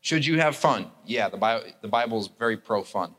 Should 0.00 0.26
you 0.26 0.38
have 0.38 0.56
fun? 0.56 0.90
Yeah, 1.06 1.28
the 1.28 1.36
Bible, 1.36 1.66
the 1.80 1.88
Bible 1.88 2.20
is 2.20 2.28
very 2.38 2.56
pro 2.56 2.82
fun. 2.82 3.14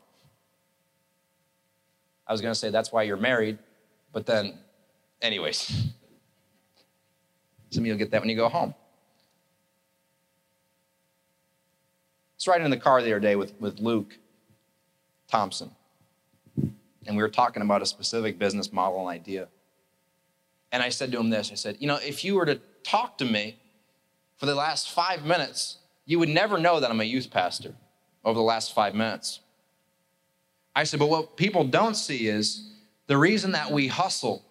I 2.26 2.32
was 2.32 2.40
going 2.40 2.52
to 2.52 2.58
say 2.58 2.70
that's 2.70 2.92
why 2.92 3.02
you're 3.02 3.16
married, 3.16 3.58
but 4.12 4.26
then, 4.26 4.58
anyways, 5.20 5.66
some 7.70 7.82
of 7.82 7.86
you 7.86 7.92
will 7.92 7.98
get 7.98 8.10
that 8.10 8.20
when 8.20 8.30
you 8.30 8.36
go 8.36 8.48
home. 8.48 8.74
I 12.30 12.36
was 12.36 12.48
riding 12.48 12.64
in 12.64 12.70
the 12.70 12.76
car 12.76 13.02
the 13.02 13.12
other 13.12 13.20
day 13.20 13.36
with, 13.36 13.54
with 13.60 13.78
Luke 13.78 14.18
Thompson 15.34 15.72
and 17.06 17.16
we 17.16 17.22
were 17.24 17.28
talking 17.28 17.60
about 17.60 17.82
a 17.82 17.86
specific 17.86 18.38
business 18.38 18.72
model 18.72 19.00
and 19.00 19.08
idea. 19.08 19.48
And 20.70 20.80
I 20.80 20.90
said 20.90 21.10
to 21.10 21.18
him 21.18 21.28
this 21.28 21.50
I 21.50 21.56
said, 21.56 21.76
You 21.80 21.88
know, 21.88 21.96
if 21.96 22.22
you 22.22 22.36
were 22.36 22.46
to 22.46 22.60
talk 22.84 23.18
to 23.18 23.24
me 23.24 23.58
for 24.36 24.46
the 24.46 24.54
last 24.54 24.92
five 24.92 25.24
minutes, 25.24 25.78
you 26.06 26.20
would 26.20 26.28
never 26.28 26.56
know 26.56 26.78
that 26.78 26.88
I'm 26.88 27.00
a 27.00 27.04
youth 27.04 27.30
pastor 27.32 27.74
over 28.24 28.38
the 28.38 28.44
last 28.44 28.74
five 28.76 28.94
minutes. 28.94 29.40
I 30.76 30.84
said, 30.84 31.00
But 31.00 31.08
what 31.08 31.36
people 31.36 31.64
don't 31.64 31.96
see 31.96 32.28
is 32.28 32.70
the 33.08 33.18
reason 33.18 33.50
that 33.52 33.72
we 33.72 33.88
hustle 33.88 34.44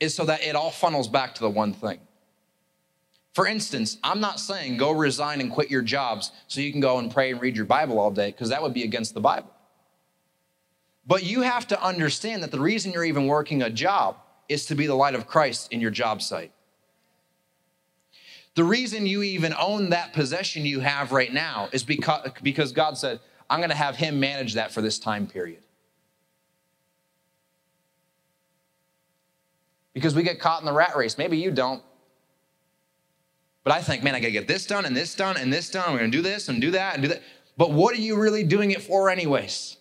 is 0.00 0.12
so 0.12 0.24
that 0.24 0.42
it 0.42 0.56
all 0.56 0.72
funnels 0.72 1.06
back 1.06 1.36
to 1.36 1.40
the 1.40 1.50
one 1.50 1.72
thing. 1.72 2.00
For 3.32 3.46
instance, 3.46 3.98
I'm 4.02 4.18
not 4.18 4.40
saying 4.40 4.76
go 4.76 4.90
resign 4.90 5.40
and 5.40 5.52
quit 5.52 5.70
your 5.70 5.82
jobs 5.82 6.32
so 6.48 6.60
you 6.60 6.72
can 6.72 6.80
go 6.80 6.98
and 6.98 7.12
pray 7.12 7.30
and 7.30 7.40
read 7.40 7.54
your 7.54 7.64
Bible 7.64 8.00
all 8.00 8.10
day, 8.10 8.32
because 8.32 8.48
that 8.48 8.60
would 8.60 8.74
be 8.74 8.82
against 8.82 9.14
the 9.14 9.20
Bible. 9.20 9.52
But 11.08 11.24
you 11.24 11.40
have 11.40 11.66
to 11.68 11.82
understand 11.82 12.42
that 12.42 12.50
the 12.50 12.60
reason 12.60 12.92
you're 12.92 13.04
even 13.04 13.26
working 13.26 13.62
a 13.62 13.70
job 13.70 14.16
is 14.46 14.66
to 14.66 14.74
be 14.74 14.86
the 14.86 14.94
light 14.94 15.14
of 15.14 15.26
Christ 15.26 15.72
in 15.72 15.80
your 15.80 15.90
job 15.90 16.20
site. 16.20 16.52
The 18.54 18.62
reason 18.62 19.06
you 19.06 19.22
even 19.22 19.54
own 19.58 19.90
that 19.90 20.12
possession 20.12 20.66
you 20.66 20.80
have 20.80 21.10
right 21.10 21.32
now 21.32 21.70
is 21.72 21.82
because, 21.82 22.30
because 22.42 22.72
God 22.72 22.98
said, 22.98 23.20
I'm 23.48 23.60
going 23.60 23.70
to 23.70 23.76
have 23.76 23.96
him 23.96 24.20
manage 24.20 24.54
that 24.54 24.70
for 24.70 24.82
this 24.82 24.98
time 24.98 25.26
period. 25.26 25.62
Because 29.94 30.14
we 30.14 30.22
get 30.22 30.38
caught 30.38 30.60
in 30.60 30.66
the 30.66 30.72
rat 30.72 30.94
race. 30.94 31.16
Maybe 31.16 31.38
you 31.38 31.50
don't. 31.50 31.82
But 33.64 33.72
I 33.72 33.80
think, 33.80 34.02
man, 34.02 34.14
I 34.14 34.20
got 34.20 34.26
to 34.26 34.32
get 34.32 34.46
this 34.46 34.66
done 34.66 34.84
and 34.84 34.94
this 34.94 35.14
done 35.14 35.38
and 35.38 35.50
this 35.50 35.70
done. 35.70 35.92
We're 35.92 36.00
going 36.00 36.10
to 36.10 36.16
do 36.16 36.22
this 36.22 36.48
and 36.48 36.60
do 36.60 36.70
that 36.72 36.94
and 36.94 37.02
do 37.02 37.08
that. 37.08 37.22
But 37.56 37.72
what 37.72 37.94
are 37.94 38.00
you 38.00 38.20
really 38.20 38.44
doing 38.44 38.72
it 38.72 38.82
for, 38.82 39.08
anyways? 39.08 39.77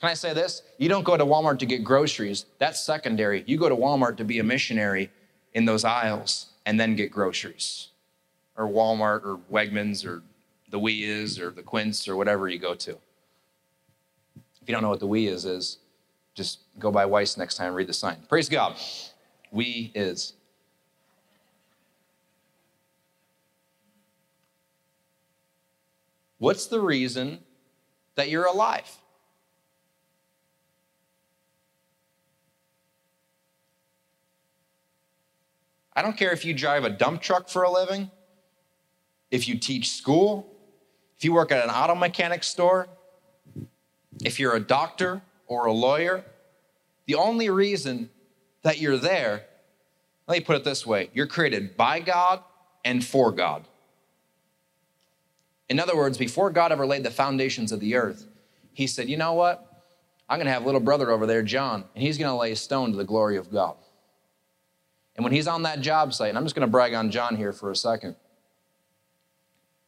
Can 0.00 0.08
I 0.08 0.14
say 0.14 0.32
this? 0.32 0.62
You 0.78 0.88
don't 0.88 1.04
go 1.04 1.16
to 1.16 1.26
Walmart 1.26 1.58
to 1.58 1.66
get 1.66 1.84
groceries. 1.84 2.46
That's 2.58 2.80
secondary. 2.80 3.44
You 3.46 3.58
go 3.58 3.68
to 3.68 3.76
Walmart 3.76 4.16
to 4.16 4.24
be 4.24 4.38
a 4.38 4.44
missionary 4.44 5.10
in 5.52 5.66
those 5.66 5.84
aisles 5.84 6.46
and 6.64 6.80
then 6.80 6.96
get 6.96 7.10
groceries. 7.10 7.88
Or 8.56 8.66
Walmart 8.66 9.24
or 9.24 9.38
Wegmans 9.52 10.06
or 10.06 10.22
the 10.70 10.78
We 10.78 11.04
is 11.04 11.38
or 11.38 11.50
the 11.50 11.62
Quince 11.62 12.08
or 12.08 12.16
whatever 12.16 12.48
you 12.48 12.58
go 12.58 12.74
to. 12.74 12.92
If 12.92 14.68
you 14.68 14.72
don't 14.72 14.82
know 14.82 14.88
what 14.88 15.00
the 15.00 15.06
We 15.06 15.26
is 15.26 15.44
is, 15.44 15.78
just 16.34 16.60
go 16.78 16.90
by 16.90 17.04
Weis 17.04 17.36
next 17.36 17.56
time, 17.56 17.74
read 17.74 17.86
the 17.86 17.92
sign. 17.92 18.16
Praise 18.28 18.48
God. 18.48 18.76
We 19.52 19.92
is. 19.94 20.32
What's 26.38 26.66
the 26.66 26.80
reason 26.80 27.40
that 28.14 28.30
you're 28.30 28.46
alive? 28.46 28.99
I 36.00 36.02
don't 36.02 36.16
care 36.16 36.32
if 36.32 36.46
you 36.46 36.54
drive 36.54 36.84
a 36.84 36.88
dump 36.88 37.20
truck 37.20 37.50
for 37.50 37.62
a 37.62 37.70
living, 37.70 38.10
if 39.30 39.46
you 39.46 39.58
teach 39.58 39.90
school, 39.90 40.50
if 41.18 41.26
you 41.26 41.34
work 41.34 41.52
at 41.52 41.62
an 41.62 41.68
auto 41.68 41.94
mechanic 41.94 42.42
store, 42.42 42.88
if 44.24 44.40
you're 44.40 44.56
a 44.56 44.60
doctor 44.60 45.20
or 45.46 45.66
a 45.66 45.72
lawyer. 45.74 46.24
The 47.04 47.16
only 47.16 47.50
reason 47.50 48.08
that 48.62 48.80
you're 48.80 48.96
there, 48.96 49.44
let 50.26 50.38
me 50.38 50.42
put 50.42 50.56
it 50.56 50.64
this 50.64 50.86
way 50.86 51.10
you're 51.12 51.26
created 51.26 51.76
by 51.76 52.00
God 52.00 52.42
and 52.82 53.04
for 53.04 53.30
God. 53.30 53.68
In 55.68 55.78
other 55.78 55.94
words, 55.94 56.16
before 56.16 56.48
God 56.48 56.72
ever 56.72 56.86
laid 56.86 57.02
the 57.02 57.10
foundations 57.10 57.72
of 57.72 57.80
the 57.80 57.94
earth, 57.94 58.26
He 58.72 58.86
said, 58.86 59.10
You 59.10 59.18
know 59.18 59.34
what? 59.34 59.84
I'm 60.30 60.38
going 60.38 60.46
to 60.46 60.52
have 60.52 60.64
little 60.64 60.80
brother 60.80 61.10
over 61.10 61.26
there, 61.26 61.42
John, 61.42 61.84
and 61.94 62.02
he's 62.02 62.16
going 62.16 62.30
to 62.30 62.36
lay 62.36 62.52
a 62.52 62.56
stone 62.56 62.90
to 62.92 62.96
the 62.96 63.04
glory 63.04 63.36
of 63.36 63.52
God. 63.52 63.76
And 65.20 65.24
when 65.26 65.34
he's 65.34 65.48
on 65.48 65.64
that 65.64 65.82
job 65.82 66.14
site, 66.14 66.30
and 66.30 66.38
I'm 66.38 66.46
just 66.46 66.54
going 66.54 66.66
to 66.66 66.72
brag 66.72 66.94
on 66.94 67.10
John 67.10 67.36
here 67.36 67.52
for 67.52 67.70
a 67.70 67.76
second. 67.76 68.16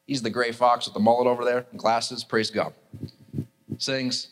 He's 0.07 0.20
the 0.20 0.28
gray 0.28 0.53
fox 0.53 0.85
with 0.85 0.93
the 0.93 1.01
mullet 1.01 1.26
over 1.26 1.43
there 1.43 1.64
and 1.70 1.80
glasses. 1.80 2.22
Praise 2.22 2.51
God. 2.51 2.74
Sings. 3.78 4.28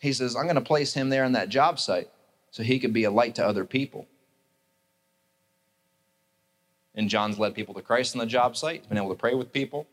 He 0.00 0.12
says, 0.12 0.36
I'm 0.36 0.44
going 0.44 0.54
to 0.54 0.60
place 0.60 0.94
him 0.94 1.08
there 1.08 1.24
on 1.24 1.32
that 1.32 1.48
job 1.48 1.80
site 1.80 2.08
so 2.52 2.62
he 2.62 2.78
could 2.78 2.92
be 2.92 3.02
a 3.02 3.10
light 3.10 3.34
to 3.34 3.44
other 3.44 3.64
people. 3.64 4.06
And 6.94 7.10
John's 7.10 7.40
led 7.40 7.56
people 7.56 7.74
to 7.74 7.82
Christ 7.82 8.14
on 8.14 8.20
the 8.20 8.26
job 8.26 8.56
site. 8.56 8.82
He's 8.82 8.86
been 8.86 8.98
able 8.98 9.08
to 9.08 9.16
pray 9.16 9.34
with 9.34 9.52
people. 9.52 9.88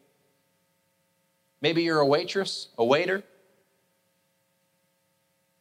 Maybe 1.61 1.81
you're 1.81 1.99
a 1.99 2.05
waitress, 2.05 2.67
a 2.77 2.85
waiter. 2.85 3.23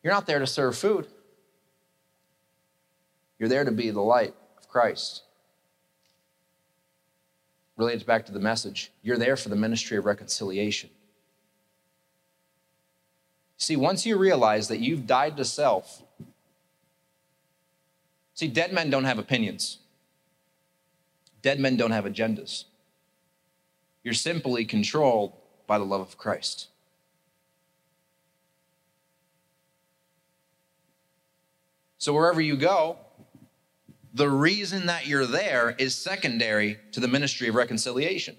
You're 0.03 0.13
not 0.13 0.27
there 0.27 0.39
to 0.39 0.47
serve 0.47 0.77
food. 0.77 1.07
You're 3.43 3.49
there 3.49 3.65
to 3.65 3.73
be 3.73 3.91
the 3.91 4.01
light 4.01 4.37
of 4.57 4.69
Christ. 4.69 5.25
Relates 7.77 8.05
back 8.05 8.25
to 8.27 8.33
the 8.33 8.39
message. 8.39 8.93
You're 9.03 9.19
there 9.19 9.37
for 9.37 9.49
the 9.49 9.57
ministry 9.57 9.97
of 9.97 10.05
reconciliation. 10.05 10.91
See, 13.57 13.75
once 13.75 14.07
you 14.07 14.17
realize 14.17 14.69
that 14.69 14.79
you've 14.79 15.09
died 15.09 15.37
to 15.39 15.45
self, 15.45 16.05
see, 18.35 18.47
dead 18.47 18.73
men 18.73 18.91
don't 18.91 19.07
have 19.07 19.19
opinions, 19.19 19.79
dead 21.43 21.59
men 21.59 21.77
don't 21.77 21.91
have 21.91 22.05
agendas. 22.05 22.67
You're 24.05 24.15
simply 24.15 24.65
controlled 24.65 25.33
by 25.67 25.79
the 25.79 25.85
love 25.85 26.03
of 26.03 26.17
Christ. 26.17 26.69
So, 31.99 32.13
wherever 32.13 32.41
you 32.41 32.57
go, 32.57 32.99
the 34.15 34.29
reason 34.29 34.87
that 34.87 35.07
you're 35.07 35.27
there 35.27 35.75
is 35.79 35.95
secondary 35.95 36.79
to 36.93 37.01
the 37.01 37.09
ministry 37.09 37.49
of 37.49 37.55
reconciliation. 37.55 38.37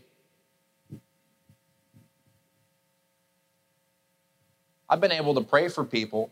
I've 4.87 5.01
been 5.01 5.11
able 5.11 5.33
to 5.33 5.41
pray 5.41 5.69
for 5.69 5.83
people, 5.83 6.31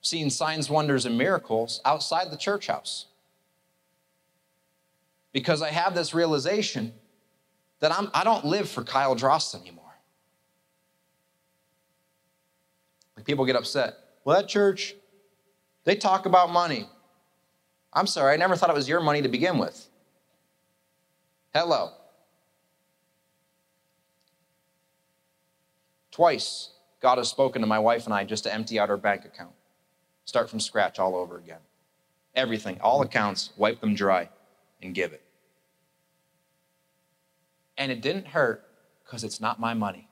seeing 0.00 0.30
signs, 0.30 0.68
wonders, 0.68 1.06
and 1.06 1.16
miracles 1.16 1.80
outside 1.84 2.32
the 2.32 2.36
church 2.36 2.66
house. 2.66 3.06
Because 5.32 5.62
I 5.62 5.70
have 5.70 5.94
this 5.94 6.14
realization 6.14 6.92
that 7.78 7.92
I'm, 7.92 8.10
I 8.12 8.24
don't 8.24 8.44
live 8.44 8.68
for 8.68 8.82
Kyle 8.82 9.14
Drost 9.14 9.54
anymore. 9.60 9.84
Like 13.16 13.24
people 13.24 13.44
get 13.44 13.54
upset. 13.54 13.94
Well, 14.24 14.36
that 14.36 14.48
church, 14.48 14.94
they 15.84 15.94
talk 15.94 16.26
about 16.26 16.50
money. 16.50 16.88
I'm 17.94 18.06
sorry, 18.06 18.34
I 18.34 18.36
never 18.36 18.56
thought 18.56 18.70
it 18.70 18.74
was 18.74 18.88
your 18.88 19.00
money 19.00 19.22
to 19.22 19.28
begin 19.28 19.58
with. 19.58 19.88
Hello. 21.54 21.92
Twice, 26.10 26.70
God 27.00 27.18
has 27.18 27.28
spoken 27.28 27.60
to 27.60 27.66
my 27.66 27.78
wife 27.78 28.06
and 28.06 28.14
I 28.14 28.24
just 28.24 28.44
to 28.44 28.52
empty 28.52 28.78
out 28.78 28.90
our 28.90 28.96
bank 28.96 29.24
account, 29.24 29.52
start 30.24 30.50
from 30.50 30.60
scratch 30.60 30.98
all 30.98 31.14
over 31.14 31.38
again. 31.38 31.60
Everything, 32.34 32.80
all 32.80 33.02
accounts, 33.02 33.50
wipe 33.56 33.80
them 33.80 33.94
dry 33.94 34.28
and 34.82 34.94
give 34.94 35.12
it. 35.12 35.22
And 37.76 37.92
it 37.92 38.00
didn't 38.00 38.28
hurt 38.28 38.64
because 39.04 39.22
it's 39.22 39.40
not 39.40 39.60
my 39.60 39.74
money. 39.74 40.08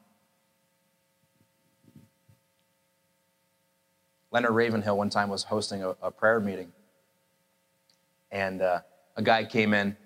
Leonard 4.31 4.53
Ravenhill 4.53 4.97
one 4.97 5.11
time 5.11 5.29
was 5.29 5.45
hosting 5.45 5.83
a, 5.83 5.91
a 6.03 6.11
prayer 6.11 6.41
meeting, 6.41 6.73
and 8.33 8.63
uh, 8.63 8.81
a 9.15 9.23
guy 9.23 9.45
came 9.45 9.75
in 9.75 9.97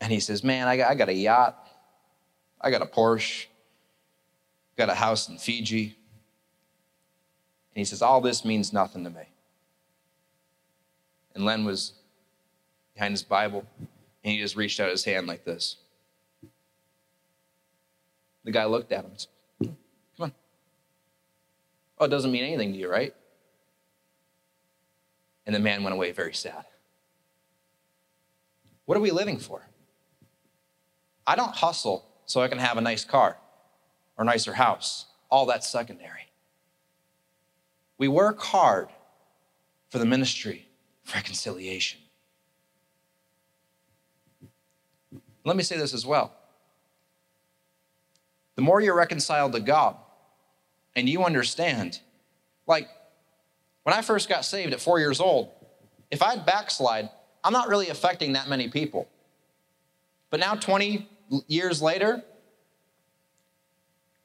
and 0.00 0.12
he 0.12 0.20
says, 0.20 0.44
Man, 0.44 0.68
I 0.68 0.76
got, 0.76 0.90
I 0.90 0.94
got 0.94 1.08
a 1.08 1.14
yacht, 1.14 1.66
I 2.60 2.70
got 2.70 2.82
a 2.82 2.86
Porsche, 2.86 3.46
got 4.76 4.90
a 4.90 4.94
house 4.94 5.28
in 5.28 5.38
Fiji. 5.38 5.96
And 7.74 7.80
he 7.80 7.84
says, 7.84 8.02
All 8.02 8.20
this 8.20 8.44
means 8.44 8.72
nothing 8.72 9.02
to 9.04 9.10
me. 9.10 9.22
And 11.34 11.44
Len 11.44 11.64
was 11.64 11.94
behind 12.94 13.12
his 13.12 13.22
Bible, 13.22 13.64
and 13.78 14.32
he 14.32 14.38
just 14.38 14.54
reached 14.54 14.78
out 14.80 14.90
his 14.90 15.04
hand 15.04 15.26
like 15.26 15.44
this. 15.44 15.76
The 18.44 18.52
guy 18.52 18.66
looked 18.66 18.92
at 18.92 19.04
him 19.04 19.10
and 19.10 19.20
said, 19.20 19.76
Come 20.16 20.24
on. 20.24 20.32
Oh, 21.98 22.04
it 22.04 22.08
doesn't 22.08 22.30
mean 22.30 22.44
anything 22.44 22.72
to 22.72 22.78
you, 22.78 22.90
right? 22.90 23.14
And 25.48 25.54
the 25.54 25.60
man 25.60 25.82
went 25.82 25.94
away 25.94 26.12
very 26.12 26.34
sad. 26.34 26.66
What 28.84 28.98
are 28.98 29.00
we 29.00 29.10
living 29.10 29.38
for? 29.38 29.62
I 31.26 31.36
don't 31.36 31.54
hustle 31.54 32.06
so 32.26 32.42
I 32.42 32.48
can 32.48 32.58
have 32.58 32.76
a 32.76 32.82
nice 32.82 33.02
car 33.02 33.38
or 34.18 34.26
nicer 34.26 34.52
house. 34.52 35.06
All 35.30 35.46
that's 35.46 35.66
secondary. 35.66 36.28
We 37.96 38.08
work 38.08 38.42
hard 38.42 38.90
for 39.88 39.98
the 39.98 40.04
ministry 40.04 40.68
of 41.06 41.14
reconciliation. 41.14 42.00
Let 45.46 45.56
me 45.56 45.62
say 45.62 45.78
this 45.78 45.94
as 45.94 46.04
well. 46.04 46.34
The 48.56 48.62
more 48.62 48.82
you're 48.82 48.94
reconciled 48.94 49.52
to 49.52 49.60
God 49.60 49.96
and 50.94 51.08
you 51.08 51.24
understand, 51.24 52.00
like 52.66 52.90
when 53.88 53.96
I 53.96 54.02
first 54.02 54.28
got 54.28 54.44
saved 54.44 54.74
at 54.74 54.82
four 54.82 54.98
years 54.98 55.18
old, 55.18 55.50
if 56.10 56.22
I'd 56.22 56.44
backslide, 56.44 57.08
I'm 57.42 57.54
not 57.54 57.68
really 57.68 57.88
affecting 57.88 58.34
that 58.34 58.46
many 58.46 58.68
people. 58.68 59.08
But 60.28 60.40
now, 60.40 60.56
20 60.56 61.08
years 61.46 61.80
later, 61.80 62.22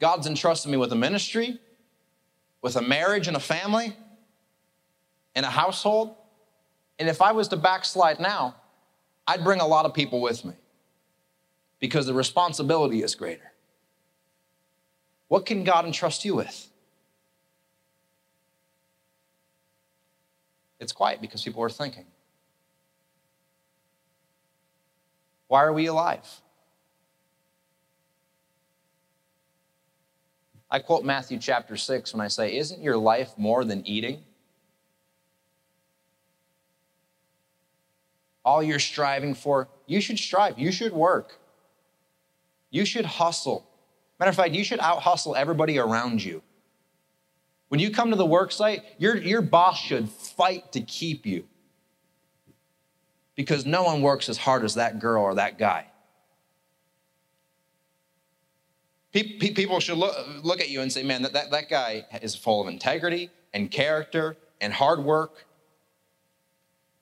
God's 0.02 0.28
entrusted 0.28 0.70
me 0.70 0.76
with 0.76 0.92
a 0.92 0.98
ministry, 0.98 1.62
with 2.62 2.76
a 2.76 2.82
marriage 2.82 3.30
and 3.30 3.38
a 3.38 3.40
family, 3.40 3.96
and 5.34 5.46
a 5.46 5.50
household. 5.50 6.14
And 7.00 7.08
if 7.08 7.22
I 7.22 7.32
was 7.32 7.48
to 7.48 7.56
backslide 7.56 8.20
now, 8.20 8.58
I'd 9.26 9.46
bring 9.46 9.62
a 9.62 9.68
lot 9.68 9.86
of 9.86 9.94
people 9.94 10.20
with 10.20 10.44
me 10.44 10.56
because 11.80 12.06
the 12.06 12.14
responsibility 12.14 13.02
is 13.02 13.16
greater. 13.16 13.54
What 15.30 15.46
can 15.46 15.64
God 15.64 15.86
entrust 15.86 16.26
you 16.26 16.36
with? 16.36 16.68
It's 20.84 20.92
quiet 20.92 21.22
because 21.22 21.42
people 21.42 21.64
are 21.64 21.70
thinking. 21.70 22.06
Why 25.48 25.64
are 25.64 25.72
we 25.72 25.86
alive? 25.86 26.28
I 30.70 30.80
quote 30.80 31.06
Matthew 31.06 31.40
chapter 31.40 31.78
6 31.78 32.14
when 32.14 32.20
I 32.20 32.28
say, 32.28 32.58
Isn't 32.58 32.82
your 32.82 32.98
life 32.98 33.32
more 33.38 33.64
than 33.64 33.88
eating? 33.88 34.24
All 38.44 38.62
you're 38.62 38.80
striving 38.80 39.36
for, 39.36 39.70
you 39.88 40.02
should 40.02 40.20
strive. 40.20 40.60
You 40.60 40.74
should 40.74 40.92
work. 40.92 41.40
You 42.72 42.84
should 42.84 43.06
hustle. 43.06 43.70
Matter 44.20 44.32
of 44.32 44.36
fact, 44.36 44.52
you 44.52 44.66
should 44.66 44.82
out 44.82 45.02
hustle 45.04 45.34
everybody 45.34 45.78
around 45.78 46.22
you. 46.22 46.42
When 47.74 47.80
you 47.80 47.90
come 47.90 48.12
to 48.12 48.16
the 48.16 48.24
work 48.24 48.52
site, 48.52 48.84
your, 49.00 49.18
your 49.18 49.42
boss 49.42 49.80
should 49.80 50.08
fight 50.08 50.74
to 50.74 50.82
keep 50.82 51.26
you 51.26 51.46
because 53.34 53.66
no 53.66 53.82
one 53.82 54.04
works 54.04 54.30
as 54.30 54.38
hard 54.38 54.64
as 54.64 54.76
that 54.76 55.00
girl 55.00 55.24
or 55.24 55.34
that 55.34 55.58
guy. 55.58 55.88
People 59.12 59.80
should 59.80 59.98
look, 59.98 60.16
look 60.44 60.62
at 60.62 60.70
you 60.70 60.82
and 60.82 60.94
say, 60.94 61.02
man, 61.02 61.24
that, 61.24 61.34
that, 61.34 61.50
that 61.50 61.68
guy 61.68 62.06
is 62.22 62.36
full 62.36 62.62
of 62.62 62.68
integrity 62.68 63.32
and 63.56 63.72
character 63.72 64.38
and 64.62 64.72
hard 64.72 65.04
work. 65.04 65.48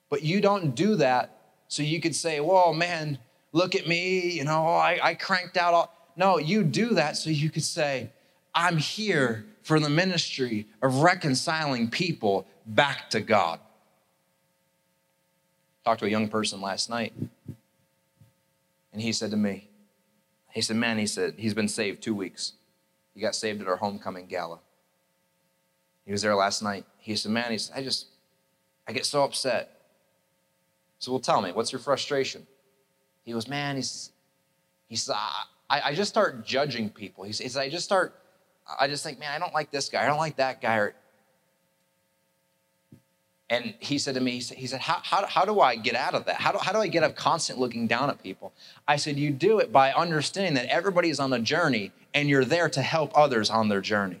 But 0.08 0.22
you 0.22 0.40
don't 0.40 0.74
do 0.74 0.96
that 0.96 1.38
so 1.68 1.82
you 1.82 2.00
could 2.00 2.14
say, 2.14 2.40
whoa, 2.40 2.72
man, 2.72 3.18
look 3.52 3.74
at 3.74 3.86
me, 3.86 4.30
you 4.30 4.44
know, 4.44 4.68
I, 4.68 4.98
I 5.02 5.14
cranked 5.16 5.58
out 5.58 5.74
all. 5.74 6.12
No, 6.16 6.38
you 6.38 6.62
do 6.62 6.94
that 6.94 7.18
so 7.18 7.28
you 7.28 7.50
could 7.50 7.62
say, 7.62 8.08
I'm 8.54 8.78
here 8.78 9.44
for 9.62 9.80
the 9.80 9.88
ministry 9.88 10.66
of 10.82 10.96
reconciling 10.96 11.90
people 11.90 12.46
back 12.66 13.10
to 13.10 13.20
God. 13.20 13.60
Talked 15.84 16.00
to 16.00 16.06
a 16.06 16.10
young 16.10 16.28
person 16.28 16.60
last 16.60 16.90
night, 16.90 17.12
and 18.92 19.02
he 19.02 19.12
said 19.12 19.30
to 19.30 19.36
me, 19.36 19.68
he 20.52 20.60
said, 20.60 20.76
Man, 20.76 20.98
he 20.98 21.06
said, 21.06 21.34
he's 21.38 21.54
been 21.54 21.68
saved 21.68 22.02
two 22.02 22.14
weeks. 22.14 22.52
He 23.14 23.20
got 23.20 23.34
saved 23.34 23.60
at 23.60 23.68
our 23.68 23.76
homecoming 23.76 24.26
gala. 24.26 24.60
He 26.04 26.12
was 26.12 26.22
there 26.22 26.34
last 26.34 26.62
night. 26.62 26.84
He 26.98 27.16
said, 27.16 27.32
Man, 27.32 27.50
he 27.50 27.58
said, 27.58 27.76
I 27.76 27.82
just, 27.82 28.06
I 28.86 28.92
get 28.92 29.06
so 29.06 29.24
upset. 29.24 29.80
So, 30.98 31.12
well, 31.12 31.20
tell 31.20 31.40
me, 31.40 31.52
what's 31.52 31.72
your 31.72 31.80
frustration? 31.80 32.46
He 33.22 33.32
goes, 33.32 33.48
Man, 33.48 33.76
he's, 33.76 34.12
he 34.88 34.96
said, 34.96 35.16
I, 35.70 35.80
I 35.86 35.94
just 35.94 36.10
start 36.10 36.44
judging 36.44 36.90
people. 36.90 37.24
He 37.24 37.32
said, 37.32 37.60
I 37.60 37.68
just 37.68 37.84
start, 37.84 38.14
I 38.80 38.88
just 38.88 39.04
think, 39.04 39.18
man, 39.18 39.32
I 39.32 39.38
don't 39.38 39.54
like 39.54 39.70
this 39.70 39.88
guy. 39.88 40.02
I 40.02 40.06
don't 40.06 40.18
like 40.18 40.36
that 40.36 40.60
guy. 40.60 40.90
And 43.50 43.74
he 43.80 43.98
said 43.98 44.14
to 44.14 44.20
me, 44.20 44.40
he 44.40 44.66
said, 44.66 44.80
how, 44.80 45.00
how, 45.02 45.26
how 45.26 45.44
do 45.44 45.60
I 45.60 45.76
get 45.76 45.94
out 45.94 46.14
of 46.14 46.24
that? 46.24 46.36
How 46.36 46.52
do, 46.52 46.58
how 46.58 46.72
do 46.72 46.78
I 46.78 46.88
get 46.88 47.02
up 47.02 47.16
constant 47.16 47.58
looking 47.58 47.86
down 47.86 48.08
at 48.08 48.22
people? 48.22 48.52
I 48.88 48.96
said, 48.96 49.18
you 49.18 49.30
do 49.30 49.58
it 49.58 49.70
by 49.72 49.92
understanding 49.92 50.54
that 50.54 50.66
everybody 50.66 51.10
is 51.10 51.20
on 51.20 51.32
a 51.32 51.38
journey 51.38 51.92
and 52.14 52.28
you're 52.28 52.46
there 52.46 52.70
to 52.70 52.80
help 52.80 53.12
others 53.14 53.50
on 53.50 53.68
their 53.68 53.82
journey. 53.82 54.20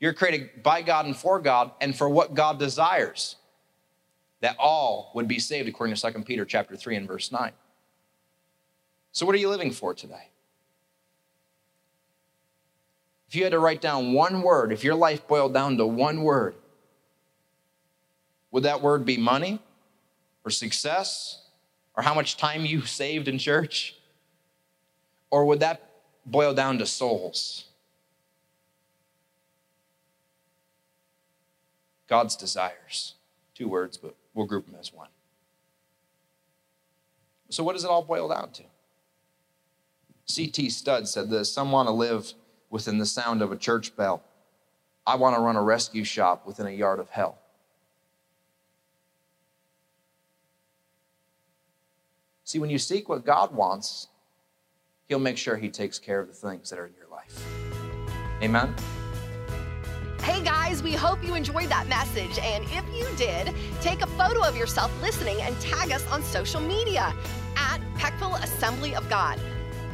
You're 0.00 0.12
created 0.14 0.62
by 0.62 0.82
God 0.82 1.06
and 1.06 1.16
for 1.16 1.40
God 1.40 1.72
and 1.80 1.96
for 1.96 2.08
what 2.08 2.34
God 2.34 2.58
desires. 2.58 3.36
that 4.40 4.56
all 4.58 5.12
would 5.14 5.28
be 5.28 5.38
saved 5.38 5.68
according 5.68 5.94
to 5.94 6.12
2 6.12 6.22
Peter 6.24 6.44
chapter 6.44 6.76
3 6.76 6.96
and 6.96 7.06
verse 7.06 7.30
9. 7.30 7.52
So 9.12 9.26
what 9.26 9.34
are 9.34 9.38
you 9.38 9.48
living 9.48 9.70
for 9.70 9.94
today? 9.94 10.29
If 13.30 13.36
you 13.36 13.44
had 13.44 13.52
to 13.52 13.60
write 13.60 13.80
down 13.80 14.12
one 14.12 14.42
word, 14.42 14.72
if 14.72 14.82
your 14.82 14.96
life 14.96 15.28
boiled 15.28 15.54
down 15.54 15.76
to 15.76 15.86
one 15.86 16.24
word, 16.24 16.56
would 18.50 18.64
that 18.64 18.82
word 18.82 19.04
be 19.04 19.16
money 19.16 19.60
or 20.44 20.50
success 20.50 21.40
or 21.96 22.02
how 22.02 22.12
much 22.12 22.36
time 22.36 22.64
you 22.64 22.82
saved 22.82 23.28
in 23.28 23.38
church? 23.38 23.94
Or 25.30 25.44
would 25.44 25.60
that 25.60 25.92
boil 26.26 26.54
down 26.54 26.78
to 26.78 26.86
souls? 26.86 27.66
God's 32.08 32.34
desires. 32.34 33.14
Two 33.54 33.68
words, 33.68 33.96
but 33.96 34.16
we'll 34.34 34.46
group 34.46 34.66
them 34.66 34.74
as 34.80 34.92
one. 34.92 35.06
So, 37.48 37.62
what 37.62 37.74
does 37.74 37.84
it 37.84 37.90
all 37.90 38.02
boil 38.02 38.26
down 38.26 38.50
to? 38.54 38.64
C.T. 40.24 40.70
Studd 40.70 41.06
said 41.06 41.30
this 41.30 41.52
Some 41.52 41.70
want 41.70 41.86
to 41.86 41.92
live 41.92 42.34
within 42.70 42.98
the 42.98 43.06
sound 43.06 43.42
of 43.42 43.52
a 43.52 43.56
church 43.56 43.94
bell. 43.96 44.22
I 45.06 45.16
want 45.16 45.36
to 45.36 45.42
run 45.42 45.56
a 45.56 45.62
rescue 45.62 46.04
shop 46.04 46.46
within 46.46 46.66
a 46.66 46.70
yard 46.70 47.00
of 47.00 47.10
hell. 47.10 47.38
See, 52.44 52.58
when 52.58 52.70
you 52.70 52.78
seek 52.78 53.08
what 53.08 53.24
God 53.24 53.54
wants, 53.54 54.08
He'll 55.08 55.18
make 55.18 55.36
sure 55.36 55.56
He 55.56 55.68
takes 55.68 55.98
care 55.98 56.20
of 56.20 56.28
the 56.28 56.34
things 56.34 56.70
that 56.70 56.78
are 56.78 56.86
in 56.86 56.94
your 56.98 57.08
life. 57.08 57.44
Amen. 58.42 58.74
Hey 60.22 60.42
guys, 60.42 60.82
we 60.82 60.92
hope 60.92 61.24
you 61.24 61.34
enjoyed 61.34 61.68
that 61.68 61.88
message. 61.88 62.38
And 62.38 62.64
if 62.64 62.84
you 62.94 63.08
did, 63.16 63.54
take 63.80 64.02
a 64.02 64.06
photo 64.06 64.46
of 64.46 64.56
yourself 64.56 64.92
listening 65.02 65.40
and 65.40 65.58
tag 65.60 65.92
us 65.92 66.06
on 66.08 66.22
social 66.22 66.60
media 66.60 67.14
at 67.56 67.80
Peckville 67.96 68.42
Assembly 68.42 68.94
of 68.94 69.08
God. 69.08 69.40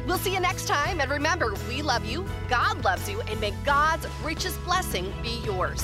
We'll 0.07 0.17
see 0.17 0.33
you 0.33 0.39
next 0.39 0.67
time. 0.67 1.01
And 1.01 1.11
remember, 1.11 1.53
we 1.67 1.81
love 1.81 2.05
you, 2.05 2.25
God 2.47 2.81
loves 2.85 3.09
you, 3.09 3.19
and 3.21 3.41
may 3.41 3.51
God's 3.65 4.07
richest 4.23 4.63
blessing 4.63 5.13
be 5.21 5.41
yours. 5.43 5.83